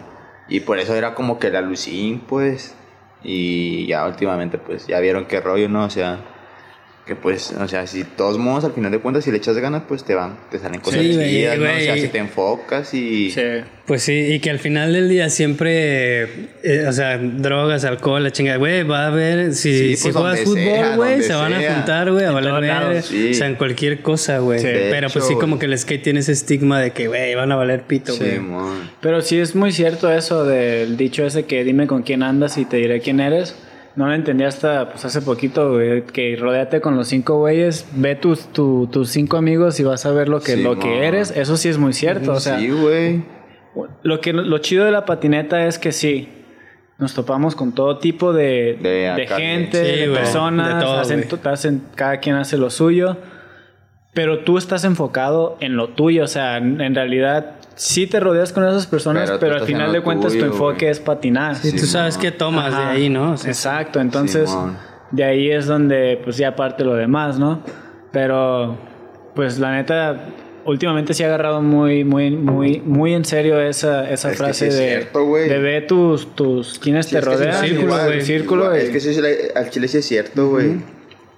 [0.49, 2.75] Y por eso era como que la lucín, pues.
[3.23, 5.83] Y ya últimamente, pues, ya vieron qué rollo, ¿no?
[5.85, 6.19] O sea,
[7.07, 9.83] que pues, o sea, si todos modos, al final de cuentas, si le echas ganas,
[9.87, 11.65] pues te van, te salen cosas Sí, chidas, ¿no?
[11.65, 13.31] O sea, si te enfocas y...
[13.31, 13.41] Sí.
[13.85, 16.23] Pues sí, y que al final del día siempre,
[16.61, 20.15] eh, o sea, drogas, alcohol, la chingada, güey, va a haber, si, Sí, si pues,
[20.15, 22.51] juegas fútbol, güey, se van a juntar, güey, a valer
[22.99, 24.61] o sea, en cualquier cosa, güey.
[24.61, 27.55] Pero pues sí, como que el skate tiene ese estigma de que, güey, van a
[27.55, 28.41] valer pito, güey.
[28.99, 32.65] Pero sí es muy cierto eso del dicho ese que dime con quién andas y
[32.65, 33.55] te diré quién eres.
[33.97, 38.15] No lo entendí hasta pues, hace poquito, güey, que rodéate con los cinco güeyes, ve
[38.15, 41.31] tus, tu- tus cinco amigos y vas a ver lo que, lo que eres.
[41.35, 42.31] Eso sí es muy cierto.
[42.33, 43.23] O sea, sí, güey.
[44.03, 46.29] lo, que, lo chido de la patineta es que sí,
[46.99, 48.77] nos topamos con todo tipo de,
[49.15, 53.17] De gente, sí, de güey, personas, de todo, hacen- hacen- cada quien hace lo suyo,
[54.17, 58.51] pero tú estás enfocado en lo tuyo, o sea, en, en realidad sí te rodeas
[58.51, 60.91] con esas personas, Pero al final de cuentas tu enfoque güey.
[60.91, 61.55] es patinar.
[61.55, 62.85] Sí, tú sabes qué tomas Ajá.
[62.85, 63.33] de ahí, ¿no?
[63.33, 64.49] O sea, Exacto, entonces
[65.11, 67.61] de ahí es donde pues ya parte lo demás, ¿no?
[68.11, 68.75] Pero
[69.35, 70.19] pues la neta
[70.65, 74.65] últimamente sí ha agarrado muy muy muy muy en serio esa, esa Es que frase
[74.65, 75.47] sí es de, cierto, güey.
[75.47, 78.21] de ve tus tus quienes Sí, te rodean, círculo, güey.
[78.21, 79.15] círculo Es que sí,
[79.55, 80.77] al chile sí es cierto, güey.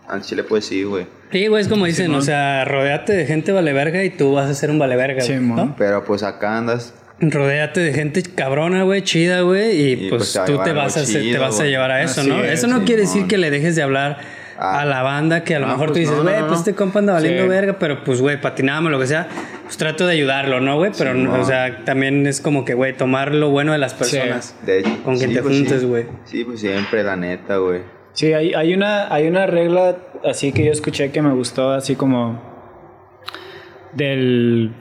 [0.07, 1.18] Al chile, pues sí, güey.
[1.31, 4.49] Sí, güey, es como dicen, o sea, rodeate de gente vale verga y tú vas
[4.49, 5.41] a ser un vale verga, Sí, güey.
[5.45, 5.75] ¿no?
[5.77, 6.93] Pero pues acá andas.
[7.21, 10.95] Rodéate de gente cabrona, güey, chida, güey, y, Y, pues, pues, te tú te vas
[10.97, 12.43] a hacer- te vas a llevar a eso, Así ¿no?
[12.43, 14.17] es, eso no sí, quiere decir que le dejes de hablar
[14.57, 14.81] Ah.
[14.81, 16.59] a la banda que a lo No, mejor tú pues, dices, no, güey, no, pues
[16.59, 17.49] este compa anda valiendo Sí.
[17.49, 19.27] verga, pero pues, güey, patinábamos, lo que sea,
[19.63, 20.91] pues trato de ayudarlo, ¿no, güey?
[20.97, 24.55] Pero, Sí, o sea, también es como que, güey, tomar lo bueno de las personas.
[24.65, 25.85] De hecho, Con quien sí, te pues, juntes, sí.
[25.87, 26.05] güey.
[26.25, 27.81] Sí, pues siempre, la neta, güey.
[28.19, 29.95] Sí, hay, hay, una, hay una regla
[30.25, 32.37] así que yo escuché que me gustó, así como
[33.93, 34.73] del,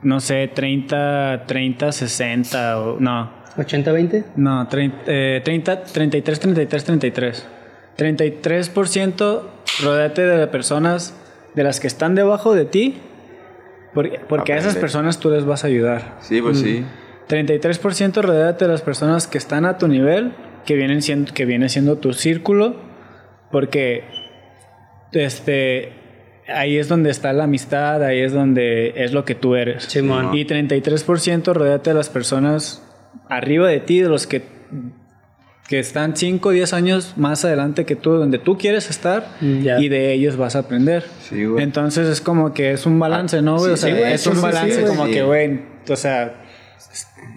[0.00, 4.24] no sé, 30, 30, 60 o no, ¿80-20?
[4.36, 7.48] no, 30, eh, 30 33, 33, 33.
[7.98, 9.42] 33%
[9.82, 11.14] rodéate de personas
[11.54, 12.96] de las que están debajo de ti,
[13.92, 16.16] porque, porque a esas personas tú les vas a ayudar.
[16.22, 16.82] Sí, pues sí.
[17.28, 20.32] 33% rodéate de las personas que están a tu nivel,
[20.64, 22.85] que vienen siendo que viene siendo tu círculo,
[23.50, 24.04] porque
[25.12, 25.92] este
[26.48, 29.84] ahí es donde está la amistad, ahí es donde es lo que tú eres.
[29.84, 30.34] Simón.
[30.34, 32.82] Y 33% rodéate de las personas
[33.28, 34.42] arriba de ti, de los que
[35.68, 39.66] que están 5 o 10 años más adelante que tú, donde tú quieres estar, Mm,
[39.80, 41.02] y de ellos vas a aprender.
[41.28, 41.64] Sí, güey.
[41.64, 43.70] Entonces es como que es un balance, ¿no, güey?
[43.70, 45.12] sí, o sea, sí, güey, es un balance como Sí.
[45.12, 46.36] que, güey, o sea,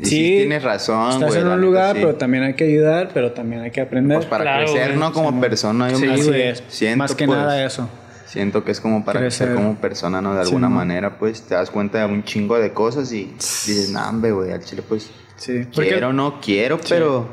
[0.02, 1.42] Y sí, tienes razón, Estás güey.
[1.42, 2.02] en un lugar, sí.
[2.02, 4.18] pero también hay que ayudar, pero también hay que aprender.
[4.18, 5.00] Pues para Claro, crecer, güey.
[5.00, 5.12] ¿no?
[5.14, 6.64] Como persona, yo Sí, es.
[6.70, 7.90] siento, Más que pues, nada eso.
[8.26, 9.64] Siento que es como para crecer, Crecer.
[9.64, 10.36] como persona, ¿no?
[10.36, 13.90] De Sí, alguna manera, pues te das cuenta de un chingo de cosas y dices,
[13.90, 15.66] nah, güey, al chile, pues Sí.
[15.74, 17.28] Porque- quiero, no quiero, pero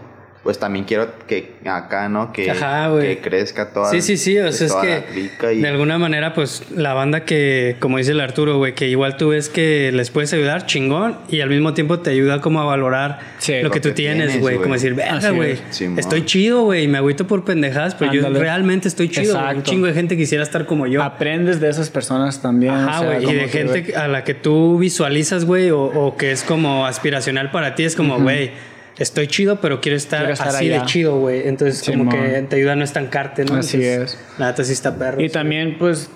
[0.47, 2.33] pues también quiero que acá, ¿no?
[2.33, 5.69] Que, Ajá, que crezca toda, Sí, sí, sí, o sea, es toda que y de
[5.69, 9.49] alguna manera, pues la banda que, como dice el Arturo, güey, que igual tú ves
[9.49, 13.55] que les puedes ayudar, chingón, y al mismo tiempo te ayuda como a valorar Sí,
[13.57, 15.81] lo lo que tú que tienes, tienes, güey, como decir, verga, Así güey, es.
[15.81, 19.89] Estoy chido, güey, y me agüito por pendejadas, pero yo realmente estoy chido, un chingo
[19.89, 21.03] de gente quisiera estar como yo.
[21.03, 22.73] aprendes de esas personas también.
[22.73, 25.83] Ajá, o sea, güey, y de que, gente a la que tú visualizas, güey, o,
[25.83, 28.53] o que es como aspiracional para ti, es como, güey,
[28.99, 30.81] estoy chido, pero quiero estar, Quiero estar así allá.
[30.81, 31.47] de chido, güey.
[31.49, 33.55] Entonces, como que te ayuda a no estancarte, ¿no?
[33.57, 34.39] Así Entonces, es.
[34.39, 35.21] La neta sí está perro.
[35.21, 35.33] Y sí.
[35.33, 36.11] también, pues,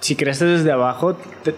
[0.00, 1.54] si creces desde abajo, te,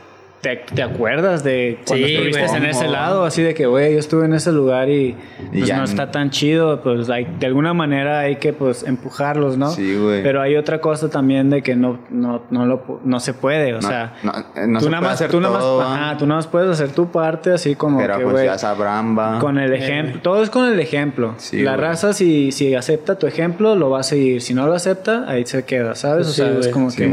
[0.47, 2.57] te, te acuerdas de cuando Sí, estuviste güey.
[2.57, 5.17] en ese lado, así de que, güey, yo estuve en ese lugar y,
[5.53, 8.83] Y pues ya no está tan chido, pues hay- de alguna manera hay que pues
[8.85, 9.71] empujarlos, ¿no?
[9.71, 10.23] Sí, güey.
[10.23, 13.81] Pero hay otra cosa también de que no, no, no, lo, no se puede, o
[13.81, 14.15] no, sea...
[14.23, 16.39] no, eh, no tú se nada más, hacer tú nada más, todo, ajá, tú nada
[16.39, 19.39] más puedes hacer tu parte así como pero que, pues güey, ya sabrán, va.
[19.39, 20.21] con el ejemplo.
[20.23, 21.35] Todo es con el ejemplo.
[21.39, 21.87] Sí, la güey.
[21.89, 24.41] raza, si, si acepta tu ejemplo, lo va a seguir.
[24.43, 26.27] Si no lo acepta, ahí se queda, ¿sabes?
[26.29, 27.09] O sea, es como Sí, que.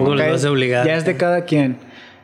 [0.86, 1.78] Ya es de cada quien.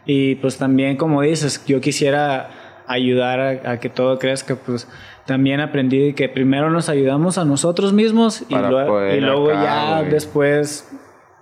[0.06, 2.50] Y pues también, como dices, yo quisiera
[2.88, 4.88] ayudar a, a que todo crezca, pues
[5.26, 10.00] también aprendí que primero nos ayudamos a nosotros mismos y, poder y luego acá, ya
[10.00, 10.12] güey.
[10.12, 10.90] después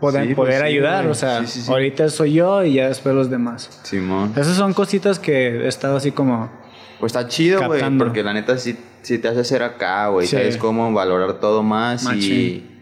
[0.01, 1.07] poder, Sí, pues poder sí, ayudar.
[1.07, 3.79] O sea, Sí, ahorita soy yo y ya después los demás.
[3.83, 4.33] Simón.
[4.35, 6.51] Esas son cositas que he estado así como...
[6.99, 10.27] Pues está chido, güey, porque la neta sí, te hace hacer acá, güey.
[10.27, 12.33] Sabes cómo valorar todo más Machín.
[12.33, 12.76] y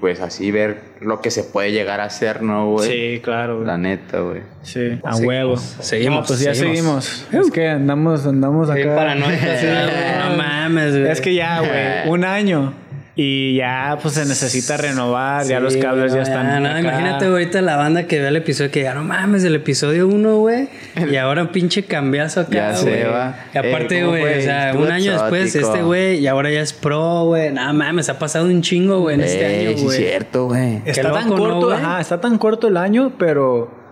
[0.00, 2.90] pues así ver lo que se puede llegar a hacer, ¿no, güey?
[2.90, 3.56] Sí, claro.
[3.56, 3.66] güey.
[3.66, 4.42] La neta, güey.
[4.62, 5.56] Sí, a huevo.
[5.56, 7.04] seguimos, No, pues ya seguimos.
[7.04, 7.46] seguimos.
[7.46, 9.14] Es que andamos, andamos acá.
[9.16, 10.28] Sí, güey.
[10.30, 11.10] No mames, güey.
[11.10, 12.74] Es que ya, güey, un año.
[13.18, 15.46] Y ya, pues se necesita renovar.
[15.46, 16.62] ya los cables ya están.
[16.62, 16.80] no, acá.
[16.80, 20.36] imagínate ahorita la banda que ve el episodio que ya no mames el episodio 1,
[20.36, 20.68] güey.
[21.10, 23.04] Y ahora un pinche cambiazo acá, Ya se güey.
[23.04, 23.34] va.
[23.54, 26.74] Y aparte, ¿cómo güey, o sea, un año después este güey y ahora ya es
[26.74, 27.50] pro, güey.
[27.52, 29.96] Nada mames, ha pasado un chingo, güey, en este Ey, año, sí, güey.
[29.96, 30.82] cierto, güey.
[30.84, 31.78] Está tan loco, ¿no, corto, güey?
[31.78, 33.85] ajá, está tan corto el año, pero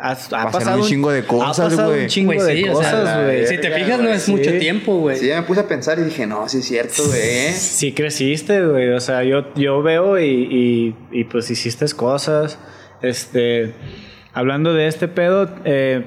[0.00, 2.02] ha, ha Pasaron pasado un chingo de cosas, Ha pasado güey.
[2.02, 3.46] un chingo Pues sí, de o sea, cosas, güey.
[3.46, 5.18] Si te fijas, no es mucho tiempo, güey.
[5.18, 7.52] Sí, ya me puse a pensar y dije, no, sí es cierto, güey.
[7.52, 8.90] Sí creciste, güey.
[8.90, 12.58] O sea, yo, yo veo y, y, y, pues hiciste cosas.
[13.02, 13.74] Este,
[14.32, 16.04] hablando de este pedo, eh,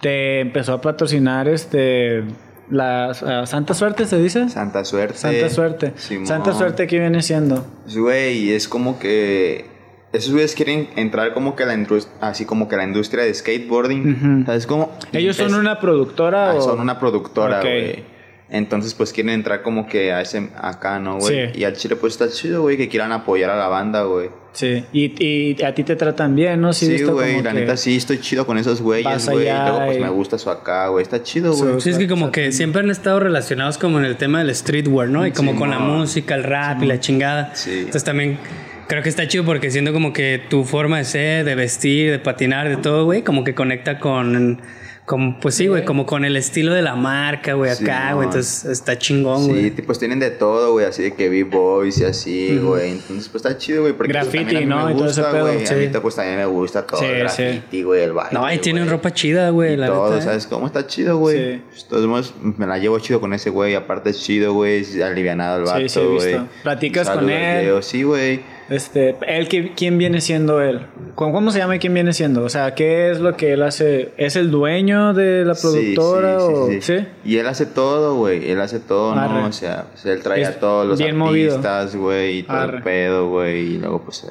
[0.00, 2.24] te empezó a patrocinar este
[2.70, 3.12] la
[3.46, 4.48] Santa Suerte, ¿se dice?
[4.48, 5.18] Santa suerte.
[5.18, 5.92] Santa Suerte.
[5.96, 6.26] Simón.
[6.26, 7.66] Santa Suerte, ¿qué viene siendo?
[7.84, 9.66] Pues, Güey, es como que
[10.14, 11.86] esos güeyes quieren entrar como que a la
[12.20, 14.44] así como que a la industria de skateboarding.
[14.46, 14.96] ¿Sabes cómo?
[15.12, 16.60] ¿Ellos son Es- una productora ah, o...?
[16.62, 18.14] son una productora, güey.
[18.50, 21.50] Entonces, pues quieren entrar como que a ese acá, ¿no, güey?
[21.52, 21.58] Sí.
[21.60, 24.28] Y al chile, pues está chido, güey, que quieran apoyar a la banda, güey.
[24.52, 24.84] Sí.
[24.92, 26.72] Y, y a ti te tratan bien, ¿no?
[26.72, 29.48] Sí, güey, como la que- neta sí, estoy chido con esos güeyes, güey.
[29.48, 31.02] Y luego, pues y- me gusta su acá, güey.
[31.02, 31.80] Está chido, güey.
[31.80, 35.08] Sí, es que como que siempre han estado relacionados como en el tema del streetwear,
[35.08, 35.26] ¿no?
[35.26, 37.56] Y como Sí, con la música, el rap y la chingada.
[37.56, 37.70] Sí.
[37.78, 38.38] Entonces también
[38.86, 42.18] creo que está chido porque siendo como que tu forma de ser, de vestir, de
[42.18, 44.60] patinar, de todo, güey, como que conecta con,
[45.04, 48.26] con pues sí, güey, como con el estilo de la marca, güey, Sí, acá, güey.
[48.26, 49.70] Entonces está chingón, Sí, güey.
[49.70, 52.92] t- pues tienen de todo, güey, así de que B-Boys y así, güey.
[52.92, 54.98] Entonces, pues está chido, güey, porque pues, Graffiti, también a mí ¿no?
[54.98, 55.66] me gusta, güey.
[55.66, 55.74] Sí.
[55.74, 57.42] A mí pues también me gusta todo Sí, el sí.
[57.42, 58.30] graffiti, güey, el baile.
[58.38, 58.96] No, y tienen güey.
[58.96, 60.22] ropa chida, güey, la todo, neta, ¿eh?
[60.24, 61.56] ¿sabes cómo está chido, güey?
[61.56, 61.62] Sí.
[61.90, 63.74] Pues, modos, me la llevo chido con ese güey.
[63.74, 66.26] Aparte es chido, güey, es alivianado el Sí, vato, sí, he güey.
[66.28, 66.48] visto.
[66.62, 67.82] ¿Platicas con él?
[67.82, 68.53] Sí, güey.
[68.70, 70.86] Este, él, ¿qui- ¿quién viene siendo él?
[71.14, 72.42] ¿Cómo, se llama y quién viene siendo?
[72.44, 74.12] O sea, ¿qué es lo que él hace?
[74.16, 76.66] ¿Es el dueño de la productora sí, sí, o...?
[76.68, 76.80] sí.
[76.80, 77.06] ¿Sí?
[77.24, 78.50] Y él hace todo, güey.
[78.50, 79.34] Él hace todo, Arre.
[79.42, 79.46] ¿no?
[79.48, 82.76] O sea, pues, él trae Es a todos los artistas, güey, y todo Arre.
[82.78, 83.74] el pedo, güey.
[83.74, 84.26] Y luego, pues,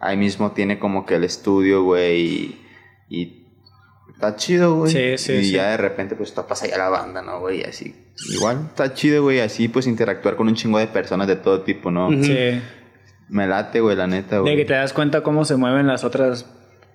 [0.00, 2.60] ahí mismo tiene como que el estudio, güey, y,
[3.08, 3.46] y
[4.12, 4.92] está chido, güey.
[4.92, 5.52] Sí, sí, Y sí.
[5.52, 7.62] ya de repente, pues, tapas allá la banda, ¿no, güey?
[7.64, 7.94] Así.
[8.34, 11.90] Igual está chido, güey, así, pues, interactuar con un chingo de personas de todo tipo,
[11.90, 12.10] ¿no?
[12.22, 12.60] Sí.
[13.28, 14.56] Me late, güey, la neta, De güey.
[14.56, 16.46] que te das cuenta cómo se mueven las otras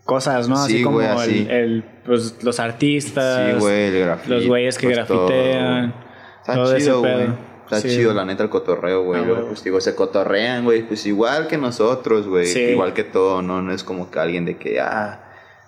[0.03, 0.55] cosas, ¿no?
[0.55, 1.47] Así Sí, como el, así.
[1.49, 3.53] el, pues, los artistas.
[3.53, 4.29] Sí, güey, el grafiti.
[4.29, 5.93] Los güeyes que pues, grafitean.
[6.41, 7.27] Está todo chido, güey.
[7.63, 7.89] Está Sí.
[7.89, 9.21] chido, la neta, el cotorreo, güey.
[9.23, 9.43] Ah.
[9.47, 10.83] Pues digo, se cotorrean, güey.
[10.87, 12.47] Pues igual que nosotros, güey.
[12.71, 13.61] Igual que todo, ¿no?
[13.61, 15.21] No es como que alguien de que, ah,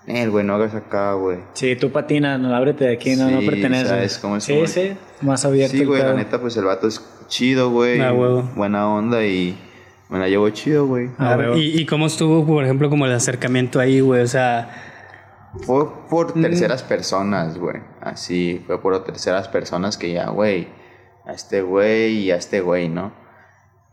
[0.06, 1.38] el güey, no hagas acá, güey.
[1.54, 3.88] Sí, tú patinas, no ábrete de aquí, no, no perteneces.
[3.88, 4.92] ¿sabes cómo es Sí, sí,
[5.22, 5.76] más abierto.
[5.76, 8.00] Sí, güey, la neta, pues el vato es chido, güey.
[8.00, 8.12] Ah.
[8.12, 9.58] Buena onda y
[10.08, 11.10] me la llevo chido, güey.
[11.18, 11.36] Ah.
[11.56, 14.22] ¿Y, ¿Y cómo estuvo, por ejemplo, como el acercamiento ahí, güey?
[14.22, 14.70] O sea,
[15.62, 17.76] Fue por terceras personas, güey.
[18.00, 20.68] Así, fue por terceras personas que ya, güey,
[21.24, 23.12] a este güey y a este güey, ¿no?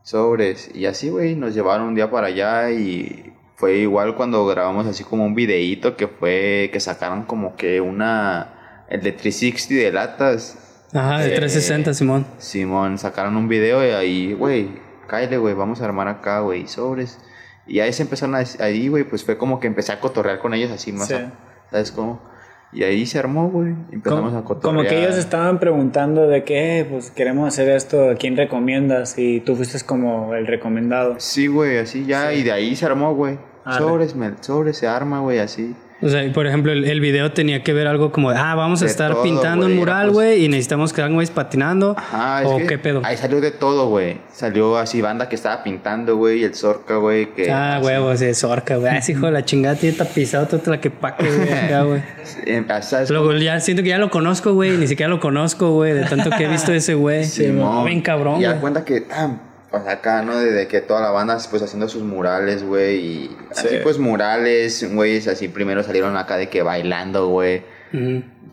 [0.03, 0.69] Sobres.
[0.73, 5.03] Y así, güey, nos llevaron un día para allá y fue igual cuando grabamos así
[5.03, 10.87] como un videíto que fue, que sacaron como que una, el de 360 de latas.
[10.93, 12.25] ajá, de Eh, 360, Simón.
[12.37, 14.67] Simón, sacaron un video y ahí, güey,
[15.07, 17.19] cállate, güey, vamos a armar acá, güey, sobres.
[17.65, 20.53] Y ahí se empezaron a, ahí, güey, pues fue como que empecé a cotorrear con
[20.53, 21.13] ellos así más, Sí.
[21.13, 21.31] a-
[21.71, 22.21] ¿sabes cómo?
[22.73, 24.75] Y ahí se armó, güey, empezamos Como, a cotorrear.
[24.77, 29.17] como que ellos estaban preguntando de que, eh, pues queremos hacer esto, ¿a quién recomiendas?
[29.17, 31.15] Y tú fuiste como el recomendado.
[31.19, 33.37] Sí, güey, así ya, y de ahí se armó, güey.
[33.77, 35.75] Sobres, me- sobres, se arma, güey, así.
[36.03, 38.55] O sea, y por ejemplo, el, el video tenía que ver algo como, de, ah,
[38.55, 41.13] vamos a De estar todo, pintando un güey, mural, pues- güey, y necesitamos que hagan
[41.13, 41.95] güeyes patinando.
[41.97, 43.01] Ajá, ¿O que qué pedo?
[43.03, 44.17] Ahí salió de todo, güey.
[44.33, 47.51] Salió así banda que estaba pintando, güey, el Zorca, güey, que...
[47.51, 48.91] Ah, huevos, es orca, güey.
[48.93, 51.23] Ah, ese hijo de la chingada tiene tapizado todo la que paque,
[51.85, 52.01] güey.
[52.45, 54.77] eh, ¿sabes Luego ya siento que ya lo conozco, güey.
[54.77, 55.93] Ni siquiera lo conozco, güey.
[55.93, 57.23] De tanto que he visto ese güey.
[57.25, 57.85] Simón.
[57.85, 59.37] Bien cabrón, Y da cuenta que, ah,
[59.73, 60.37] pues acá, ¿no?
[60.37, 62.95] Desde que toda la banda, pues haciendo sus murales, güey.
[62.97, 63.75] Y así, Sí.
[63.81, 65.17] pues murales, güey.
[65.27, 67.63] Así primero salieron acá de que bailando, güey.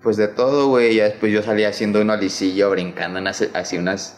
[0.02, 0.94] Pues de todo, güey.
[0.94, 4.16] Ya después yo salí haciendo un alicillo, brincando en así, así unas.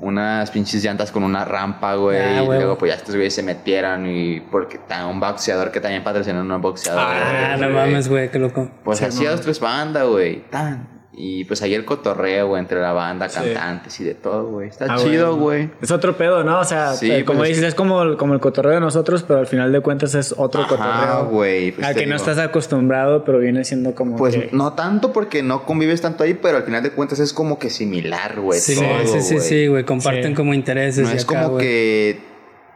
[0.00, 2.18] Unas pinches llantas con una rampa, güey.
[2.20, 4.06] Ah, y luego, pues ya estos güeyes se metieron.
[4.06, 4.78] Y porque
[5.10, 7.02] un boxeador que también patrocinó un boxeador.
[7.04, 8.70] Ah, no mames, güey, qué loco.
[8.84, 9.34] Pues Sí, hacía no.
[9.34, 10.48] dos, tres bandas, güey.
[10.50, 10.97] Tan.
[11.20, 14.68] Y pues ahí el cotorreo, güey, entre la banda, cantantes y de todo, güey.
[14.68, 15.42] Está Ah, chido, bueno.
[15.42, 15.70] güey.
[15.82, 16.60] Es otro pedo, ¿no?
[16.60, 19.40] O sea, Sí, eh, como pues, dices, es como, como el cotorreo de nosotros, pero
[19.40, 21.26] al final de cuentas es otro Ajá, cotorreo.
[21.26, 21.72] güey.
[21.72, 24.16] pues al que no estás acostumbrado, pero viene siendo como.
[24.16, 27.32] Pues que- no tanto porque no convives tanto ahí, pero al final de cuentas es
[27.32, 28.60] como que similar, güey.
[28.60, 28.80] Sí, sí,
[29.20, 29.40] sí, güey.
[29.40, 29.84] sí, güey.
[29.84, 30.34] Comparten Sí.
[30.34, 31.04] como intereses.
[31.08, 32.20] No y es acá, como que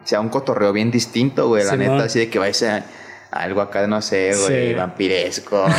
[0.03, 1.63] sea un cotorreo bien distinto, güey.
[1.63, 1.87] La Simón.
[1.93, 2.85] neta, así de que vayas a
[3.33, 4.75] algo acá, no sé, güey, Sí.
[4.75, 5.65] vampiresco.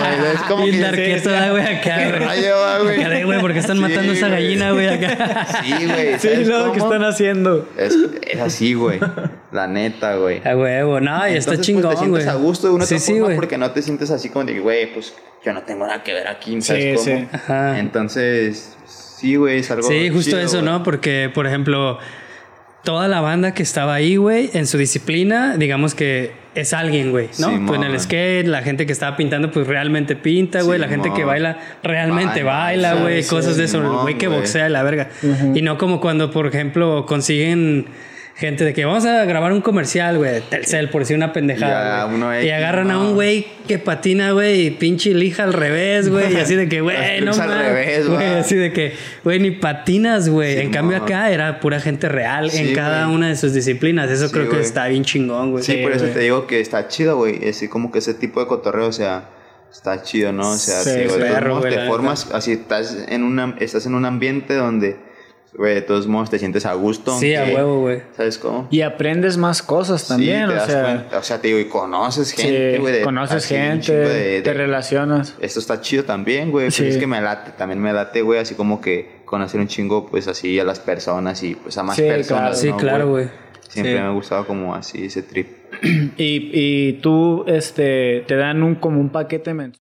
[0.00, 1.20] Güey, es como Bien que...
[1.20, 2.18] da, güey, acá, ¿Qué güey.
[2.20, 2.54] rayo,
[2.84, 3.02] güey?
[3.04, 4.42] Acá güey, porque están Sí, matando esa güey.
[4.42, 5.46] gallina, güey, acá.
[5.62, 6.12] Sí, güey.
[6.18, 7.68] Sí, ¿sabes lo que están haciendo.
[7.76, 7.96] Es,
[8.26, 8.98] es así, güey.
[9.52, 10.40] La neta, güey.
[10.46, 12.28] A huevo, no, y está chingón, pues, te güey.
[12.28, 14.92] a gusto de una sí, sí, forma porque no te sientes así como de, güey,
[14.92, 17.18] pues yo no tengo nada que ver aquí, ¿sabes Sí, cómo?
[17.20, 17.28] sí.
[17.32, 17.78] Ajá.
[17.78, 20.62] Entonces, sí, güey, es algo Sí, justo chido, eso.
[20.62, 20.82] ¿no?
[20.82, 21.98] Porque, por ejemplo,
[22.84, 27.28] toda la banda que estaba ahí, güey, en su disciplina, digamos que es alguien, güey,
[27.38, 27.66] ¿no?
[27.66, 30.78] Pues en el skate, la gente que estaba pintando, pues realmente pinta, güey.
[30.78, 33.22] La gente que baila, realmente Baila, baila, güey.
[33.22, 35.08] sí, cosas de eso, el güey que boxea y la verga.
[35.54, 37.86] Y no como cuando, por ejemplo, consiguen
[38.40, 42.10] gente de que vamos a grabar un comercial, güey, Telcel, por decir una pendejada.
[42.10, 46.32] Ya, y agarran a un güey que patina, güey, y pinche lija al revés, güey.
[46.32, 50.30] Y así de que, güey, no al revés, güey, así de que, güey, ni patinas,
[50.30, 50.58] güey.
[50.58, 54.10] en cambio acá era pura gente real en cada una de sus disciplinas.
[54.10, 55.62] Eso Sí, creo que está bien chingón, güey.
[55.62, 57.46] Sí, Sí, por eso te digo que está chido, güey.
[57.48, 59.28] Así como que ese tipo de cotorreo, o sea,
[59.70, 60.50] está chido, ¿no?
[60.50, 64.54] O sea, Sí, digo, perro, te formas, así estás en, una, estás en un ambiente
[64.54, 64.96] donde,
[65.56, 67.18] güey, de todos modos te sientes a gusto.
[67.18, 68.02] Sí, a huevo, güey.
[68.16, 68.68] ¿Sabes cómo?
[68.70, 70.82] Y aprendes más cosas también, sí, te o das sea.
[70.82, 71.18] cuenta.
[71.18, 73.02] O sea, te digo, y conoces gente, güey.
[73.02, 75.34] conoces así, gente, de- te relacionas.
[75.40, 76.66] Esto está chido también, güey.
[76.66, 76.86] Pues Sí.
[76.86, 80.26] es que me late, también me late, güey, así como que conocer un chingo, pues
[80.28, 82.42] así a las personas y pues a más Sí, personas.
[82.42, 82.54] claro.
[82.56, 83.28] Sí, ¿no, claro, güey.
[83.68, 85.48] Siempre me ha gustado como así ese trip.
[86.16, 89.80] Y, y tú, este, te dan un, como un paquete mensual.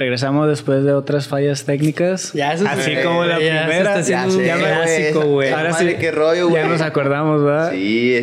[0.00, 2.32] Regresamos después de otras fallas técnicas.
[2.32, 3.96] Ya, eso Así sí, como la ya se primera.
[4.26, 5.50] un ya me- clásico, güey.
[5.50, 6.62] Ahora sí, qué rollo, güey.
[6.62, 7.70] Ya nos acordamos, ¿verdad?
[7.72, 8.14] Sí,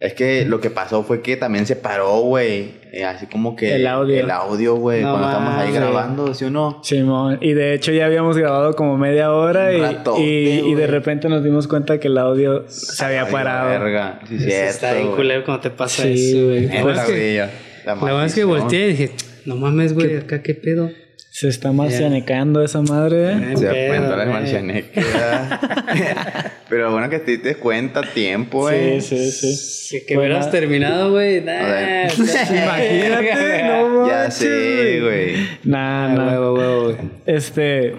[0.00, 2.80] es- que lo que pasó fue que también se paró, güey.
[2.94, 4.18] eh, Así como que El audio.
[4.20, 5.02] El audio, güey.
[5.02, 6.80] No cuando estamos ahí grabando, ¿sí o no?
[6.82, 7.36] Simón.
[7.42, 10.86] Y de hecho ya habíamos grabado como media hora Un y, ratote, y, y de
[10.86, 13.68] repente nos dimos cuenta que el audio se había Ay, parado.
[13.68, 14.18] Verga.
[14.28, 16.66] Sí, cierto, está bien culero cuando te pasa Sí, eso, güey.
[16.66, 16.78] güey.
[16.78, 17.50] La verdad es que- güey, ya.
[17.84, 18.48] La la verdad es que maldición.
[18.62, 19.10] volteé y dije,
[19.44, 20.90] no mames, güey, acá qué pedo.
[21.34, 23.32] Se está marcianecando esa madre.
[23.32, 23.56] ¿eh?
[23.56, 25.00] Se apuntó la marcianeca.
[26.68, 29.00] Pero bueno que te diste cuenta tiempo, güey.
[29.00, 30.00] Sí, sí, sí.
[30.00, 31.40] Que, que Bueno, hubieras terminado, güey.
[31.40, 32.04] Nah.
[32.12, 35.36] Imagínate, no Ya sé, güey.
[35.64, 36.26] Nah, Ah, nah.
[36.32, 36.96] huevo, huevo, güey.
[37.24, 37.94] Este,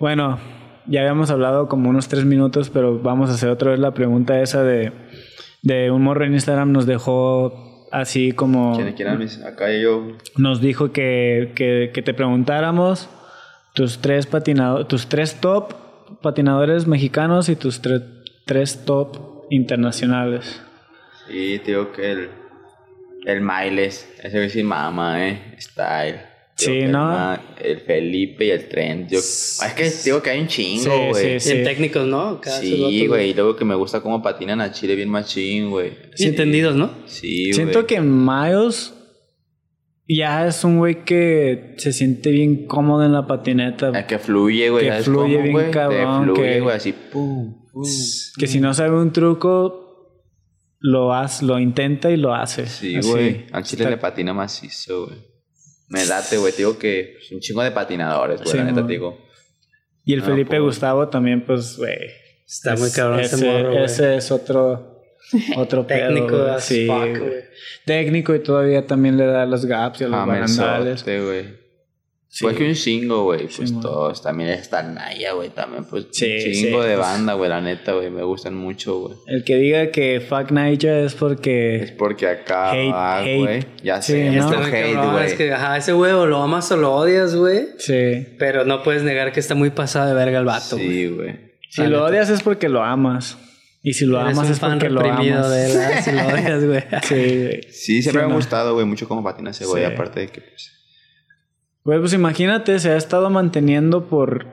[0.00, 0.40] bueno,
[0.86, 4.40] ya habíamos hablado como unos tres minutos, pero vamos a hacer otra vez la pregunta
[4.42, 4.90] esa de,
[5.62, 8.74] de un morro en Instagram nos dejó así como
[9.46, 10.16] acá yo.
[10.36, 13.08] nos dijo que, que, que te preguntáramos
[13.74, 15.74] tus tres patinadores, tus tres top
[16.22, 18.04] patinadores mexicanos y tus tre-
[18.44, 20.60] tres top internacionales.
[21.28, 22.30] Sí, te digo que el.
[23.24, 24.12] El Miles.
[24.22, 25.54] Ese güey sí mama, eh.
[25.60, 26.20] Style.
[26.64, 27.34] Sí, que ¿no?
[27.60, 29.10] El, Felipe y el Trent.
[29.10, 31.40] Yo, es que digo que hay un chingo, Sí, güey.
[31.40, 32.40] sí, En técnicos, ¿no?
[32.40, 33.30] Cada Sí, güey.
[33.30, 35.92] Y luego que me gusta cómo patinan a Chile bien machín, güey.
[36.14, 36.90] Sí, entendidos, ¿no?
[37.06, 37.52] Sí, güey.
[37.54, 38.94] Siento que Miles
[40.08, 43.90] ya es un güey que se siente bien cómodo en la patineta.
[43.98, 44.84] Es que fluye, güey.
[44.84, 46.92] Que ¿sabes fluye cómo, bien cabrón, Te fluye, que- güey, así.
[46.92, 47.82] Pum, pum.
[48.38, 49.78] Que si no sabe un truco,
[50.80, 52.66] lo hace, lo intenta y lo hace.
[52.66, 53.46] Sí, güey.
[53.52, 55.18] Al Chile Está- le patina macizo, güey.
[55.92, 56.52] Me date, güey.
[56.52, 58.50] Te digo que es un chingo de patinadores, güey.
[58.52, 59.18] Sí, la neta te digo.
[60.04, 60.62] Y el No, Felipe pues.
[60.62, 61.96] Gustavo también, pues, güey.
[62.46, 63.84] Está es- muy cabrón ese, ese morro, güey.
[63.84, 65.02] ese es otro,
[65.56, 66.50] otro pedo, Técnico güey.
[66.50, 67.18] as Sí, fuck, güey.
[67.18, 67.32] güey.
[67.84, 71.04] Técnico y todavía también le da los gaps y a los Ah, barandales.
[71.04, 71.61] güey.
[72.34, 72.44] Sí.
[72.44, 73.46] Pues que un chingo, güey.
[73.46, 74.22] Pues Sí, todos.
[74.22, 75.50] También está Naya, güey.
[75.50, 76.06] También, pues.
[76.12, 76.98] Sí, un chingo sí, de pues.
[76.98, 77.50] banda, güey.
[77.50, 78.08] La neta, güey.
[78.08, 79.16] Me gustan mucho, güey.
[79.26, 81.94] El que diga que fuck Naya es Es porque...
[81.98, 83.38] porque acá, Hate, ah, hate.
[83.38, 83.66] güey.
[83.84, 84.30] Ya Sí, sé.
[84.30, 84.48] ¿no?
[84.48, 85.26] Muy hate, cabrón, güey.
[85.26, 87.66] es que, ajá, ese güey o lo amas o lo odias, güey.
[87.76, 88.26] Sí.
[88.38, 90.88] Pero no puedes negar que está muy pasado de verga el vato, güey.
[90.88, 91.52] Sí, güey.
[91.68, 92.08] Si La lo neta.
[92.08, 93.36] odias es porque lo amas.
[93.82, 95.50] Y si lo Eres amas es porque lo amas.
[95.50, 96.02] de él, ¿verdad?
[96.02, 96.82] si lo odias, güey.
[97.02, 97.62] Sí, güey.
[97.70, 98.34] Sí, siempre Sí, me ha no.
[98.36, 98.86] gustado, güey.
[98.86, 99.84] Mucho cómo patina ese güey.
[99.84, 99.92] Sí.
[99.92, 100.70] Aparte de que, pues.
[101.84, 104.46] Güey, pues imagínate, se ha estado manteniendo por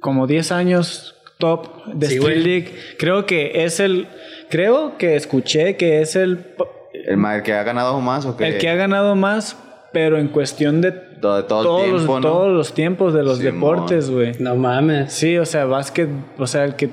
[0.00, 2.44] como 10 años top de Sí, Street.
[2.44, 2.74] League.
[2.98, 4.08] Creo que es el...
[4.48, 6.54] Creo que escuché que es el,
[6.94, 8.46] ¿El, que ha ganado más o qué?
[8.46, 9.56] el que ha ganado más,
[9.92, 12.28] pero en cuestión de Todo, todo todos, el tiempo, los, ¿no?
[12.28, 13.54] todos los tiempos de los Simón.
[13.54, 14.32] deportes, güey.
[14.38, 15.12] No mames.
[15.12, 16.90] Sí, o sea, básquet, o sea, el que...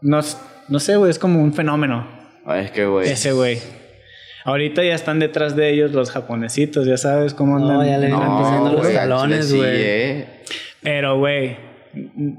[0.00, 0.20] No,
[0.68, 2.06] no sé, güey, es como un fenómeno.
[2.44, 3.08] Ay, es que, güey.
[3.08, 3.58] Ese güey.
[4.48, 7.76] Ahorita ya están detrás de ellos los japonesitos, ya sabes cómo andan.
[7.78, 9.70] No, ya le vienen pisando los talones, sí, güey.
[9.72, 10.26] eh.
[10.82, 11.56] Pero, güey,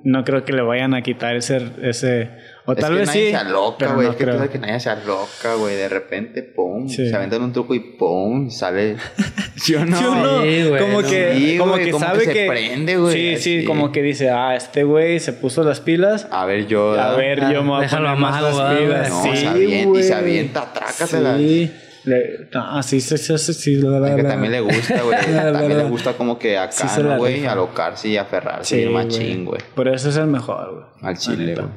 [0.04, 1.62] no creo que le vayan a quitar ese...
[1.82, 2.30] ese
[2.66, 4.06] o Es tal que vez nadie sí, se aloca, güey.
[4.08, 4.50] no es que creo.
[4.50, 5.76] que nadie se aloca, güey.
[5.76, 6.88] De repente, pum.
[6.88, 7.10] Sí.
[7.10, 8.50] Se aventan un truco y pum.
[8.50, 8.96] Sale.
[9.56, 10.42] ¿Sí o no?
[10.44, 11.08] Sí, güey, como no.
[11.08, 13.66] que, Sí, como güey, que como sabe que que, se prende, güey, Sí, sí, así.
[13.66, 16.28] como que dice, ah, este güey se puso las pilas.
[16.32, 16.94] A ver, yo.
[17.00, 19.10] A ver, yo me voy a Déjalo poner más las pilas.
[19.10, 21.38] No, sí, se avienta y se avienta, trácatela.
[21.38, 21.72] Sí.
[22.10, 25.18] Le, no, sí, sí, sí, sí, sí, la, la, que también le gusta, güey.
[25.26, 27.46] También le gusta como que Sí acá, ¿no, güey?
[27.46, 29.62] Alocarse y aferrarse Sí, y el machín, güey.
[29.76, 31.10] Por eso es el mejor, güey.
[31.10, 31.68] Al chile, güey.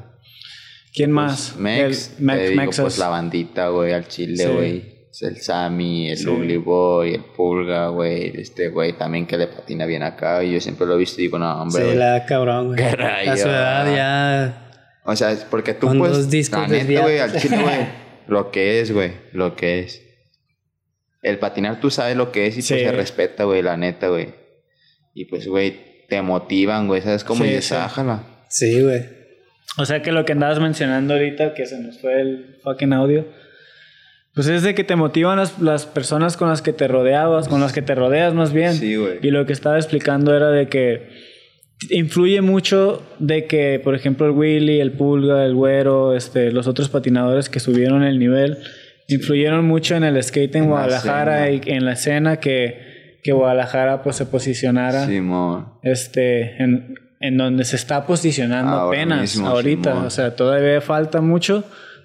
[0.94, 1.56] ¿Quién más?
[1.56, 4.50] Mex, El, Mex, digo, pues la bandita, güey, al chile, Sí.
[4.52, 4.92] güey.
[5.20, 6.26] El Sammy, el Sí.
[6.26, 8.32] Ugly Boy, el Pulga, güey.
[8.40, 10.42] Este güey también que le patina bien acá.
[10.42, 11.98] Y yo siempre lo he visto y digo, no, hombre, Sí, güey.
[11.98, 12.82] la cabrón, güey.
[12.82, 14.58] A su edad ya.
[15.04, 17.76] O sea, es porque tú, Con pues, dos discos la neta, güey, al chile, güey,
[18.28, 20.01] lo que es, güey, lo que es.
[21.22, 22.74] El patinar tú sabes lo que es y Sí.
[22.74, 24.28] pues se respeta, güey, la neta, güey.
[25.14, 27.44] Y pues, güey, te motivan, güey, ¿sabes cómo?
[27.44, 27.74] Sí, y sí.
[27.74, 28.24] "Ájala".
[28.48, 29.02] Sí, güey.
[29.78, 33.26] O sea que lo que andabas mencionando ahorita, que se nos fue el fucking audio,
[34.34, 37.60] pues es de que te motivan las, las personas con las que te rodeabas, con
[37.60, 38.74] las que te rodeas más bien.
[38.74, 39.18] Sí, güey.
[39.22, 41.08] Y lo que estaba explicando era de que
[41.90, 46.88] influye mucho de que, por ejemplo, el Willy, el Pulga, el Güero, este, los otros
[46.88, 48.58] patinadores que subieron el nivel,
[49.08, 53.32] influyeron mucho en el skate en En la Guadalajara y en la escena que, que
[53.32, 55.74] Guadalajara pues se posicionara Simón.
[55.82, 60.06] este en, en donde se está posicionando Ahora apenas mismo, ahorita Simón.
[60.06, 61.64] o sea todavía falta mucho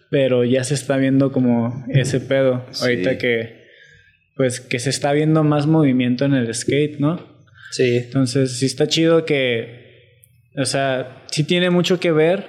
[0.10, 2.84] pero ya se está viendo como ese pedo Sí.
[2.84, 3.66] ahorita que
[4.36, 7.38] pues que se está viendo más movimiento en el skate no
[7.72, 7.98] Sí.
[7.98, 10.14] entonces sí está chido que
[10.56, 12.46] o sea sí tiene mucho que ver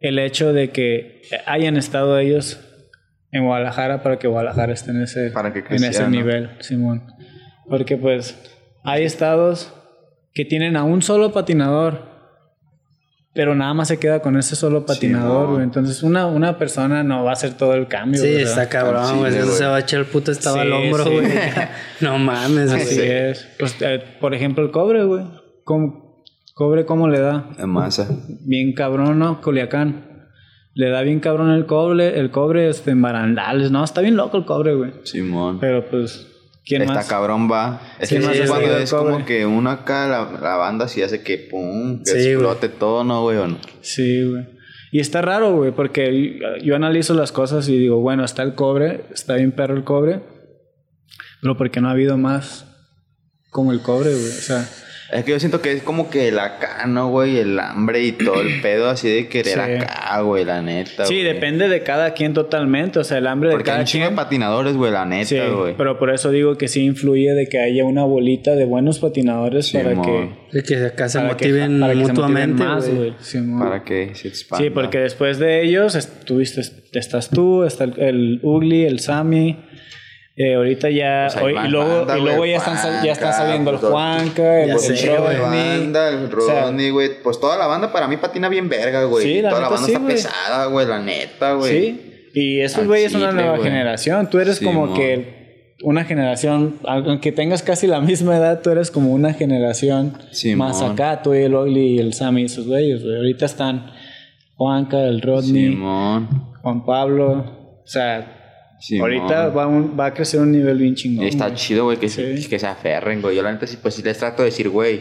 [0.00, 2.60] el hecho de que hayan estado ellos
[3.34, 6.08] en Guadalajara para que Guadalajara esté en ese Para que en ese ¿no?
[6.10, 7.02] nivel Simón
[7.68, 8.38] porque pues
[8.84, 9.72] hay estados
[10.34, 12.02] que tienen a un solo patinador,
[13.34, 15.62] pero nada más se queda con ese solo patinador, güey.
[15.62, 18.20] Entonces una, una persona no va a hacer todo el cambio.
[18.20, 19.32] Sí, sea, está cabrón, güey.
[19.32, 21.10] chile, Eso se va a echar el puto estaba Sí, al hombro, sí.
[21.10, 21.28] güey.
[22.00, 23.10] no mames, Así güey.
[23.10, 23.48] es.
[23.58, 25.24] Pues, eh, por ejemplo, el cobre, güey.
[25.64, 26.22] ¿Cómo-
[26.54, 27.48] ¿Cobre cómo le da?
[27.58, 28.08] En masa.
[28.42, 29.40] Bien cabrón, ¿no?
[29.40, 30.13] Culiacán.
[30.74, 33.70] Le da bien cabrón el cobre, el cobre este, en barandales.
[33.70, 34.92] No, está bien loco el cobre, güey.
[35.04, 35.58] Simón.
[35.60, 36.26] Pero pues,
[36.64, 37.06] ¿quién Está más?
[37.06, 37.80] cabrón, va.
[38.00, 41.00] Es ¿Quién que más es cuando es como que uno acá, la, la banda sí
[41.02, 42.32] hace que pum, que Sí, güey.
[42.32, 43.36] explote todo, ¿no, güey?
[43.38, 43.58] ¿O no?
[43.82, 44.46] Sí, güey.
[44.90, 49.04] Y está raro, güey, porque yo analizo las cosas y digo, bueno, está el cobre,
[49.12, 50.20] está bien perro el cobre,
[51.40, 52.66] pero porque no ha habido más
[53.50, 54.24] como el cobre, güey.
[54.24, 54.68] O sea,
[55.14, 57.38] Es que yo siento que es como que el acá, ¿no, güey?
[57.38, 59.60] El hambre y todo el pedo así de querer Sí.
[59.84, 61.06] acá, güey, la neta.
[61.06, 61.24] sí, güey.
[61.34, 64.04] depende de cada quien totalmente, o sea, el hambre de Porque hay cada un chingo
[64.06, 64.16] de quien.
[64.16, 65.74] patinadores, güey, la neta, Sí, güey.
[65.76, 69.70] pero por eso digo que sí influye de que haya una bolita de buenos patinadores
[69.70, 72.14] para que, Sí, que acá se para que- motiven para que se motiven
[72.50, 73.14] mutuamente, más, güey.
[73.58, 74.64] Para que se expanda.
[74.64, 76.60] Sí, porque después de ellos estuviste,
[76.92, 79.58] estás tú, está el, el Ugly, el Sammy.
[80.36, 81.28] Eh, ahorita ya.
[81.42, 84.62] Hoy- y luego, banda, y luego ya, están, sal- ya están Juanca, saliendo el Juanca,
[84.64, 85.36] el, el sé, güey.
[85.36, 85.92] Rodney.
[85.94, 87.22] el O sea, Rodney, güey.
[87.22, 89.24] Pues toda la banda para mí patina bien verga, güey.
[89.24, 91.70] Sí, la toda la banda sí, está pesada, güey, la neta, güey.
[91.70, 92.10] Sí.
[92.34, 94.28] Y esos güeyes son una nueva generación.
[94.28, 94.94] Tú eres Sí, como mo.
[94.94, 95.44] que
[95.84, 100.18] una generación, aunque tengas casi la misma edad, tú eres como una generación
[100.56, 101.22] más acá.
[101.22, 103.16] Tú y el Ugly y el Sammy, esos güeyes, güey.
[103.16, 103.86] Ahorita están
[104.56, 106.28] Juanca, el Rodney, Simón.
[106.62, 107.80] Juan Pablo.
[107.84, 108.43] O sea,
[109.00, 111.24] Ahorita va, un- va a crecer un nivel bien chingón.
[111.24, 111.56] Y está güey.
[111.58, 112.48] chido, güey, que, se- Sí.
[112.48, 113.36] que se aferren, güey.
[113.36, 115.00] Yo la neta sí, pues sí les trato de decir, güey,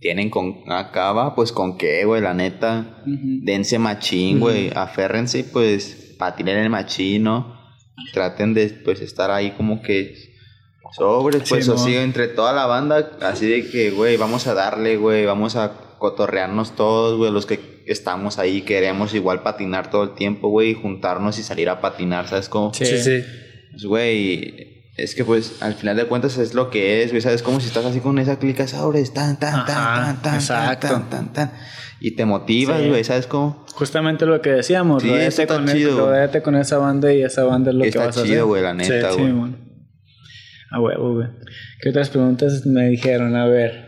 [0.00, 3.02] tienen con acá va, pues con qué, güey, la neta.
[3.04, 4.70] Dense machín, güey.
[4.74, 7.58] Aférrense, pues, patinen el machín, ¿no?
[8.12, 10.14] Traten de, pues, estar ahí como que
[10.96, 11.78] sobres, pues, Sí, o mo.
[11.84, 15.72] sí, entre toda la banda, así de que, güey, vamos a darle, güey, vamos a
[15.98, 20.74] cotorrearnos todos, güey, los que estamos ahí, queremos igual patinar todo el tiempo, güey, y
[20.74, 22.72] juntarnos y salir a patinar, ¿sabes cómo?
[22.74, 22.86] Sí.
[22.86, 23.24] Sí, sí.
[23.72, 27.42] Pues, güey, es que pues al final de cuentas es lo que es, güey, ¿sabes?
[27.42, 31.32] Como si estás así con esa clica sobres, tan, tan, tan, tan, tan, tan, tan,
[31.32, 31.52] tan,
[32.00, 32.88] y te motivas, Sí.
[32.88, 33.64] güey, ¿sabes cómo?
[33.74, 35.98] Justamente lo que decíamos, Sí, rodéate con, chido.
[35.98, 38.32] rodéate con esa banda y esa banda es lo que Está vas a hacer.
[38.32, 39.32] chido, güey, la neta, Sí, güey.
[39.32, 39.56] bueno.
[40.70, 41.28] A huevo, güey.
[41.80, 43.36] ¿Qué otras preguntas me dijeron?
[43.36, 43.87] A ver.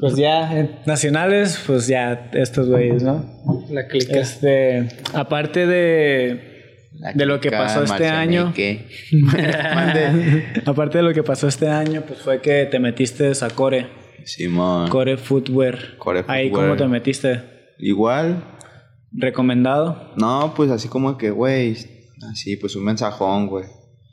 [0.00, 3.24] Pues ya, en nacionales, pues ya estos güeyes, ¿no?
[3.70, 4.18] La clica.
[4.18, 8.54] Este, aparte de, La de lo que pasó este año,
[10.66, 13.88] aparte de lo que pasó este año, pues fue que te metiste a Core,
[14.24, 14.88] Simón.
[14.88, 15.98] Core Footwear.
[15.98, 16.68] Core Ahí, Footwear.
[16.68, 17.40] ¿cómo te metiste?
[17.78, 18.44] Igual,
[19.12, 20.12] ¿Recomendado?
[20.16, 21.76] no, pues así como que, güey,
[22.30, 23.64] así, pues un mensajón, güey.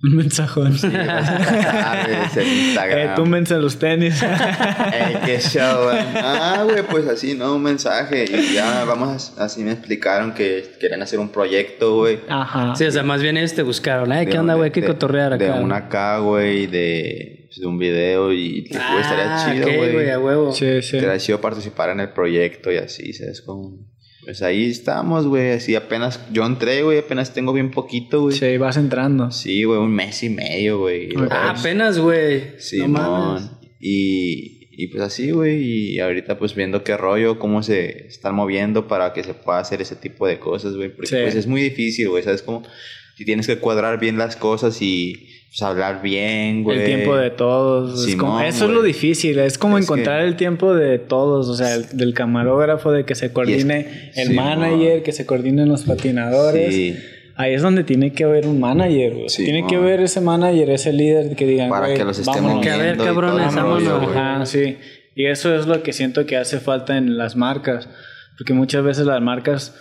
[0.04, 0.74] Un mensajón.
[0.78, 2.38] Sí, ¿sabes?
[2.38, 3.00] El Instagram.
[3.00, 4.22] Eh, túmense los tenis.
[4.94, 5.98] Ey, qué show, güey.
[6.16, 7.56] Ah, güey, pues así, ¿no?
[7.56, 8.26] Un mensaje.
[8.26, 12.20] Y ya, vamos, a- así me explicaron que querían hacer un proyecto, güey.
[12.30, 12.76] Ajá.
[12.76, 14.12] Sí, o sea, más bien ellos te buscaron.
[14.12, 14.72] Ay, ¿qué De onda, güey?
[14.72, 15.56] ¿Qué cotorrear acá?
[15.58, 19.66] De una acá, güey, de, pues, de un video y pues, güey, estaría Ah, chido,
[19.78, 19.94] güey.
[19.94, 20.52] güey, a huevo.
[20.54, 20.98] Sí, sí.
[20.98, 23.42] Estaría chido participar en el proyecto y así, ¿sabes?
[23.42, 23.80] Como...
[24.28, 26.20] Pues ahí estamos, güey, así apenas...
[26.34, 28.36] Yo entré, güey, apenas tengo bien poquito, güey.
[28.38, 29.30] Sí, Sí, vas entrando.
[29.64, 31.10] güey, un mes y medio, güey.
[31.30, 32.60] Ah, apenas, güey.
[32.60, 33.50] Sí, no mames.
[33.80, 38.88] y, y pues así, güey, y ahorita pues viendo qué rollo, cómo se están moviendo
[38.90, 41.16] para que se pueda hacer ese tipo de cosas, güey, porque Sí.
[41.22, 42.42] pues es muy difícil, güey, ¿sabes?
[42.44, 42.64] Como
[43.16, 46.80] si tienes que cuadrar bien las cosas y pues, hablar bien, güey.
[46.80, 48.06] El tiempo de todos.
[48.08, 48.94] es como- Simón, eso es lo güey.
[48.94, 49.40] difícil.
[49.40, 51.48] Es como Es encontrar que- el tiempo de todos.
[51.48, 54.46] O sea, el- del camarógrafo, de que se coordine el Simón.
[54.46, 56.74] manager, que se coordinen los patinadores.
[56.74, 56.98] Sí.
[57.36, 59.30] Ahí es donde tiene que haber un manager, güey.
[59.30, 59.52] Simón.
[59.52, 62.64] tiene que haber ese manager, ese líder que digan, Para güey, que los estemos vámonos.
[62.64, 63.84] Que a ver, cabrones, vámonos.
[64.06, 64.18] güey.
[64.18, 64.78] Ajá, sí.
[65.16, 67.88] Y eso es lo que siento que hace falta en las marcas.
[68.38, 69.76] Porque muchas veces las marcas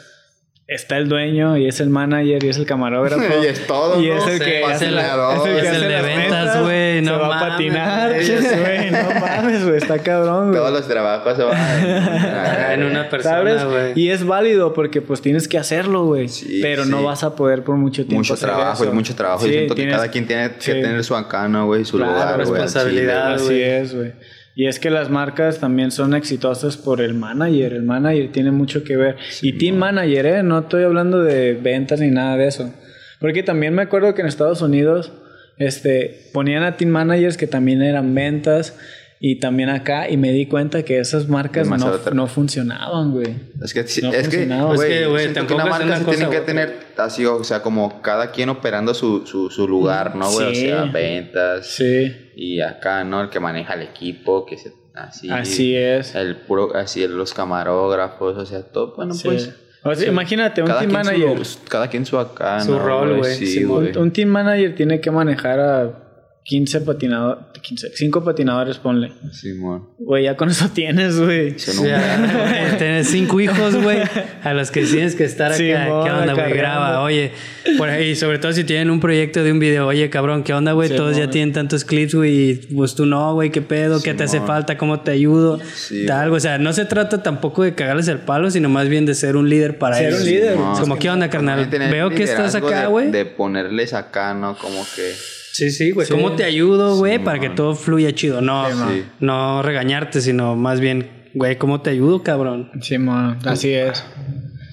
[0.68, 3.22] está el dueño y es el manager y es el camarógrafo.
[3.42, 4.16] Y es todo, Y ¿no?
[4.18, 6.02] es el que es hace el la- es el que Es el hace de las
[6.04, 8.16] ventas, güey, no Se va a patinar.
[8.22, 9.76] Sí, güey, no mames, güey.
[9.76, 10.58] Está cabrón, güey.
[10.60, 13.92] Todos los trabajos se van Ah, en una persona, güey.
[13.94, 16.28] Y es válido porque pues tienes que hacerlo, güey.
[16.28, 16.90] Sí, pero sí.
[16.90, 18.16] no vas a poder por mucho tiempo.
[18.16, 18.94] Mucho hacer trabajo y eso.
[18.94, 19.44] mucho trabajo.
[19.44, 22.34] Sí, y siento que cada quien tiene que tener su acano, güey, su Claro, lugar,
[22.34, 22.38] güey.
[22.48, 23.34] responsabilidad.
[23.34, 24.12] Así es, güey.
[24.58, 27.74] Y es que las marcas también son exitosas por el manager.
[27.74, 29.16] El manager tiene mucho que ver.
[29.42, 30.42] y team manager, ¿eh?
[30.42, 32.72] No estoy hablando de ventas ni nada de eso.
[33.20, 35.12] Porque también me acuerdo que en Estados Unidos
[35.58, 38.78] este, ponían a team managers que también eran ventas.
[39.18, 40.10] Y también acá.
[40.10, 43.34] Y me di cuenta que esas marcas no, no funcionaban, güey.
[43.62, 46.16] Es que, No es que, güey, Es que, güey, que una marca una se cosa
[46.18, 50.30] tiene que tener así, o sea, como cada quien operando su, su, su lugar, ¿no,
[50.30, 50.54] güey?
[50.54, 50.66] Sí.
[50.70, 51.66] O sea, ventas.
[51.66, 52.12] Sí.
[52.36, 53.22] Y acá, ¿no?
[53.22, 55.30] El que maneja el equipo, que se, así.
[55.30, 56.14] Así es.
[56.14, 59.28] El puro, así, los camarógrafos, o sea, todo, bueno, Sí.
[59.28, 59.54] pues.
[59.82, 61.46] O sea, imagínate, un cada team quien su- manager.
[61.68, 63.34] cada quien su acá, Su ¿no, rol, güey.
[63.36, 63.64] Sí.
[63.64, 66.05] Un, un team manager tiene que manejar a
[66.48, 69.10] 15 patinadores, 15, 5 patinadores, ponle.
[69.32, 69.88] Simón.
[69.98, 71.56] Güey, ya con eso tienes, güey.
[71.56, 73.98] O sea, Tienes cinco hijos, güey,
[74.44, 75.56] a los que tienes que estar acá.
[75.58, 76.52] Sí, ¿Qué mon, onda, güey?
[76.52, 77.32] Graba, oye.
[77.76, 80.70] Por ahí, sobre todo si tienen un proyecto de un video, oye, cabrón, ¿qué onda,
[80.70, 80.88] güey?
[80.88, 84.00] Sí, Todos ya tienen tantos clips, güey, y pues tú no, güey, ¿qué pedo?
[84.00, 84.78] ¿Qué te hace falta?
[84.78, 85.58] ¿Cómo te ayudo?
[85.74, 86.36] Sí, Tal, güey.
[86.36, 89.34] O sea, no se trata tampoco de cagarles el palo, sino más bien de ser
[89.36, 90.20] un líder para Ser ellos.
[90.20, 91.66] un líder, como, ¿qué onda, carnal?
[91.90, 93.10] Veo que estás acá, de- güey.
[93.10, 94.56] De ponerles acá, ¿no?
[94.56, 95.12] Como que.
[95.56, 96.06] Sí, sí, güey.
[96.06, 96.12] Sí.
[96.12, 97.14] ¿Cómo te ayudo, güey?
[97.14, 98.40] Sí, para que todo fluya chido.
[98.42, 99.04] No, Sí.
[99.20, 102.70] no regañarte, sino más bien, güey, ¿cómo te ayudo, cabrón?
[102.82, 104.04] Sí, man, así es.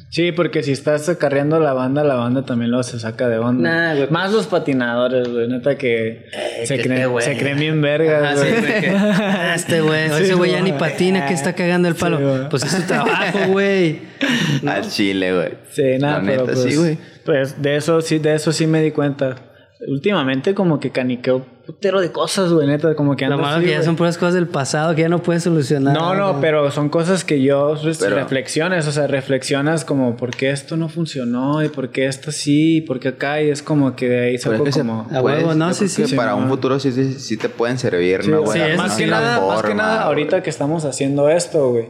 [0.09, 3.67] Sí, porque si estás acarreando la banda, la banda también lo se saca de onda.
[3.71, 4.11] Nah, güey.
[4.11, 5.47] Más los patinadores, güey.
[5.47, 6.25] Neta que
[6.65, 7.25] se, que creen, este güey.
[7.25, 8.95] se creen bien vergas, sí, güey.
[8.95, 12.17] ah, este güey, Sí, ese güey ya ni patina, que está cagando el palo.
[12.19, 14.01] Sí, pues es su trabajo, güey.
[14.67, 15.49] Al chile, güey.
[15.71, 16.97] Sí, nada, La pero neta, pues, sí, güey.
[17.25, 19.35] pues de eso sí, de eso sí me di cuenta.
[19.87, 23.65] Últimamente como que caniqueo putero de cosas, güey, neta, como que Lo ando malo así,
[23.65, 25.93] que ya son puras cosas del pasado que ya no puedes solucionar.
[25.97, 30.51] No, no, pero son cosas que yo Pero- reflexiones, o sea, reflexionas como por qué
[30.51, 33.95] esto no funcionó y por qué esto sí y por qué acá y es como
[33.95, 35.07] que de ahí es saco que se- como...
[35.11, 36.37] A huevo, no, sí, sí, para no.
[36.37, 38.53] un futuro sí, sí, sí te pueden servir, Sí, ¿no, güey?
[38.71, 41.89] Sí, más, eso que nada, más que nada ahorita que estamos haciendo esto, güey.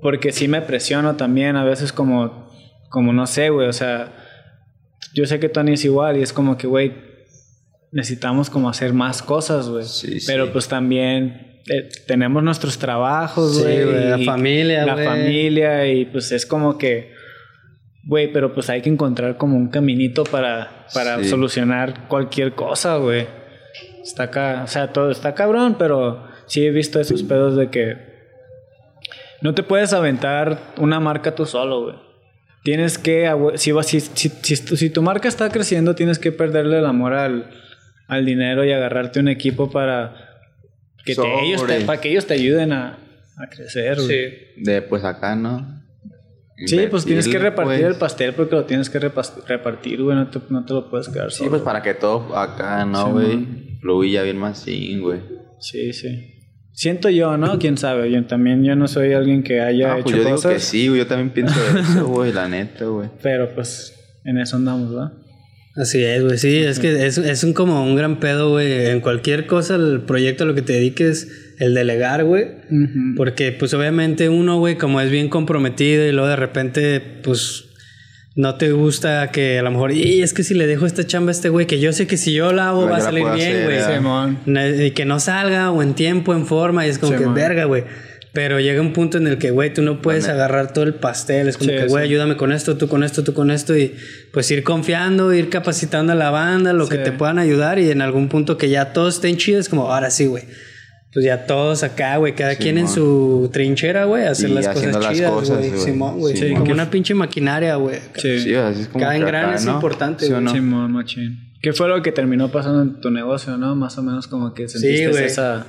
[0.00, 2.48] Porque sí me presiono también a veces como,
[2.90, 4.12] como no sé, güey, o sea,
[5.14, 7.07] yo sé que Tony es igual y es como que, güey,
[7.92, 9.84] necesitamos como hacer más cosas, güey.
[9.84, 10.26] Sí, sí.
[10.26, 13.84] Pero pues también eh, tenemos nuestros trabajos, Sí, güey.
[13.84, 15.06] güey, la familia, La güey.
[15.06, 17.12] familia y pues es como que,
[18.04, 21.28] güey, pero pues hay que encontrar como un caminito para, para Sí.
[21.28, 23.26] solucionar cualquier cosa, güey.
[24.02, 27.96] Está acá, o sea, todo está cabrón, pero sí he visto esos pedos de que
[29.42, 31.96] no te puedes aventar una marca tú solo, güey.
[32.64, 37.12] Tienes que, si, si, si, si tu marca está creciendo, tienes que perderle el amor
[37.14, 37.50] al,
[38.08, 40.14] al dinero y agarrarte un equipo para
[41.04, 42.98] que, te- ellos, te, para que ellos te ayuden a,
[43.36, 43.98] a crecer.
[44.00, 44.16] Sí.
[44.64, 45.78] De pues acá, ¿no?
[46.66, 47.92] Sí, pues tienes que repartir pues.
[47.92, 50.16] el pastel porque lo tienes que repartir, güey.
[50.16, 51.50] No te, no te lo puedes quedar Sí, solo.
[51.50, 53.36] pues para que todo acá, ¿no, Sí, güey?
[53.36, 53.78] man.
[53.80, 55.20] Fluya bien más sí, güey.
[55.60, 56.34] Sí, sí.
[56.72, 57.58] Siento yo, ¿no?
[57.60, 58.10] Quién sabe.
[58.10, 60.52] Yo también yo no soy alguien que haya Ah, hecho pues yo digo cosas.
[60.54, 61.00] que sí, güey.
[61.00, 62.32] Yo también pienso eso, güey.
[62.32, 63.08] La neta, güey.
[63.22, 63.94] Pero pues
[64.24, 65.12] en eso andamos, ¿verdad?
[65.76, 66.38] Así es, güey.
[66.38, 68.86] Sí, es que es, es un como un gran pedo, güey.
[68.86, 72.46] En cualquier cosa, el proyecto a lo que te dediques, el delegar, güey.
[73.16, 77.66] Porque, pues, obviamente uno, güey, como es bien comprometido y luego de repente, pues,
[78.34, 81.30] no te gusta que a lo mejor, y es que si le dejo esta chamba
[81.30, 83.64] a este güey, que yo sé que si yo la hago va a salir bien,
[83.64, 84.86] güey.
[84.86, 87.34] Y que no salga o en tiempo, en forma, y es como que Simón.
[87.34, 87.82] verga, güey.
[88.32, 91.48] Pero llega un punto en el que, güey, tú no puedes agarrar todo el pastel.
[91.48, 92.10] Es como Sí, que, güey, sí.
[92.12, 93.76] ayúdame con esto, tú con esto, tú con esto.
[93.76, 93.94] Y
[94.32, 97.78] pues ir confiando, ir capacitando a la banda, lo que te puedan ayudar.
[97.78, 100.44] Y en algún punto que ya todos estén chidos, es como, ahora sí, güey.
[101.10, 105.08] Pues ya todos acá, güey, cada quien en su trinchera, güey, hacer Y las cosas
[105.10, 105.70] chidas, güey.
[105.78, 106.52] Simón, güey.
[106.52, 107.98] Como Que- una pinche maquinaria, güey.
[108.16, 108.40] Sí.
[108.40, 109.72] Sí, así es como Cada engrane es ¿no?
[109.72, 110.44] importante, ¿Sí o güey.
[110.44, 110.52] no?
[110.52, 111.38] Simón, machín.
[111.62, 113.74] ¿Qué fue lo que terminó pasando en tu negocio, no?
[113.74, 115.66] Más o menos como que sentiste esa,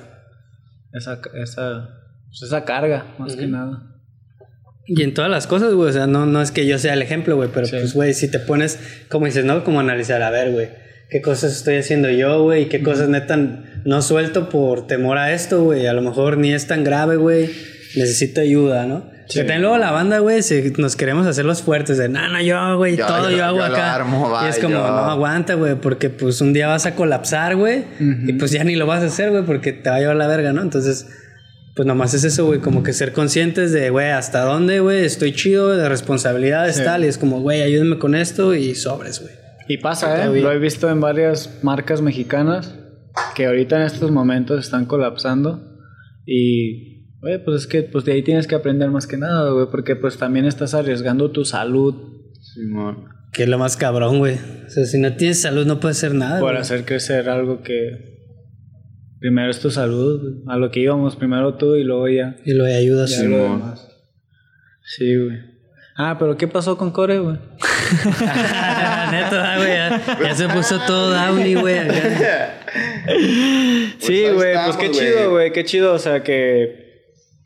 [0.93, 1.89] esa, esa,
[2.29, 3.83] pues esa carga, más que nada.
[4.85, 5.89] Y en todas las cosas, güey.
[5.89, 7.49] O sea, no, no es que yo sea el ejemplo, güey.
[7.53, 7.75] Pero Sí.
[7.79, 9.63] pues, güey, si te pones, como dices, ¿no?
[9.63, 10.69] Como analizar, a ver, güey.
[11.11, 12.69] ¿Qué cosas estoy haciendo yo, güey?
[12.69, 13.35] ¿Qué cosas neta
[13.85, 15.85] no suelto por temor a esto, güey?
[15.87, 17.49] A lo mejor ni es tan grave, güey.
[17.95, 19.09] Necesito ayuda, ¿no?
[19.27, 22.41] Que también luego la banda, güey, se- nos queremos hacer los fuertes de, no, no,
[22.41, 23.93] yo, güey, Yo- todo yo- yo, hago yo lo acá.
[23.95, 24.79] armo, va, y es como, yo.
[24.87, 28.75] no aguanta, güey, porque pues un día vas a colapsar, güey, y pues ya ni
[28.75, 30.63] lo vas a hacer, güey, porque te va a llevar la verga, ¿no?
[30.63, 31.07] Entonces,
[31.75, 35.33] pues nomás es eso, güey, como que ser conscientes de, güey, hasta dónde, güey, estoy
[35.33, 36.83] chido, de responsabilidades, Sí.
[36.83, 39.33] tal, y es como, güey, ayúdenme con esto y sobres, güey.
[39.67, 40.41] Y pasa, ¿eh?
[40.41, 42.75] Lo he visto en varias marcas mexicanas
[43.35, 45.61] que ahorita en estos momentos están colapsando
[46.25, 49.67] y, güey, pues es que pues de ahí tienes que aprender más que nada, güey,
[49.69, 51.93] porque pues también estás arriesgando tu salud
[52.41, 53.05] Simón.
[53.31, 54.35] Que es lo más cabrón, güey.
[54.65, 56.61] O sea, si no tienes salud no puedes hacer nada, por güey.
[56.61, 58.18] hacer crecer algo que
[59.19, 62.63] primero es tu salud, a lo que íbamos, primero tú y luego ya, Y lo
[62.65, 63.09] de ayudas.
[63.17, 63.87] ya lo demás.
[64.83, 65.37] Sí, güey.
[65.97, 67.35] Ah, pero ¿qué pasó con Core, güey?
[69.11, 71.77] Neta, güey, ya, ya se puso todo downy, güey.
[71.79, 72.53] acá.
[73.99, 77.03] Sí, güey, pues qué chido, güey, qué chido, o sea, que,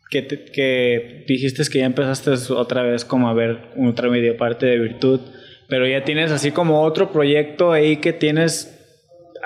[0.09, 4.65] que, te- que dijiste que ya empezaste otra vez como a ver otra medio parte
[4.65, 5.21] de virtud,
[5.69, 8.77] pero ya tienes así como otro proyecto ahí que tienes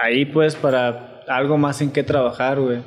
[0.02, 2.80] ahí pues para algo más en qué trabajar, güey.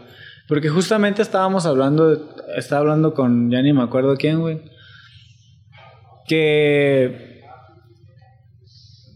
[0.49, 4.63] Porque justamente estábamos hablando, estaba hablando con, ya ni me acuerdo quién, güey,
[6.27, 7.31] que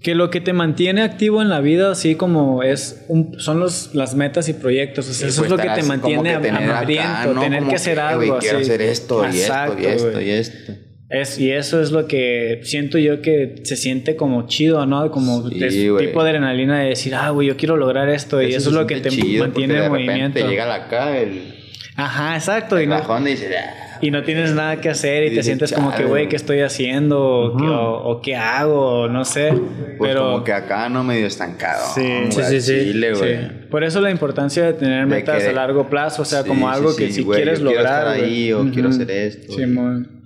[0.04, 3.94] que lo que te mantiene activo en la vida, así como es un, son los,
[3.94, 5.08] las metas y proyectos.
[5.08, 7.40] O sea, eso es lo que te mantiene que tener acá, hambriento, ¿no?
[7.40, 8.38] tener Como que hacer que, algo.
[8.38, 8.66] quiero así.
[8.66, 10.72] hacer esto y esto y esto y esto.
[11.10, 15.10] Es, y eso es lo que siento yo que se siente como chido, ¿no?
[15.10, 18.40] Como Sí, es tipo de adrenalina de decir, ah, güey, yo quiero lograr esto.
[18.42, 20.48] y eso es lo que te mantiene en movimiento.
[20.48, 21.54] llega la acá el,
[21.96, 22.80] Ajá, exacto.
[22.80, 23.98] Y el no, bajón y dices, "Ah".
[24.00, 26.28] y no tienes nada que hacer y te sientes como que, "Chale, güey, güey".
[26.30, 27.20] ¿qué estoy haciendo?
[27.22, 29.06] o, qué, o- o qué hago?
[29.08, 29.52] No sé.
[29.98, 31.84] pues pero como que acá no medio estancado.
[31.94, 32.02] Sí.
[32.30, 32.72] Sí, sí, al sí.
[32.92, 33.20] Chile, Sí.
[33.20, 33.68] güey.
[33.70, 36.48] Por eso la importancia de tener De metas que- a largo plazo, o sea, Sí,
[36.48, 38.08] como algo sí, que si güey, quieres yo quiero lograr.
[38.16, 39.52] estar ahí o quiero hacer esto.
[39.52, 40.23] Simón.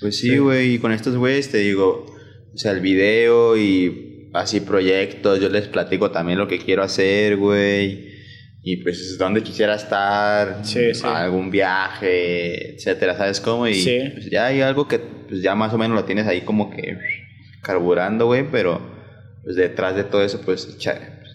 [0.00, 2.06] Pues sí, güey, y con estos güeyes te digo,
[2.52, 7.36] o sea, el video y así proyectos, yo les platico también lo que quiero hacer,
[7.36, 8.12] güey.
[8.62, 11.02] Y pues dónde quisiera estar, Sí, sí.
[11.04, 13.68] algún viaje, etcétera, ¿sabes cómo?
[13.68, 13.74] Y
[14.14, 16.96] pues, ya hay algo que pues ya más o menos lo tienes ahí como que
[17.62, 18.80] carburando, güey, pero
[19.42, 20.76] pues detrás de todo eso pues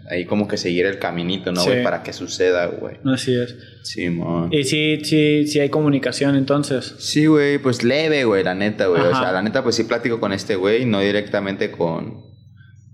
[0.10, 1.70] ahí como que seguir el caminito, ¿no, Sí.
[1.70, 1.84] güey?
[1.84, 2.98] Para que suceda, güey.
[3.06, 3.56] Así es.
[3.84, 4.52] Simón.
[4.52, 6.96] Y sí, sí, sí hay comunicación entonces.
[7.00, 9.02] Sí, güey, pues leve, güey, la neta, güey.
[9.02, 12.28] O sea, la neta, pues sí platico con este güey, no directamente con...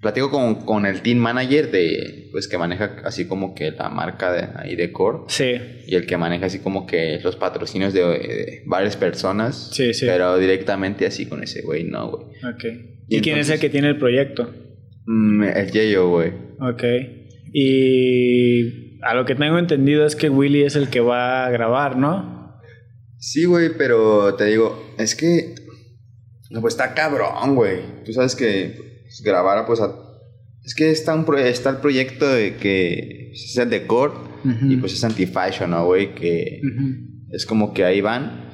[0.02, 4.32] Platico con, con el team manager de, pues que maneja así como que la marca
[4.32, 5.20] de ahí de Core.
[5.30, 5.56] Sí.
[5.88, 9.72] Y el que maneja así como que los patrocinios de, de varias personas.
[9.74, 10.06] Sí, sí.
[10.06, 12.26] Pero directamente así con ese güey, no, güey.
[12.54, 12.66] Ok.
[13.08, 14.54] Y ¿Y, quién es el que tiene el proyecto?
[15.06, 16.32] Mm, el Yeyo, güey.
[16.60, 16.84] Ok.
[17.54, 21.98] Y a lo que tengo entendido es que Willy es el que va a grabar,
[21.98, 22.60] ¿no?
[23.18, 25.56] Sí, güey, pero te digo, es que...
[26.52, 27.80] No, pues está cabrón, güey.
[28.06, 29.80] Tú sabes que pues, grabar, pues...
[29.82, 29.96] a-
[30.64, 34.66] es que está, un pro- está el proyecto de que es el de Core Ujú.
[34.72, 36.16] y pues es anti-fashion, ¿no, güey?
[36.16, 36.60] Que
[37.30, 38.52] es como que ahí van,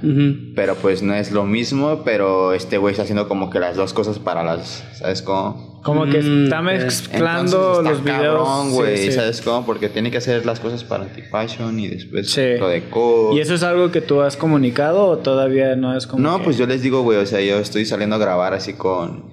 [0.56, 3.94] pero pues no es lo mismo, pero este güey está haciendo como que las dos
[3.94, 4.84] cosas para las...
[4.98, 5.71] ¿Sabes cómo?
[5.84, 8.22] Como que Mm, está mezclando los videos.
[8.48, 9.12] cabrón, Sí, güey, sí.
[9.12, 9.66] ¿sabes cómo?
[9.66, 12.56] Porque tiene que hacer las cosas para anti-fashion y después Sí.
[12.60, 13.36] lo de Core.
[13.38, 16.44] ¿Y eso es algo que tú has comunicado o todavía no es como No, que
[16.46, 19.32] pues yo les digo, güey, o sea, yo estoy saliendo a grabar así con...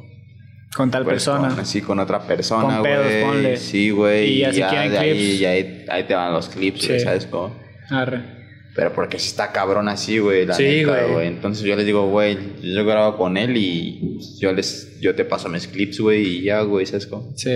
[0.74, 1.49] con tal pues, persona?
[1.51, 3.22] con- así con otra persona, Con pedos, güey.
[3.24, 3.57] ponle.
[3.59, 4.32] Sí, güey.
[4.34, 7.01] Y ya si ya quieren de ahí, ya ahí, ahí te van los clips, güey,
[7.01, 7.55] ¿sabes cómo?
[7.90, 8.38] Arre.
[8.79, 11.12] Pero porque sí está cabrón así, güey, la Sí, neta, güey.
[11.12, 11.26] güey.
[11.26, 15.49] Entonces yo les digo, güey, yo grabo con él y yo les yo te paso
[15.49, 17.33] mis clips, güey, y ya, güey, ¿sabes cómo?
[17.35, 17.51] Sí.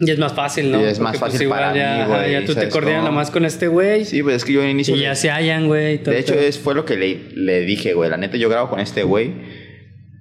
[0.00, 0.80] Y es más fácil, ¿no?
[0.80, 2.54] Y es más Porque, pues, fácil igual para mí, ya, güey, ajá, Ya tú te
[2.54, 4.06] ¿sabes coordinas nomás con este güey.
[4.06, 4.96] Sí, pues es que yo al inicio...
[4.96, 5.98] y ya se hallan, güey.
[5.98, 8.08] De hecho, es, fue lo que le, le dije, güey.
[8.08, 9.32] La neta, yo grabo con este güey.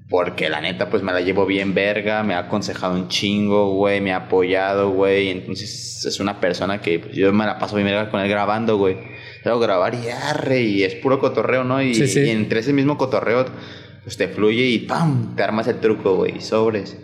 [0.09, 4.01] Porque la neta, pues me la llevo bien verga, me ha aconsejado un chingo, güey,
[4.01, 5.29] me ha apoyado, güey.
[5.29, 8.77] Entonces es una persona que pues, yo me la paso bien verga con él grabando,
[8.77, 9.14] güey.
[9.53, 11.81] Grabar y arre, y es puro cotorreo, ¿no?
[11.81, 12.19] Y, Sí, sí.
[12.21, 13.45] y entre ese mismo cotorreo,
[14.03, 15.35] pues te fluye y ¡pam!
[15.35, 16.97] Te armas el truco, güey, y sobres.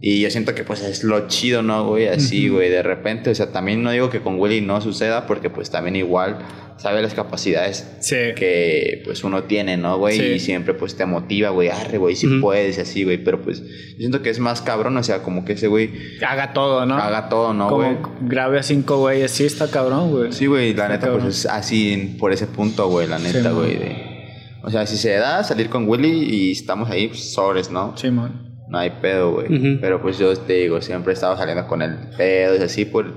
[0.00, 2.06] Y yo siento que pues es lo chido, ¿no, güey?
[2.08, 5.48] Así, güey, de repente, o sea, también no digo que con Willy no suceda, porque
[5.48, 6.38] pues también igual
[6.76, 8.16] sabe las capacidades Sí.
[8.36, 10.18] que pues uno tiene, ¿no, güey?
[10.18, 10.24] Sí.
[10.34, 13.62] Y siempre pues te motiva, güey, arre, güey, si puedes y así, güey, pero pues
[13.62, 15.90] yo siento que es más cabrón, o sea, como que ese güey
[16.26, 16.96] Haga todo, ¿no?
[16.98, 17.96] haga todo, ¿no, güey?
[18.02, 19.30] Como grave a cinco güeyes.
[19.30, 20.32] Sí, está cabrón, güey.
[20.32, 21.22] Sí, güey, la Está neta cabrón.
[21.22, 23.80] pues es así por ese punto, güey, la neta, Sí, güey, man.
[23.80, 24.16] de...
[24.62, 27.96] O sea, si se da salir con Willy y estamos ahí, pues sobres, ¿no?
[27.96, 28.45] Simón.
[28.76, 29.46] No hay pedo, güey.
[29.46, 29.80] Ujú.
[29.80, 33.10] Pero pues yo te digo, siempre he estado saliendo con el pedo, y así por,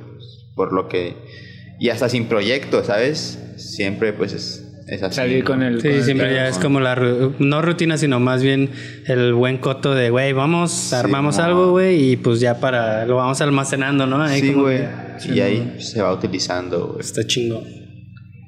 [0.56, 1.18] por lo que...
[1.82, 3.38] Y hasta sin proyecto, ¿sabes?
[3.58, 5.16] Siempre pues es, es así.
[5.16, 5.46] Salir ¿no?
[5.50, 5.82] con el.
[5.82, 6.36] Sí, con el siempre pedo.
[6.38, 6.96] ya es como la,
[7.40, 8.70] no rutina, sino más bien
[9.06, 11.44] el buen coto de, güey, vamos, armamos mo.
[11.44, 14.22] algo, güey, y pues ya para, lo vamos almacenando, ¿no?
[14.22, 14.80] Ahí Sí, güey.
[15.34, 17.02] Y ahí se va utilizando, güey.
[17.02, 17.64] Está chingón.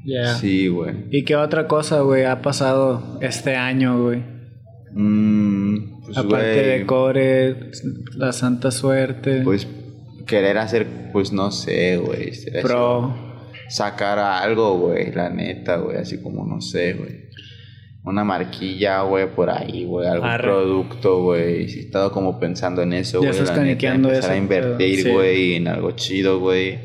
[0.05, 0.35] Ya.
[0.35, 0.93] Sí, güey.
[1.11, 4.30] ¿Y qué otra cosa, güey, ha pasado este año, güey?
[4.93, 7.71] Mm, pues, Aparte de Core,
[8.15, 9.67] la Santa Suerte, Pues
[10.25, 12.31] querer hacer, pues no sé, güey.
[12.61, 13.13] Pro.
[13.69, 15.97] Sacar algo, güey, la neta, güey.
[15.97, 17.29] Así como, no sé, güey.
[18.03, 20.07] Una marquilla, güey, por ahí, güey.
[20.07, 20.43] Algún Arre.
[20.43, 21.69] producto, güey.
[21.69, 23.29] Sí, he estado como pensando en eso, güey.
[23.29, 25.09] estás la neta, empezar eso, a invertir, sí.
[25.09, 26.79] güey, en algo chido, güey.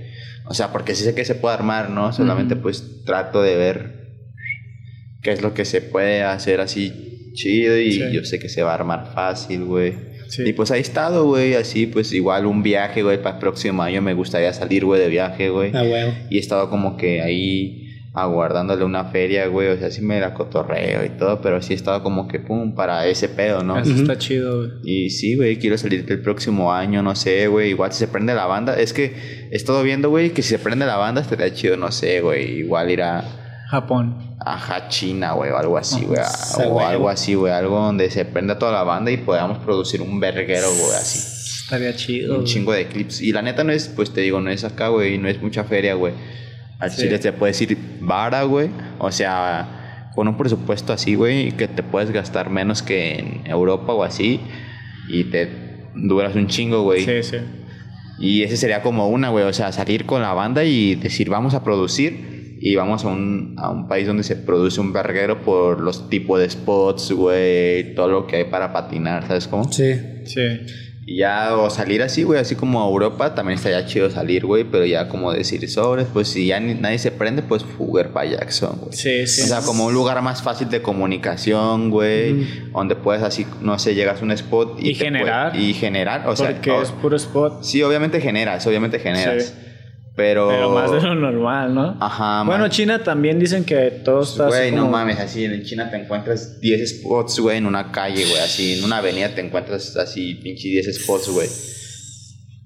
[0.44, 2.12] O sea, porque sí sé que se puede armar, ¿no?
[2.12, 3.96] Solamente, pues, trato de ver
[5.22, 7.05] qué es lo que se puede hacer así
[7.36, 7.78] chido.
[7.78, 8.02] Y Sí.
[8.12, 9.94] yo sé que se va a armar fácil, güey.
[10.28, 10.42] Sí.
[10.44, 13.80] Y pues ahí he estado, güey, así, pues igual un viaje, güey, para el próximo
[13.84, 15.70] año me gustaría salir, güey, de viaje, güey.
[15.72, 16.12] Ah, huevo.
[16.30, 20.32] Y he estado como que ahí aguardándole una feria, güey, o sea, sí me la
[20.32, 23.78] cotorreo y todo, pero sí he estado como que, pum, para ese pedo, ¿no?
[23.78, 24.70] Eso está chido, güey.
[24.84, 28.34] Y sí, güey, quiero salir el próximo año, no sé, güey, igual si se prende
[28.34, 29.12] la banda, es que
[29.50, 32.60] he estado viendo, güey, que si se prende la banda estaría chido, no sé, güey,
[32.60, 33.22] igual ir a,
[33.68, 34.36] Japón.
[34.40, 38.24] a China, güey, o algo así, güey, Esa o algo así, güey, algo donde se
[38.24, 41.18] prenda toda la banda y podamos producir un verguero, güey, así.
[41.64, 42.34] Estaría chido.
[42.34, 42.46] un güey.
[42.52, 43.20] chingo de clips.
[43.20, 45.64] Y la neta no es, pues te digo, no es acá, güey, no es mucha
[45.64, 46.12] feria, güey.
[46.78, 47.02] Al Sí.
[47.02, 48.70] chile te puedes ir vara, güey.
[48.98, 53.92] O sea, con un presupuesto así, güey, que te puedes gastar menos que en Europa
[53.94, 54.40] o así.
[55.08, 57.04] Y te duras un chingo, güey.
[57.04, 57.36] Sí, sí.
[58.18, 59.44] Y ese sería como una, güey.
[59.44, 62.35] O sea, salir con la banda y decir, vamos a producir.
[62.58, 66.40] Y vamos a un, a un país donde se produce un verguero por los tipos
[66.40, 67.94] de spots, güey.
[67.94, 69.70] Todo lo que hay para patinar, ¿sabes cómo?
[69.72, 69.92] Sí.
[70.24, 70.40] Sí.
[71.08, 74.64] Y ya, o salir así, güey, así como a Europa, también estaría chido salir, güey,
[74.64, 78.28] pero ya como decir sobres, pues si ya ni- nadie se prende, pues fugar para
[78.28, 78.92] Jackson, güey.
[78.92, 79.42] Sí, sí.
[79.42, 83.94] O sea, como un lugar más fácil de comunicación, güey, donde puedes así, no sé,
[83.94, 85.52] llegas a un spot y, generar.
[85.52, 87.62] puede- y generar, o sea, Porque o- es puro spot.
[87.62, 89.44] sí, obviamente generas, obviamente generas.
[89.44, 89.52] Sí.
[90.16, 91.96] Pero, Pero más de lo normal, ¿no?
[92.00, 92.70] Ajá, Bueno, man.
[92.70, 95.98] China también dicen que todo está así Güey, no como- mames, así en China te
[95.98, 100.34] encuentras 10 spots, güey, en una calle, güey, así en una avenida te encuentras así
[100.36, 101.46] pinche 10 spots, güey.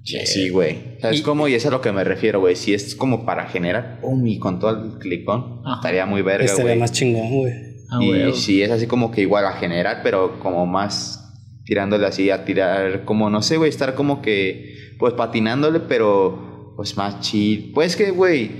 [0.05, 0.99] Sí, güey.
[1.01, 1.47] ¿Sabes Y- cómo?
[1.47, 2.57] Y eso es a lo que me refiero, güey.
[2.57, 6.65] Si es como para generar, pum, y con todo el clicón, estaría muy verga, Estaría
[6.73, 6.79] güey.
[6.79, 7.53] más chingón, güey.
[7.91, 8.33] Ah, y huevo.
[8.35, 11.17] si es así como que igual a generar, pero como más
[11.65, 16.50] tirándole así a tirar, como no sé, güey, estar como que, pues patinándole, pero
[16.81, 17.73] pues más chill.
[17.75, 18.53] Pues que, güey,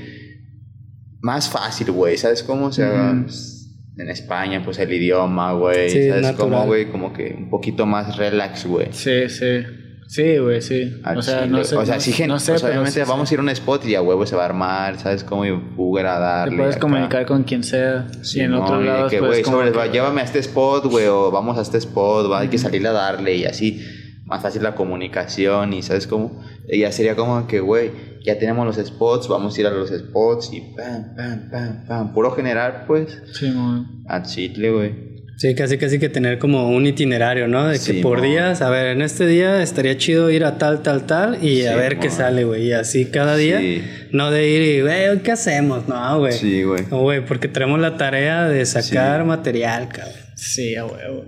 [1.23, 2.67] más fácil, güey, ¿sabes cómo?
[2.67, 6.37] O sea, en España, pues el idioma, güey, Sí, ¿sabes natural.
[6.51, 6.91] cómo, güey?
[6.91, 8.89] Como que un poquito más relax, güey.
[8.91, 9.63] Sí, sí.
[10.07, 11.01] Sí, güey, sí.
[11.03, 11.51] Al O sea, chile.
[11.51, 11.77] no sé.
[11.77, 13.95] O sea, no, sí, no sé, obviamente sí vamos a ir a un spot y
[13.95, 15.47] a huevo se va a armar, ¿sabes cómo?
[15.47, 16.57] Y a darle.
[16.57, 16.81] Te puedes acá.
[16.83, 18.07] comunicar con quien sea.
[18.21, 21.31] Sí, y en no, de lados, que, pues, güey, llévame a este spot, güey, o
[21.31, 23.83] vamos a este spot, va, hay que salir a darle y así.
[24.27, 26.41] Más fácil la comunicación y, ¿sabes cómo?
[26.69, 29.91] Y ya sería como que, güey, ya tenemos los spots, vamos a ir a los
[29.91, 32.13] spots y pam, pam, pam, pam.
[32.15, 34.05] Puro generar, pues, Sí, mon.
[34.09, 35.11] a chitle, güey.
[35.39, 37.67] Sí, casi casi que tener como un itinerario, ¿no?
[37.67, 41.07] De que por días, a ver, en este día estaría chido ir a tal, tal,
[41.07, 42.67] tal y a ver qué sale, güey.
[42.67, 43.83] Y así cada día, Sí.
[44.13, 45.89] no de ir y, güey, ¿qué hacemos?
[45.89, 46.35] No, güey.
[46.35, 46.85] Sí, güey.
[46.91, 49.27] No, güey, porque tenemos la tarea de sacar Sí.
[49.27, 50.15] material, cabrón.
[50.37, 51.25] Sí, huevo.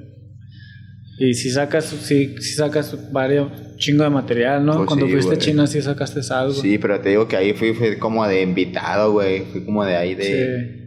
[1.19, 3.51] Y si sacas, si, si sacas varios
[3.82, 4.76] chingo de material, ¿no?
[4.76, 5.38] Pues Cuando sí, fuiste a.
[5.38, 6.54] China sí sacaste algo.
[6.54, 9.42] Sí, pero te digo que ahí fui, fui como de invitado, güey.
[9.52, 10.24] Fui como de ahí de...
[10.24, 10.78] Sí.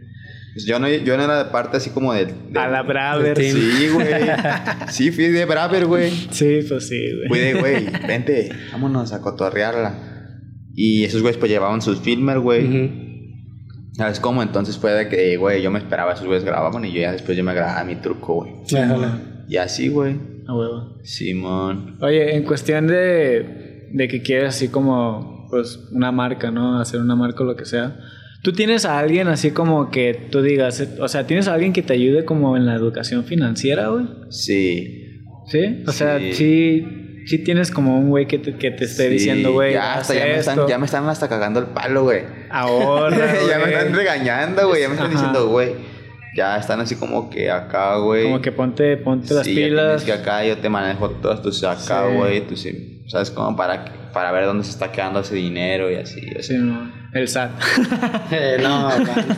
[0.54, 2.26] Pues yo no, yo no era de parte así como de...
[2.26, 3.36] de- A la Braver.
[3.36, 4.06] de Sí, Sí, güey.
[4.88, 6.10] Sí, fui de Braver, güey.
[6.10, 6.96] pues sí,
[7.28, 7.40] Fui güey.
[7.42, 9.94] de, güey, vente, vámonos a cotorrearla.
[10.74, 13.04] Y esos güeyes pues llevaban sus filmers, güey.
[13.92, 14.42] ¿Sabes cómo?
[14.42, 17.36] Entonces fue de que, güey, yo me esperaba, esos güeyes grababan y yo ya después
[17.36, 18.52] yo me grababa mi truco, güey.
[18.66, 18.76] Sí.
[19.48, 20.16] Y así, güey.
[20.48, 20.98] A huevo.
[21.02, 21.96] Simón.
[22.00, 26.80] Oye, en cuestión de, de que quieres así como, pues, una marca, ¿no?
[26.80, 27.98] Hacer una marca o lo que sea.
[28.42, 31.82] ¿Tú tienes a alguien así como que tú digas, o sea, tienes a alguien que
[31.82, 34.06] te ayude como en la educación financiera, güey?
[34.30, 35.22] Sí.
[35.48, 35.82] ¿Sí?
[35.86, 36.84] O sea, Sí.
[37.26, 40.14] sí, tienes como un güey que te, que te esté Sí, diciendo, güey, Ya, hasta
[40.14, 42.20] ya, me están, ya me están hasta cagando el palo, güey.
[42.50, 43.16] ahorra,
[43.50, 44.82] ya me están regañando, güey.
[44.82, 45.16] Ya me están Ajá.
[45.16, 45.95] diciendo, güey.
[46.36, 48.24] Ya están así como que acá, güey.
[48.24, 50.04] Como que ponte, ponte las Sí, pilas.
[50.04, 52.46] que acá yo te manejo todas tus acá, güey.
[52.46, 53.30] Tú sí, ¿Sabes?
[53.30, 56.20] Como para, para ver dónde se está quedando ese dinero y así.
[56.38, 56.54] así.
[56.54, 57.50] Sí, no, el SAT.
[58.32, 58.90] Eh, no,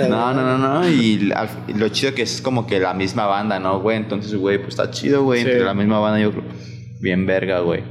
[0.09, 0.89] No, no, no, no.
[0.89, 1.49] Y al-
[1.79, 3.97] lo chido que es como que la misma banda, ¿no, güey?
[3.99, 5.43] Entonces, güey, pues está chido, güey.
[5.43, 5.49] Sí.
[5.51, 6.45] Entre la misma banda, yo creo.
[7.01, 7.83] Bien verga, güey.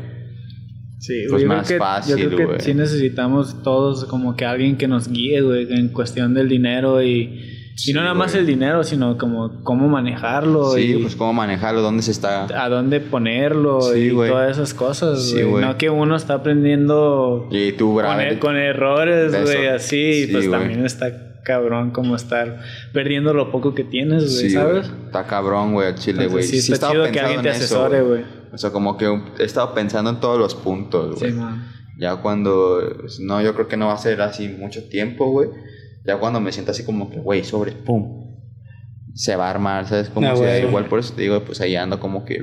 [1.00, 2.60] Sí, Pues yo más creo que, fácil, Yo creo que güey.
[2.60, 7.57] sí necesitamos todos como que alguien que nos guíe, güey, en cuestión del dinero y,
[7.86, 11.32] y no Sí, nada más el dinero, sino como cómo manejarlo Sí, y pues cómo
[11.34, 12.45] manejarlo, dónde se está.
[12.45, 15.64] a dónde ponerlo Sí, y todas esas cosas, Sí, güey.
[15.64, 18.20] no que uno está aprendiendo Y tú, con, bravo.
[18.22, 22.60] e- con errores, güey, así, y Sí, pues también está cabrón como estar
[22.94, 24.90] perdiendo lo poco que tienes, güey, Sí, ¿sabes?
[24.90, 25.06] güey.
[25.06, 26.44] Está cabrón, güey, al chile, güey.
[26.44, 28.24] Sí, está chido que alguien te asesore, güey.
[28.52, 29.06] O sea, como que
[29.40, 31.32] he estado pensando en todos los puntos, güey.
[31.32, 31.64] Sí, man.
[31.99, 35.49] Ya cuando, pues, no, yo creo que no va a ser así mucho tiempo, güey.
[36.08, 38.26] Ya cuando me siento así como que, güey, sobre, pum,
[39.14, 40.10] se va a armar, ¿sabes?
[40.10, 42.40] Como Ah, si igual por eso te digo, pues ahí ando como que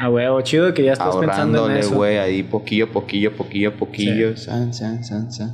[0.00, 1.94] Ah, huevo, chido que ya estás pensando en eso.
[1.94, 5.50] güey, ahí poquillo, poquillo, poquillo, poquillo, san, san, san, san.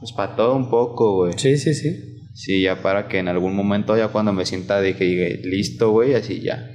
[0.00, 1.34] Pues para todo un poco, güey.
[1.36, 2.08] Sí, sí, sí.
[2.34, 5.90] Sí, ya para que en algún momento, ya cuando me sienta de que llegue listo,
[5.90, 6.66] güey, así ya.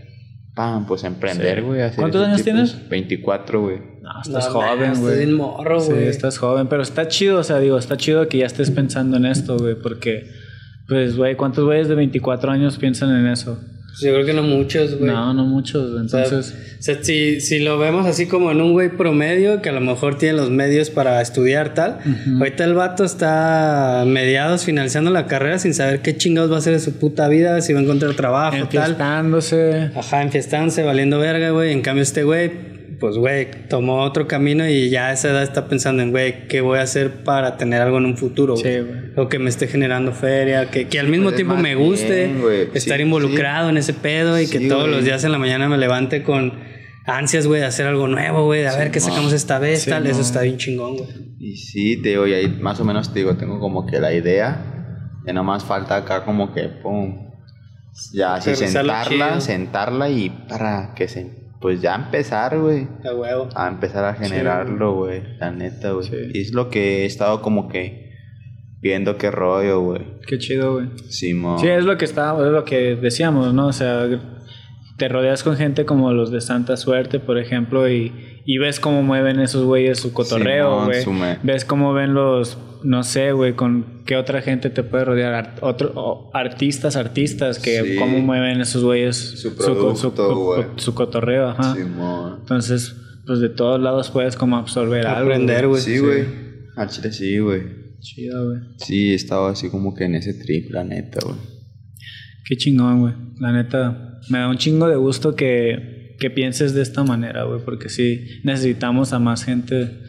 [0.53, 1.81] Pam, pues emprender, güey.
[1.95, 2.87] ¿Cuántos años tienes?
[2.89, 3.79] 24, güey.
[4.13, 5.17] No, estás No, joven, Estás güey.
[5.17, 6.07] bien morro, Sí, güey.
[6.07, 9.25] estás joven, pero está chido, o sea, digo, está chido que ya estés pensando en
[9.25, 10.29] esto, güey, porque,
[10.87, 13.59] pues, güey, ¿cuántos güeyes de 24 años piensan en eso?
[13.87, 15.11] Pues yo creo que no muchos, güey.
[15.11, 18.61] No, no muchos, O sea, entonces, o sea, si, si lo vemos así como en
[18.61, 21.97] un güey promedio, que a lo mejor tiene los medios para estudiar tal,
[22.37, 26.73] ahorita el vato está mediados finalizando la carrera sin saber qué chingados va a hacer
[26.73, 28.61] de su puta vida, si va a encontrar trabajo, tal.
[28.61, 29.91] enfiestándose.
[29.95, 31.71] Ajá, enfiestándose, valiendo verga, güey.
[31.73, 32.51] En cambio, este güey,
[32.99, 36.61] pues, güey, tomó otro camino y ya a esa edad está pensando en, güey, ¿qué
[36.61, 38.53] voy a hacer para tener algo en un futuro?
[38.55, 38.63] güey?
[38.63, 38.99] Sí, güey.
[39.15, 42.41] O que me esté generando feria, que, que al mismo Pues, tiempo me guste bien,
[42.41, 42.61] güey.
[42.73, 45.77] estar Sí, involucrado en ese pedo y que todos los días en la mañana me
[45.77, 46.53] levante con
[47.05, 49.05] ansias, güey, de hacer algo nuevo, güey, de a ver qué mo.
[49.05, 50.05] sacamos esta vez, Sí, tal.
[50.07, 51.09] Eso está bien chingón, güey.
[51.39, 54.13] Y sí, te digo, y ahí más o menos te digo, tengo como que la
[54.13, 54.73] idea.
[55.25, 57.27] Ya nomás falta acá como que, pum.
[58.13, 61.46] Ya así sentarla, sentarla y para que se.
[61.59, 62.87] Pues ya empezar, güey.
[63.03, 63.49] A huevo.
[63.55, 65.23] A empezar a generarlo, güey.
[65.39, 66.07] La neta, güey.
[66.07, 66.15] Sí.
[66.33, 68.07] Y es lo que he estado como que
[68.79, 70.01] viendo qué rollo, güey.
[70.27, 70.89] Qué chido, güey.
[71.09, 71.59] Simón.
[71.59, 73.67] Sí, es lo que está, es lo que decíamos, ¿no?
[73.67, 74.07] O sea,
[74.97, 78.11] te rodeas con gente como los de Santa Suerte, por ejemplo, y,
[78.45, 81.03] y ves cómo mueven esos güeyes su cotorreo, güey.
[81.43, 85.59] Ves cómo ven los, no sé, güey, con qué otra gente te puede rodear, Art-
[85.61, 87.95] otro, artistas, artistas, que Sí.
[87.97, 89.15] cómo mueven esos güeyes
[90.77, 91.75] Su cotorreo, ajá.
[91.75, 92.37] Simón.
[92.39, 92.95] Entonces,
[93.25, 95.29] pues de todos lados puedes como absorber algo.
[95.31, 95.81] Aprender, güey.
[95.81, 96.23] Sí, güey.
[96.75, 97.61] Al chile sí, güey.
[97.99, 98.59] Chido, güey.
[98.77, 101.35] Sí, he estado así como que en ese trip, la neta, güey.
[102.47, 103.13] Qué chingón, güey.
[103.39, 107.61] La neta, me da un chingo de gusto que, que pienses de esta manera, güey,
[107.63, 109.99] porque sí necesitamos a más gente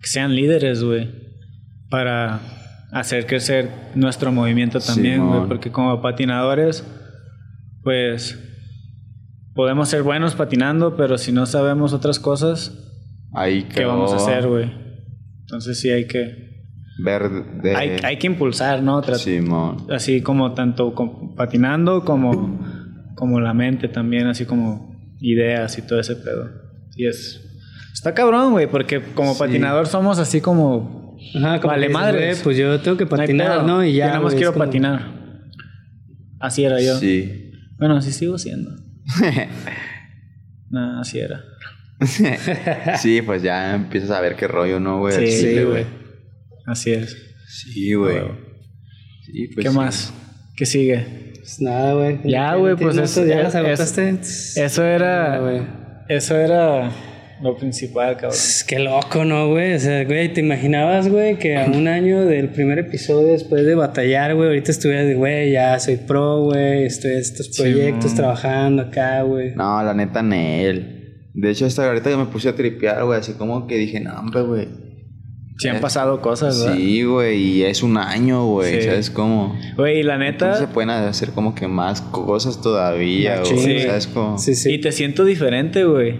[0.00, 1.10] que sean líderes, güey,
[1.88, 2.40] para
[2.90, 6.84] hacer crecer nuestro movimiento también, güey, porque como patinadores,
[7.82, 8.38] pues
[9.54, 12.84] podemos ser buenos patinando, pero si no sabemos otras cosas,
[13.34, 14.70] Ahí ¿qué vamos a hacer, güey?
[15.40, 16.53] Entonces sí hay que
[16.98, 17.28] Ver
[17.62, 17.74] de...
[17.74, 19.02] hay, hay que impulsar, ¿no?
[19.02, 19.86] Tra- Simón.
[19.90, 20.94] así como tanto
[21.36, 22.60] patinando como,
[23.16, 26.48] como la mente también, así como ideas y todo ese pedo.
[26.96, 27.40] Y es...
[27.92, 29.38] Está cabrón, güey, porque como Sí.
[29.40, 31.16] patinador somos así como...
[31.36, 33.64] Ajá, como Vale güey, Pues yo tengo que patinar.
[33.64, 33.82] ¿no?
[33.84, 34.04] Y ya.
[34.06, 35.02] Yo nada más güey, quiero como- patinar.
[36.38, 36.96] Así era yo.
[36.98, 37.50] Sí.
[37.78, 38.70] Bueno, así sigo siendo.
[40.70, 41.40] Nah, así era.
[42.98, 45.14] sí, pues ya empiezas a ver qué rollo, ¿no, güey?
[45.14, 45.86] Sí, chile, sí, güey.
[46.66, 47.16] Así es.
[47.48, 48.18] Sí, güey.
[49.26, 49.76] Sí, pues ¿Qué sí.
[49.76, 50.12] más?
[50.56, 51.06] ¿Qué sigue?
[51.36, 52.18] Pues nada, güey.
[52.24, 54.18] Ya, güey, pues ¿Tienes eso- ya las agotaste.
[54.56, 55.34] Eso era...
[55.34, 55.62] Ah, güey.
[56.08, 56.90] Eso era
[57.42, 58.30] lo principal, cabrón.
[58.30, 59.74] Pues, Qué loco, ¿no, güey?
[59.74, 63.74] O sea, güey, ¿te imaginabas, güey, que a un año del primer episodio, después de
[63.74, 68.82] batallar, güey, ahorita estuvieras de, güey, ya soy pro, güey, estoy en estos proyectos trabajando
[68.82, 69.54] acá, güey?
[69.54, 71.30] No, la neta, Nel.
[71.34, 74.14] De hecho, hasta ahorita que me puse a tripear, güey, así como que dije, no,
[74.18, 74.68] hombre, güey.
[75.56, 76.76] Sí han pasado cosas, ¿verdad?
[76.76, 78.88] Sí, güey, y es un año, güey, Sí.
[78.88, 79.56] ¿sabes cómo?
[79.76, 80.72] Güey, y la Entonces se neta...
[80.74, 83.80] pueden hacer como que más cosas todavía, güey, Sí.
[83.80, 84.36] ¿sabes cómo?
[84.38, 84.72] Sí, sí.
[84.72, 86.18] Y te siento diferente, güey.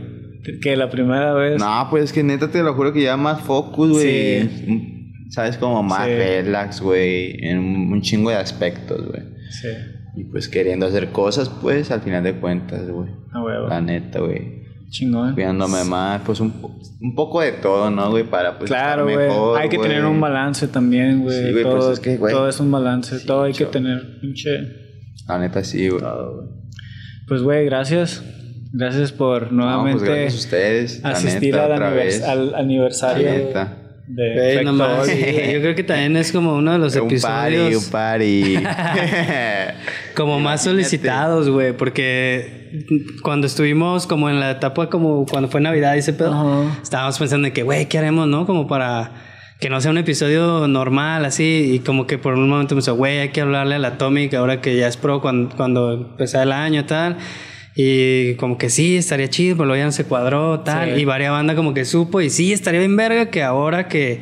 [0.62, 1.59] Que la primera vez.
[1.59, 4.05] No, pues es que neta te lo juro que ya más focus, güey.
[4.48, 5.11] Sí.
[5.31, 5.56] ¿Sabes?
[5.56, 6.12] Como más Sí.
[6.15, 7.44] relax, güey.
[7.44, 9.23] En un, chingo de aspectos, güey.
[9.51, 9.69] Sí.
[10.16, 13.09] Y pues queriendo hacer cosas, pues al final de cuentas, güey.
[13.32, 13.66] A huevo.
[13.66, 14.64] La neta, güey.
[14.94, 15.34] Chingón.
[15.34, 16.52] Cuidándome más, pues un,
[17.00, 18.22] un poco de todo, ¿no, güey?
[18.22, 19.28] Para pues Claro, estar güey.
[19.28, 19.88] mejor, Hay que güey.
[19.88, 21.36] tener un balance también, güey.
[21.46, 22.32] Sí, güey, todo, pues es que, güey.
[22.32, 23.18] todo es un balance.
[23.18, 24.50] Sí, todo hay que tener, pinche.
[25.26, 26.00] La neta, sí, güey.
[26.00, 26.48] Todo, güey.
[27.26, 28.22] Pues, güey, gracias.
[28.72, 31.02] Gracias por No, nuevamente pues gracias a ustedes.
[31.02, 32.22] la asistir neta, al, otra anivers- vez.
[32.22, 33.78] al aniversario La neta.
[34.06, 35.52] de Güey, no güey.
[35.54, 38.56] Yo creo que también es como uno de los un party, episodios un party.
[40.16, 42.64] como más solicitados, güey, porque
[43.22, 46.78] cuando estuvimos como en la etapa como cuando fue Navidad y ese pedo, Ajá.
[46.82, 48.46] estábamos pensando en que, güey, ¿qué haremos, no?
[48.46, 49.12] Como para
[49.60, 52.94] que no sea un episodio normal, así, y como que por un momento me dijo,
[52.94, 56.52] güey, hay que hablarle al Atomic ahora que ya es pro cuando, cuando empezó el
[56.52, 57.16] año tal.
[57.76, 60.94] Y como que sí, estaría chido, pero luego ya no se cuadró, tal.
[60.94, 61.01] Sí.
[61.01, 64.20] Y varias banda como que supo, y sí, estaría bien verga que ahora que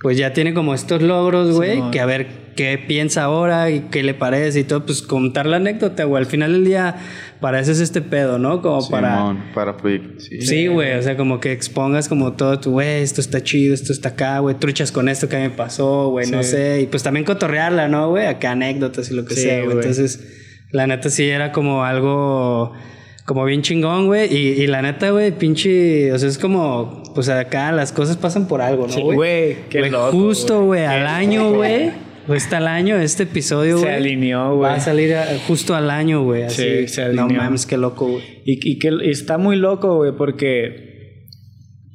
[0.00, 1.90] pues ya tiene como estos logros, güey, Simón.
[1.90, 5.56] que a ver qué piensa ahora y qué le parece y todo, pues contar la
[5.56, 6.22] anécdota, güey.
[6.22, 6.96] Al final del día,
[7.40, 8.62] para eso es este pedo, ¿no?
[8.62, 9.36] Como para...
[9.54, 9.76] Para.
[10.18, 10.40] Sí.
[10.40, 13.92] Sí, güey, o sea, como que expongas como todo tu, güey, esto está chido, esto
[13.92, 16.50] está acá, güey, truchas con esto que a mí me pasó, güey, no Sí.
[16.50, 18.26] sé, y pues también cotorrearla, ¿no, güey?
[18.26, 19.76] Acá anécdotas y lo que Sí, sea, güey.
[19.76, 20.24] Entonces,
[20.70, 22.72] la neta sí era como algo,
[23.26, 27.28] como bien chingón, güey, y, y la neta, güey, pinche, o sea, es como, pues
[27.28, 29.16] acá las cosas pasan por algo, ¿no, Sí, güey?
[29.16, 31.90] güey, qué loco, Justo, güey, al año, güey,
[32.28, 33.94] está al año, este episodio, Se güey.
[33.96, 34.70] alineó, güey.
[34.70, 36.48] Va a salir a- justo al año, güey.
[36.50, 37.42] Sí, se No alineó.
[37.42, 38.22] mames, qué loco, güey.
[38.44, 41.26] Y, y que está muy loco, güey, porque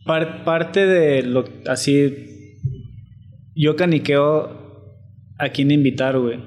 [0.05, 2.25] par- parte de lo así.
[3.55, 4.95] Yo caniqueo
[5.37, 6.39] a quién invitar, güey.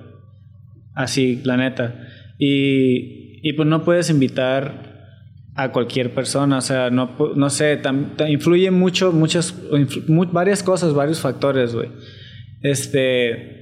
[0.94, 2.06] Así, la neta.
[2.38, 4.90] Y, y pues no puedes invitar
[5.54, 10.62] a cualquier persona, o sea, no, no sé, tam- tam- influye mucho, muchas, influ- varias
[10.62, 11.88] cosas, varios factores, güey.
[12.62, 13.61] Este,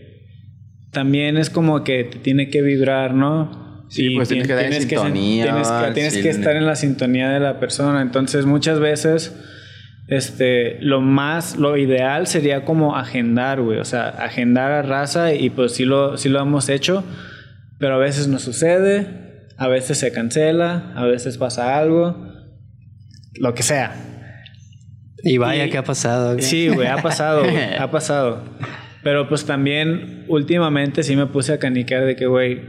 [0.91, 3.85] también es como que te tiene que vibrar, ¿no?
[3.89, 5.93] Sí, pues tienes que dar en sen- sintonía, tienes que, ¿va?
[5.93, 8.03] tienes Sí, que ne- estar en la sintonía de la persona.
[8.03, 9.35] Entonces, muchas veces,
[10.09, 13.79] este, lo más, lo ideal sería como agendar, güey.
[13.79, 17.03] O sea, agendar a raza y pues sí lo, sí lo hemos hecho,
[17.79, 19.07] pero a veces no sucede,
[19.57, 22.29] a veces se cancela, a veces pasa algo,
[23.41, 23.95] lo que sea.
[25.25, 26.43] Y vaya Y- que ha pasado, güey.
[26.45, 28.45] Sí, güey, ha pasado, güey, ha pasado.
[29.02, 32.60] Pero pues también últimamente sí me puse a caniquear de que, güey,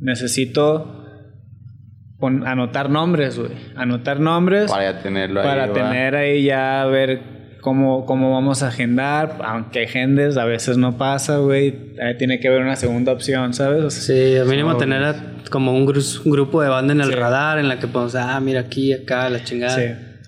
[0.00, 1.04] necesito
[2.18, 3.50] pon- anotar nombres, güey.
[3.74, 5.46] Anotar nombres Para ya tenerlo ahí.
[5.46, 7.20] para tener ahí ya a ver
[7.60, 9.38] cómo, cómo vamos a agendar.
[9.44, 11.94] Aunque agendes, a veces no pasa, güey.
[12.02, 13.82] Ahí tiene que haber una segunda opción, ¿sabes?
[13.82, 17.00] O sea, Sí, al mínimo tener a- como un, gru- un grupo de banda en
[17.00, 17.14] el Sí.
[17.14, 19.76] radar en la que podemos, ah, mira aquí, acá, la chingada.
[19.76, 19.84] Sí.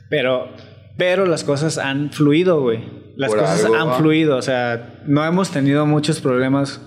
[0.09, 0.49] Pero,
[0.97, 2.81] pero las cosas han fluido, güey.
[3.19, 4.37] Las Por cosas algo, han fluido.
[4.37, 6.81] O sea, no hemos tenido muchos problemas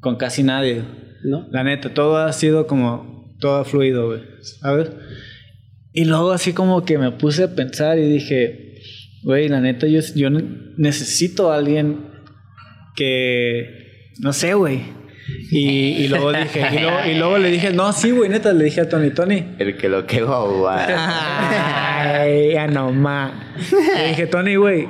[0.00, 0.84] con casi nadie.
[1.24, 1.48] ¿No?
[1.50, 3.34] La neta, todo ha sido como.
[3.40, 4.20] Todo ha fluido, güey.
[4.60, 4.90] ¿Sabes?
[5.94, 8.74] Y luego, así como que me puse a pensar y dije,
[9.22, 12.10] güey, la neta, yo, yo ne- necesito a alguien
[12.94, 14.10] que.
[14.20, 14.82] No sé, güey.
[15.50, 15.68] Y,
[16.04, 18.82] y luego dije, y luego, y luego le dije, no, sí, güey, neta, le dije
[18.82, 20.76] a Tony, Tony, El que lo quedó, güey.
[20.94, 23.32] Ay, ya no más.
[23.96, 24.86] Le dije, Tony, güey,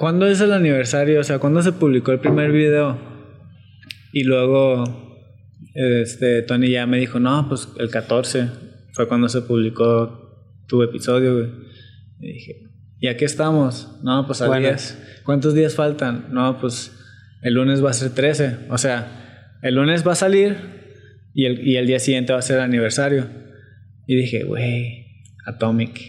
[0.00, 1.20] ¿cuándo es el aniversario?
[1.20, 2.98] O sea, ¿cuándo se publicó el primer video?
[4.14, 4.82] Y luego,
[5.74, 8.48] este, Tony ya me dijo, no, pues el 14
[8.94, 11.50] fue cuando se publicó tu episodio, güey.
[12.18, 12.62] Y dije,
[12.98, 13.98] ¿y aquí estamos?
[14.02, 14.68] No, pues a Bueno.
[14.68, 15.22] 10.
[15.22, 16.28] ¿Cuántos días faltan?
[16.30, 16.92] No, pues
[17.42, 18.68] el lunes va a ser 13.
[18.70, 20.56] O sea, el lunes va a salir
[21.34, 23.26] y el, y el día siguiente va a ser el aniversario.
[24.06, 26.00] Y dije, güey, Atomic.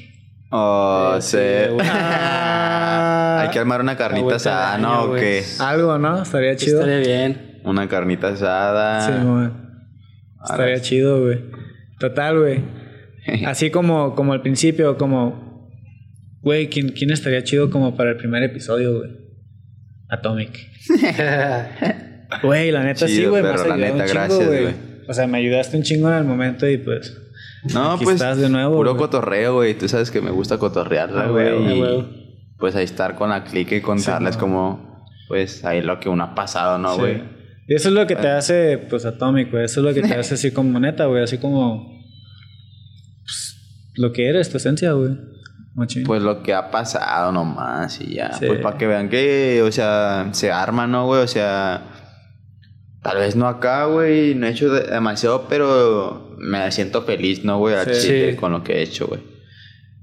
[0.50, 1.38] Oh, sí.
[1.70, 1.88] güey.
[3.42, 5.04] Hay que armar una carnita asada, ¿no?
[5.04, 5.44] ¿O qué?
[5.60, 6.22] Algo, ¿no?
[6.22, 6.80] Estaría chido.
[6.82, 7.60] Estaría bien.
[7.64, 9.02] Una carnita asada.
[9.02, 9.50] Sí, güey.
[10.44, 11.40] Estaría chido, güey.
[12.00, 12.64] Total, güey.
[13.46, 15.70] Así como, como al principio, como,
[16.42, 19.12] güey, ¿quién, ¿quién estaría chido como para el primer episodio, güey?
[20.10, 20.68] Atomic.
[22.44, 23.44] Güey, la neta sí, güey.
[23.44, 24.76] Me has la ayudado neta, un chingo, gracias, güey.
[25.08, 27.18] O sea, me ayudaste un chingo en el momento y pues.
[27.74, 28.16] No, Aquí pues.
[28.16, 29.74] estás de nuevo, Puro cotorreo, güey.
[29.74, 32.21] Tú sabes que me gusta cotorrearla, Ah, ah, güey.
[32.62, 34.40] Pues ahí estar con la clica y contarles no.
[34.42, 35.06] como.
[35.28, 37.00] Pues ahí lo que uno ha pasado, ¿no, sí.
[37.00, 37.24] güey?
[37.68, 39.66] Y eso es lo que te hace, pues, Atomic, güey.
[39.66, 41.24] Eso es lo que te hace así como neta, güey.
[41.24, 42.02] Así como.
[43.24, 43.58] pues,
[43.96, 45.18] lo que eres, tu esencia, güey.
[46.06, 48.34] Pues lo que ha pasado nomás y ya.
[48.34, 48.46] Sí.
[48.46, 51.22] Pues para que vean que, o sea, se arma, ¿no, güey?
[51.24, 51.82] O sea,
[53.02, 57.58] tal vez no acá, güey, no he hecho de- demasiado, pero me siento feliz, ¿no,
[57.58, 57.76] güey?
[57.86, 58.02] Sí.
[58.08, 58.38] chile Sí.
[58.38, 59.22] con lo que he hecho, güey.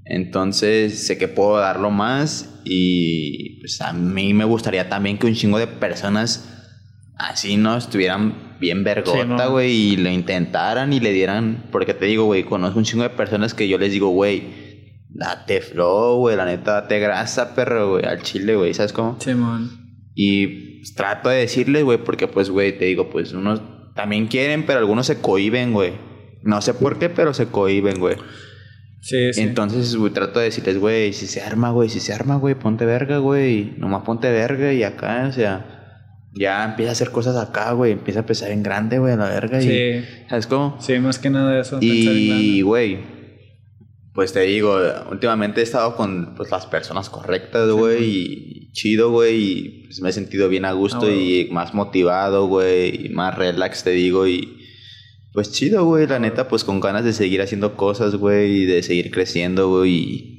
[0.09, 5.35] Entonces, sé que puedo darlo más y pues a mí me gustaría también que un
[5.35, 6.49] chingo de personas
[7.15, 7.77] así, ¿no?
[7.77, 9.51] Estuvieran bien Sí, vergota, ¿no?
[9.51, 13.11] güey, y lo intentaran y le dieran, porque te digo, güey, conozco un chingo de
[13.11, 18.05] personas que yo les digo, güey, date flow, güey, la neta, date grasa, perro, güey,
[18.05, 19.15] al chile, güey, ¿sabes cómo?
[19.21, 19.69] Simón.
[20.15, 23.61] Y pues, trato de decirles, güey, porque pues, güey, te digo, pues unos
[23.95, 25.93] también quieren, pero algunos se cohiben, güey.
[26.41, 28.15] No sé por qué, pero se cohiben, güey.
[29.01, 29.41] Sí, sí.
[29.41, 32.85] Entonces, güey, trato de decirles, güey, si se arma, güey, si se arma, güey, ponte
[32.85, 33.73] verga, güey.
[33.77, 35.65] Nomás ponte verga y acá, o sea,
[36.33, 37.93] ya empieza a hacer cosas acá, güey.
[37.93, 39.61] Empieza a pensar en grande, güey, a la verga.
[39.61, 40.05] Y, Sí.
[40.29, 40.77] ¿Sabes cómo?
[40.79, 41.79] Sí, más que nada eso.
[41.81, 42.99] Y, güey,
[44.13, 44.77] pues te digo,
[45.09, 50.09] últimamente he estado con pues, las personas correctas, güey, y chido, güey, y pues, me
[50.09, 54.27] he sentido bien a gusto Ah, y más motivado, güey, y más relax, te digo,
[54.27, 54.58] y
[55.33, 58.83] pues chido, güey, la neta, pues con ganas de seguir haciendo cosas, güey, y de
[58.83, 60.35] seguir creciendo, güey, y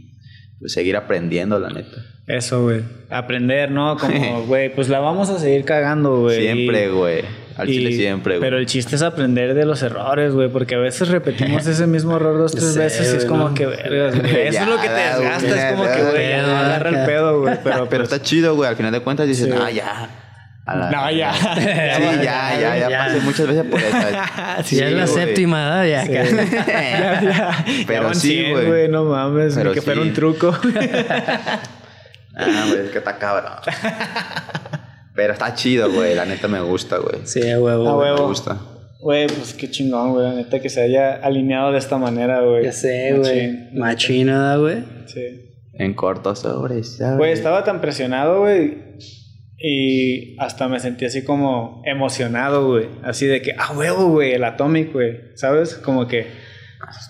[0.59, 1.97] pues seguir aprendiendo, la neta.
[2.27, 2.83] Eso, güey.
[3.09, 3.97] Aprender, ¿no?
[3.97, 6.41] Como, güey, pues la vamos a seguir cagando, güey.
[6.43, 7.23] Siempre, güey,
[7.57, 8.47] al chile y- siempre, güey.
[8.47, 12.17] Pero el chiste es aprender de los errores, güey, porque a veces repetimos ese mismo
[12.17, 13.55] error dos, tres Sí, veces y es como ¿no?
[13.55, 14.33] que vergas, güey.
[14.49, 17.55] Eso Ya, es lo que te desgasta, es como que, güey, agarra el pedo, güey.
[17.65, 19.53] Pero, Pero pues, está chido, güey, al final de cuentas dices, Sí.
[19.61, 20.30] ah, ya.
[20.67, 21.33] A la- No, ya.
[21.57, 22.99] Sí, ya, ya, ya, Ya.
[22.99, 23.97] pasé muchas veces por eso.
[24.65, 25.15] Si ya es la güey.
[25.15, 25.85] séptima, ¿verdad?
[25.87, 28.67] Ya ya, ya, Pero ya sí, 100, güey.
[28.67, 30.09] güey, no mames, Pero que fuera sí.
[30.09, 30.55] un truco.
[32.37, 33.53] Ah, güey, es que está cabrón.
[35.15, 36.15] Pero está chido, güey.
[36.15, 37.17] La neta me gusta, güey.
[37.25, 37.89] Sí, a huevo.
[37.89, 38.09] A güey.
[38.09, 38.29] Me huevo.
[38.29, 38.57] gusta.
[39.01, 42.65] Güey, pues qué chingón, güey, la neta que se haya alineado de esta manera, güey.
[42.65, 43.59] Ya sé, güey.
[43.73, 44.85] ¿verdad, güey?
[45.07, 45.51] Sí.
[45.75, 47.19] En corto sobre, ¿sabes?
[47.19, 48.79] Güey, estaba tan presionado, güey.
[49.63, 52.89] Y hasta me sentí así como emocionado, güey.
[53.03, 55.21] Así de que, ah, huevo, güey, el Atomic, güey.
[55.35, 55.75] ¿Sabes?
[55.75, 56.27] Como que.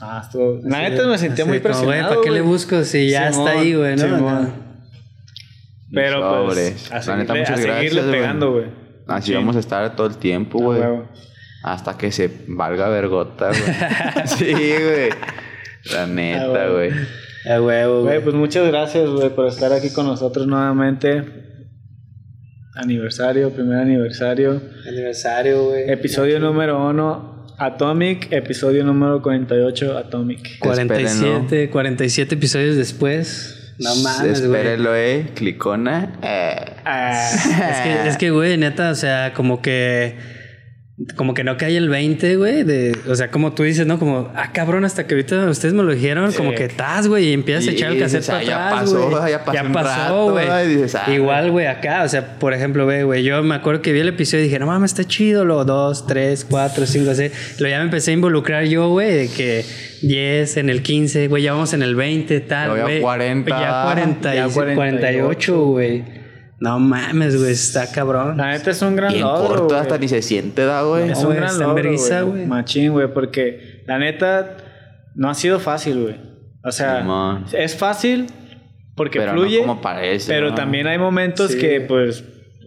[0.02, 0.59] Ah, estuvo.
[0.64, 2.09] La neta me sentía muy como, presionado.
[2.09, 4.02] ¿para qué le busco si ya Simón, está ahí, güey, no?
[4.02, 4.52] Simón.
[5.93, 6.86] Pero Sobres.
[6.90, 7.09] pues.
[7.09, 8.12] A La neta, muchas a seguirle gracias, güey.
[8.20, 8.64] pegando, güey.
[9.06, 9.35] Así Sí.
[9.35, 10.82] vamos a estar todo el tiempo, güey.
[11.62, 13.62] Hasta que se valga vergota, güey.
[14.27, 15.10] sí, güey.
[15.93, 16.90] La neta, güey.
[17.48, 18.20] A huevo, Güey, güey.
[18.24, 21.39] pues muchas gracias, güey, por estar aquí con nosotros nuevamente.
[22.74, 24.62] Aniversario, primer aniversario.
[24.86, 25.90] Aniversario, güey.
[25.90, 28.28] Episodio número uno, Atomic.
[28.30, 30.59] Episodio número 48, Atomic.
[30.60, 33.74] 47, 47 episodios después.
[33.78, 34.60] No mames, güey.
[34.60, 35.26] Espérenlo, eh.
[35.34, 36.16] Clicona.
[36.22, 36.76] Eh.
[36.84, 40.16] Ah, Es que, es que, güey, neta, o sea, como que.
[41.16, 42.62] Como que no cae el 20, güey.
[42.62, 43.98] De, o sea, como tú dices, ¿no?
[43.98, 46.36] Como, ah, cabrón, hasta que ahorita ustedes me lo dijeron, Sí.
[46.36, 48.81] como que estás, güey, y empiezas a Y echar el cassette para ah, ya atrás,
[48.82, 49.32] pasó, güey.
[49.32, 50.47] ya pasó un rato, güey.
[50.48, 54.01] ah, Igual, güey, acá, o sea, por ejemplo, ve, güey, yo me acuerdo que vi
[54.01, 57.32] el episodio y dije, no mames, está chido, lo 2, 3, 4, 5, 6.
[57.60, 59.64] Luego ya me empecé a involucrar yo, güey, de que
[60.02, 63.01] 10, en el 15, güey, ya vamos en el 20, tal, Luego ya güey.
[63.01, 66.19] 40, Ya 40, ya 48, güey.
[66.60, 68.36] No mames, güey, está cabrón.
[68.36, 71.10] la neta es un gran Bien logro, corto, hasta ni se siente, da, güey.
[71.10, 71.90] Es No, un güey, gran logro,
[72.32, 72.46] güey.
[72.46, 74.56] Machín, güey, porque la neta
[75.14, 76.16] no ha sido fácil, güey.
[76.62, 77.46] O sea, Simón.
[77.52, 78.26] es fácil
[78.94, 79.60] porque Pero no fluye.
[79.60, 80.54] como parece, Pero ¿no?
[80.54, 81.58] también hay momentos Sí.
[81.58, 82.22] que, pues,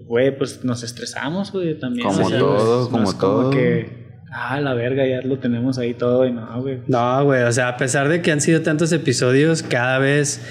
[0.07, 2.07] güey, pues nos estresamos, güey, también.
[2.07, 3.49] Como O sea, todo, no es como todo.
[3.51, 6.79] que, ah, la verga, ya lo tenemos ahí todo y no, güey.
[6.87, 10.41] No, güey, o sea, a pesar de que han sido tantos episodios, cada vez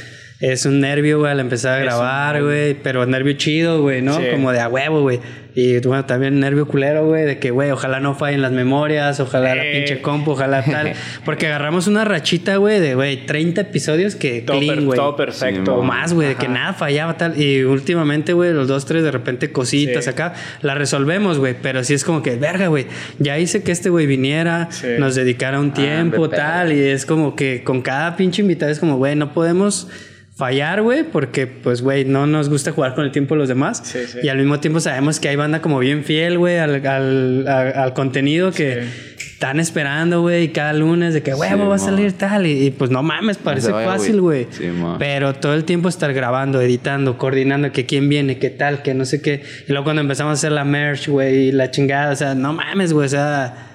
[0.42, 4.18] es un nervio, güey, al empezar a Es grabar, güey, pero nervio chido, güey, ¿no?
[4.18, 4.24] Sí.
[4.32, 5.20] Como de a huevo, güey.
[5.54, 9.54] Y bueno, también nervio culero, güey, de que, güey, ojalá no fallen las memorias, ojalá
[9.54, 10.94] la pinche compu, ojalá tal.
[11.26, 14.98] Porque agarramos una rachita, güey, de, güey, 30 episodios que Todo, clean, per- güey.
[14.98, 15.74] todo perfecto.
[15.76, 17.38] O más, güey, de que nada fallaba tal.
[17.40, 20.10] Y últimamente, güey, los dos, tres, de repente cositas Sí.
[20.10, 20.32] acá,
[20.62, 21.54] la resolvemos, güey.
[21.60, 22.86] Pero sí es como que, verga, güey,
[23.18, 24.86] ya hice que este güey viniera, Sí.
[24.98, 26.72] nos dedicara un tiempo, hombre, tal.
[26.72, 29.88] Y es como que con cada pinche invitado es como, güey, no podemos
[30.36, 33.82] fallar, güey, porque pues, güey, no nos gusta jugar con el tiempo de los demás.
[33.84, 34.18] Sí, sí.
[34.22, 37.72] Y al mismo tiempo sabemos que hay banda como bien fiel, güey, al, al, al-
[37.76, 38.82] al contenido que
[39.16, 42.46] están esperando, güey, y cada lunes de que, huevo, Sí, va a salir tal.
[42.46, 44.46] Y, y, pues no mames, parece vaya, fácil, güey.
[44.46, 44.96] güey.
[44.98, 49.04] Pero todo el tiempo estar grabando, editando, coordinando que quién viene, qué tal, que no
[49.04, 49.42] sé qué.
[49.68, 52.52] Y luego cuando empezamos a hacer la merch, güey, y la chingada, o sea, no
[52.52, 53.68] mames, güey, o sea,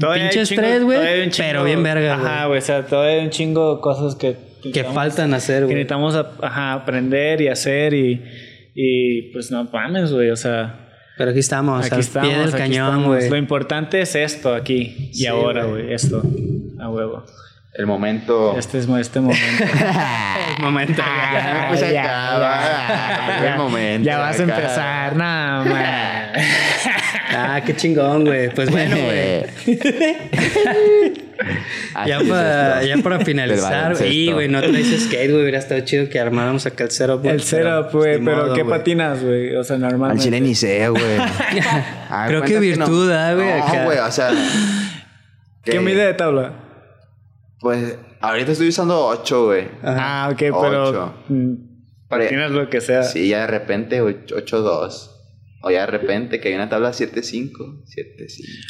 [0.00, 2.36] Todavía hay pinche un chingo- estrés, güey, todavía hay un chingo- pero bien verga, Ajá,
[2.38, 2.46] güey.
[2.48, 4.45] güey, o sea, todavía hay un chingo de cosas que...
[4.72, 5.74] que necesitamos- faltan hacer, Que güey.
[5.76, 8.22] necesitamos a- ajá, aprender y hacer y...
[8.74, 10.80] Y pues no mames, güey, o sea...
[11.16, 13.06] Pero aquí estamos, aquí al estamos, pie del aquí cañón, estamos.
[13.06, 13.30] güey.
[13.30, 15.92] Lo importante es esto aquí y Sí, ahora, güey.
[15.94, 16.22] esto.
[16.78, 17.24] A huevo.
[17.72, 18.54] El momento.
[18.58, 19.64] Este es este momento.
[20.58, 21.02] El momento.
[21.32, 22.60] Ya, pues ya, acaba.
[23.40, 24.06] ya, el momento.
[24.06, 26.42] ya vas a empezar, nada más.
[27.46, 28.50] Ah, qué chingón, güey.
[28.54, 29.44] Pues bueno, güey.
[32.06, 35.42] Ya para, ya para finalizar, y güey, no traes skate, güey.
[35.42, 37.20] Hubiera estado chido que armáramos acá el setup.
[37.22, 38.78] güey, El setup, güey, ni pero modo, ¿qué güey.
[38.78, 39.54] patinas, güey?
[39.56, 40.24] O sea, Al normalmente.
[40.24, 41.02] chile ni sé, güey.
[42.10, 44.30] Ah, Creo que virtud, ah, güey, No, güey, o sea.
[45.62, 46.52] ¿Qué que- mide de tabla?
[47.60, 49.68] Pues ahorita estoy usando 8, güey.
[49.82, 50.88] Ah, ok, pero.
[50.88, 51.14] Ocho.
[51.28, 51.54] mm,
[52.08, 53.02] Patinas lo que sea.
[53.02, 55.10] Sí, ya de repente 8-2.
[55.62, 57.50] O ya de repente que hay una tabla 7-5.
[57.52, 57.84] 7-5.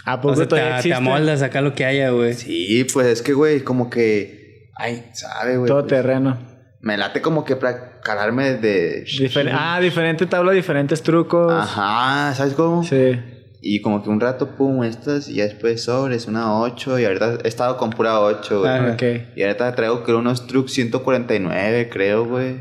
[0.04, 2.34] ¿A poco O sea, te, todavía te amoldas acá lo que haya, güey.
[2.34, 4.70] Sí, pues es que, güey, como que.
[4.74, 5.68] Ay, sabe, güey.
[5.68, 6.38] Todo pues, terreno.
[6.80, 9.04] Me late como que para calarme de.
[9.04, 11.52] Difer- ah, diferente tabla, diferentes trucos.
[11.52, 12.84] Ajá, ¿sabes cómo?
[12.84, 13.18] Sí.
[13.60, 17.38] Y como que un rato, pum, estas, y ya después sobres, una 8, y ahorita
[17.42, 18.70] he estado con pura 8, güey.
[18.70, 18.92] Ajá.
[18.92, 19.02] Ok.
[19.34, 22.60] Y ahorita traigo, creo, unos trucks 149, creo, güey.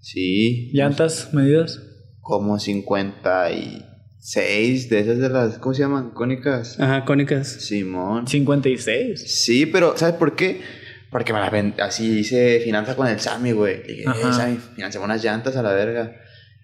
[0.00, 0.70] Sí.
[0.74, 1.80] ¿Llantas medidas?
[2.28, 6.10] Como 56 de esas de las, ¿cómo se llaman?
[6.10, 6.78] Cónicas.
[6.78, 7.48] Ajá, cónicas.
[7.48, 8.28] Simón.
[8.28, 9.42] 56.
[9.44, 10.60] Sí, pero ¿sabes por qué?
[11.10, 13.78] Porque me las ven, así hice finanza con el Sammy, güey.
[13.78, 14.28] Le dije, Ajá.
[14.28, 16.16] eh, Sammy, financiamos unas llantas a la verga.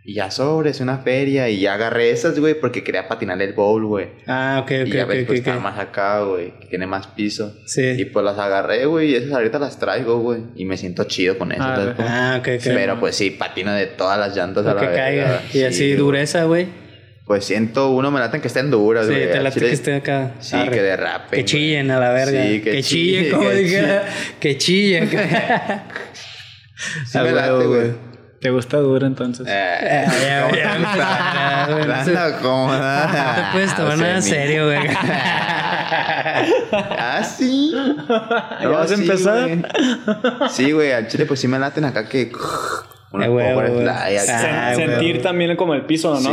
[0.06, 1.48] Y ya sobres, una feria.
[1.48, 4.08] Y ya agarré esas, güey, porque quería patinar el bowl, güey.
[4.26, 6.52] Ah, ok, y ok, ya ok, ves, pues está más acá, güey.
[6.60, 7.54] Que tiene más piso.
[7.64, 8.04] Y Sí.
[8.12, 9.12] pues las agarré, güey.
[9.12, 10.42] Y esas ahorita las traigo, güey.
[10.56, 11.62] Y me siento chido con eso.
[11.64, 12.08] Ah, ¿sabes cómo?
[12.10, 12.62] Ah, ok, ok.
[12.64, 15.42] Pero pues sí, patino de todas las llantas a la que caiga.
[15.48, 16.66] Y Sí, así dureza, güey.
[17.26, 19.30] Pues siento uno me laten que estén duras, Sí, güey.
[19.30, 20.32] te Al late chile- que esté acá.
[20.40, 20.70] Sí, Arre.
[20.70, 21.38] que derrapen.
[21.38, 22.42] Que chillen a la verga.
[22.42, 24.04] Sí, que, que chillen, chille, como dijera.
[24.38, 25.08] Que chillen.
[27.06, 28.13] Sí me late, güey.
[28.44, 29.46] ¿Te gusta duro entonces?
[29.48, 31.94] Eh, Ah, ya, ya, ya, güey, no
[32.42, 33.06] cómoda.
[33.06, 34.80] No te puedes tomar nada serio, güey.
[36.98, 37.72] ah, sí.
[38.60, 39.48] ¿Ya vas a empezar?
[40.50, 42.30] Sí, güey, al chile pues sí me laten acá que...
[43.12, 44.18] Una Eh.
[44.18, 46.28] Sen- Ah, sentir también como el piso, ¿no?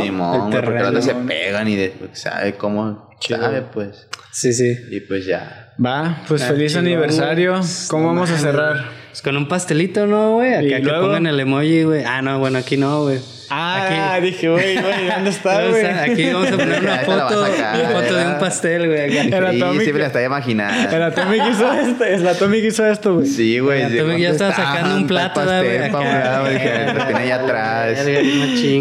[0.50, 3.40] Porque terreno, las se pegan y después sabe cómo Chido.
[3.40, 4.06] sabe, pues.
[4.32, 4.76] Sí, sí.
[4.90, 5.72] Y pues ya.
[5.82, 7.58] Va, pues Ah, feliz aniversario.
[7.88, 9.00] ¿Cómo vamos a cerrar?
[9.12, 10.54] Pues con un pastelito, ¿no, güey?
[10.54, 12.02] Acá que pongan el emoji, güey.
[12.02, 13.18] Ah, no, bueno, aquí no, güey.
[13.54, 15.84] Ah, dije, güey, güey, ¿dónde está, güey?
[15.84, 19.18] Aquí vamos a poner una foto, sacar, una foto de un pastel, güey.
[19.28, 19.50] acá.
[19.50, 21.04] El Sí, me la estaba El imaginando.
[21.04, 23.26] Atomic hizo esto, el Atomic hizo esto, güey.
[23.26, 23.82] Sí, güey.
[23.82, 28.06] El Atomic ya estaba sacando un el plato, güey, el lo tiene ahí atrás.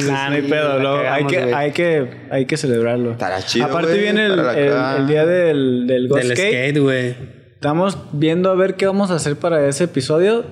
[0.08, 3.12] Nah, no hay pedo, hay que, hay que, hay que celebrarlo.
[3.12, 6.54] Estará chido, Aparte viene el, el- el día del, del Ghost Del Skate.
[6.70, 7.41] skate, güey.
[7.62, 10.46] Estamos viendo a ver qué vamos a hacer para ese episodio.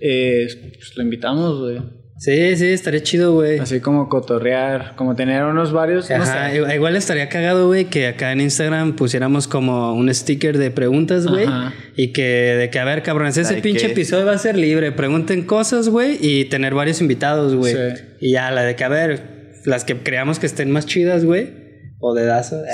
[0.00, 1.80] Eh, pues lo invitamos, güey.
[2.18, 3.60] Sí, sí, estaría chido, güey.
[3.60, 6.10] Así como cotorrear, como tener unos varios.
[6.10, 6.74] no Ajá, sé.
[6.74, 11.44] igual- estaría cagado, güey, que acá en Instagram pusiéramos como un sticker de preguntas, güey.
[11.46, 11.72] Ajá.
[11.94, 14.90] Y que de que, a ver, cabrones, ese pinche episodio va a ser libre.
[14.90, 17.74] Pregunten cosas, güey, y tener varios invitados, güey.
[17.74, 18.02] Sí.
[18.20, 21.65] Y ya, la de que, a ver, las que creamos que estén más chidas, güey.
[21.98, 22.62] O de dazo.
[22.64, 22.68] eh,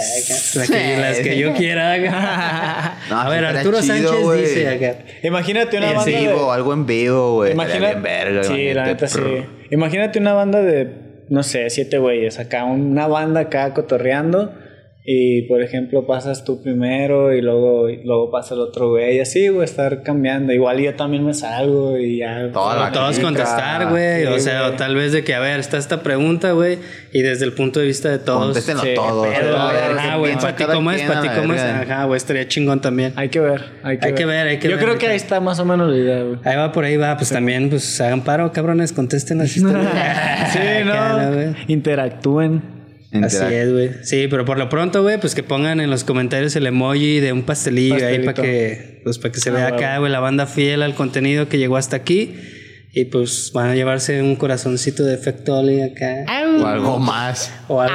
[0.54, 2.98] la que- las que yo quiera.
[3.08, 4.98] No, a ver, Arturo chido, Sánchez dice acá.
[5.22, 6.18] Imagínate una En banda de...
[6.26, 7.52] vivo, algo en vivo, güey.
[7.52, 7.92] Imagina...
[7.94, 9.20] Verga, sí, la neta sí.
[9.70, 14.54] Imagínate una banda de, no sé, siete güeyes acá, una banda acá cotorreando
[15.04, 19.20] y por ejemplo pasas tú primero y luego, y luego pasa el otro güey y
[19.20, 20.52] así, güey, estar cambiando.
[20.52, 22.50] Igual yo también me salgo y ya.
[22.52, 23.22] Toda todos clica.
[23.26, 24.20] contestar, güey.
[24.26, 26.78] Sí, o sea, o tal vez de que, a ver, está esta pregunta, güey.
[27.12, 28.44] Y desde el punto de vista de todos.
[28.44, 29.26] Contéstenlo Sí, todos.
[29.26, 30.34] pero, a ver, Ajá, ¿qué güey.
[30.36, 31.60] Para ti cómo es, para ti cómo es.
[31.62, 33.12] Ajá, güey, estaría chingón también.
[33.16, 34.18] Hay que ver, hay que Hay ver.
[34.20, 36.22] que ver, hay que Yo ver, creo que ahí está más o menos la idea,
[36.22, 36.38] güey.
[36.44, 39.90] Ahí va por ahí va, pues también, pues hagan paro, cabrones, contesten las historias.
[40.52, 41.54] Sí, no.
[41.66, 42.81] Interactúen.
[43.12, 43.90] Así es, güey.
[44.02, 47.32] Sí, pero por lo pronto, güey, pues que pongan en los comentarios el emoji de
[47.32, 48.32] un pastelillo ahí Pastelito.
[48.34, 51.48] para que, pues para que se Ah, vea acá, güey, la banda fiel al contenido
[51.48, 52.34] que llegó hasta aquí.
[52.94, 56.24] Y pues van a llevarse un corazoncito de efecto Oli acá.
[56.60, 57.52] O algo más.
[57.68, 57.94] O algo.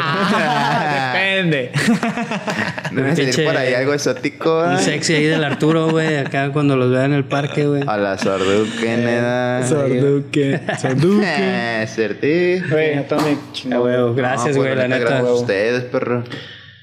[1.13, 1.71] Depende.
[2.91, 4.63] Debe salir por ahí algo exótico.
[4.63, 4.79] Un ¿eh?
[4.79, 7.83] sexy ahí del Arturo, güey, acá cuando los vean en el parque, güey.
[7.87, 9.61] A la sorduque, nena.
[9.67, 10.59] Sorduque.
[10.79, 11.27] Sorduque.
[11.79, 12.59] Eh, Certi.
[12.69, 13.37] Güey, Atomic.
[13.71, 14.99] Ah, gracias, No, güey, pues, la neta.
[14.99, 16.23] Gracias a ustedes, perro.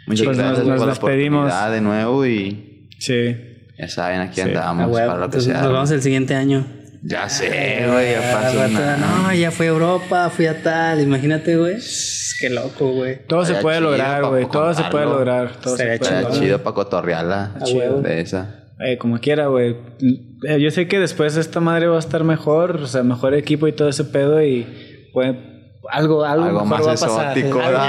[0.06, 1.46] Muchas Pues nos- gracias nos por la despedimos.
[1.46, 3.36] oportunidad de nuevo y Sí.
[3.78, 4.40] ya saben, aquí Sí.
[4.42, 5.62] andamos Ah, para lo que entonces sea.
[5.62, 6.66] nos vemos el siguiente año.
[7.06, 8.66] Ya sé, güey, ya pasó.
[8.98, 11.02] No, ya fui a Europa, fui a tal.
[11.02, 11.76] Imagínate, güey.
[12.40, 13.26] Qué loco, güey.
[13.26, 14.46] Todo se puede chido lograr, güey.
[14.48, 15.52] Todo se puede lograr.
[15.60, 17.56] Todo se puede chido para cotorrearla.
[17.74, 18.00] Huevo.
[18.00, 18.64] De esa.
[18.80, 19.76] Eh, como quiera, güey.
[20.48, 23.68] Eh, Yo sé que después esta madre va a estar mejor, o sea, mejor equipo
[23.68, 25.53] y todo ese pedo y puede,
[25.90, 27.36] algo, algo, Algo más va a pasar.
[27.38, 27.88] exótico, ¿verdad?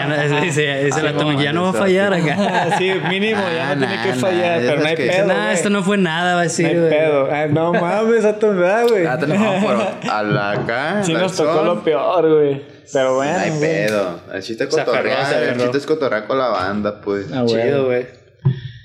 [1.39, 2.69] Ya no, no va a fallar acá.
[2.77, 5.27] Sí, mínimo, ya Ah, no tiene nah, que nah, fallar, pero no hay que- pedo.
[5.27, 6.89] Nah, esto no fue nada, va a No decir, hay güey.
[6.89, 7.29] pedo.
[7.31, 9.05] Ah, no mames, a tu edad, güey.
[9.05, 10.99] Ah, no, pero a la acá.
[11.03, 12.61] Sí nos tocó lo peor, güey.
[12.91, 13.33] Pero bueno.
[13.33, 14.19] No hay pedo.
[14.33, 15.43] El chiste es cotorrear.
[15.43, 17.27] El chiste es cotorrear con la banda, pues.
[17.33, 17.43] Ah.
[17.47, 18.05] Chido, güey.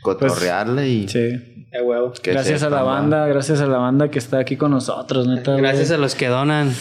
[0.03, 1.09] Cotorrearle y.
[1.09, 1.49] Sí.
[1.72, 2.12] De huevo.
[2.20, 5.55] que gracias a la banda, gracias a la banda que está aquí con nosotros, neta.
[5.55, 6.72] Gracias a los que donan.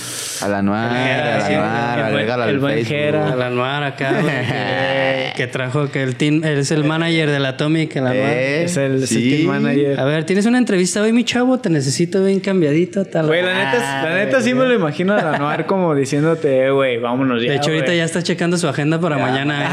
[0.41, 2.84] A la nueva, a la el agrégala al el buen.
[2.86, 3.34] Jera.
[3.34, 7.45] A la Anuar acá, que, que trajo que el team, él es el manager del
[7.45, 8.26] Atomic, el Anuar.
[8.30, 9.30] Eh, Es el, es el sí.
[9.44, 9.99] team manager.
[9.99, 13.06] A ver, tienes una entrevista hoy, mi chavo, te necesito bien cambiadito.
[13.06, 13.28] Tal.
[13.28, 16.66] Güey, la neta, es- la neta sí me lo imagino a la Noir como diciéndote,
[16.66, 17.52] eh, güey, vámonos ya.
[17.52, 19.68] de hecho, ahorita ya está checando su agenda para mañana.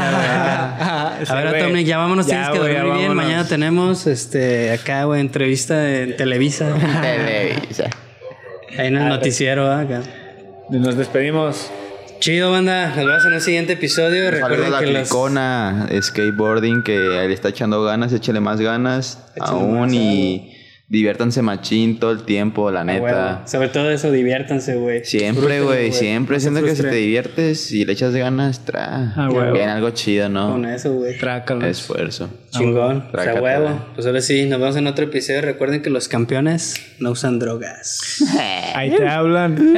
[0.79, 1.47] Ah, A ver.
[1.63, 3.15] Atomic, ya vámonos, Ya, tienes que dormir bien.
[3.15, 6.73] Mañana tenemos este acá, güey, entrevista en Televisa.
[7.01, 7.89] Televisa.
[8.77, 9.81] Ahí en el noticiero, ¿ah?
[9.81, 10.03] acá.
[10.69, 11.71] Nos despedimos.
[12.19, 12.87] Chido, banda.
[12.95, 14.31] Nos vemos en el siguiente episodio.
[14.31, 15.01] Recuerden la que los.
[15.03, 20.56] Clicona Skateboarding que le está echando ganas, échale más ganas Échale aún más, y
[20.89, 23.43] diviértanse machín todo el tiempo, la Ah, neta.
[23.45, 25.03] Sobre todo eso, diviértanse, güey.
[25.03, 29.13] Siempre, güey, siempre siento que si te diviertes y le echas ganas, tra.
[29.15, 29.53] Ah, huevo.
[29.53, 30.51] Bien, algo chido, ¿no?
[30.51, 31.17] Con eso, güey.
[31.17, 31.65] Trácalos.
[31.65, 32.29] Esfuerzo.
[32.51, 33.09] Chingón.
[33.13, 33.85] O sea, huevo.
[33.95, 35.41] Pues ahora sí, nos vemos en otro episodio.
[35.41, 38.23] Recuerden que los campeones no usan drogas.
[38.75, 39.57] Ahí te hablan.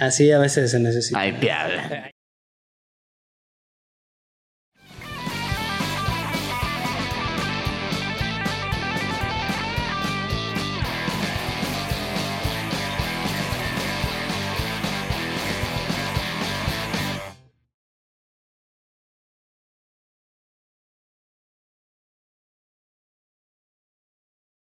[0.00, 1.18] Así a veces se necesita.
[1.18, 2.10] Ay, piabla.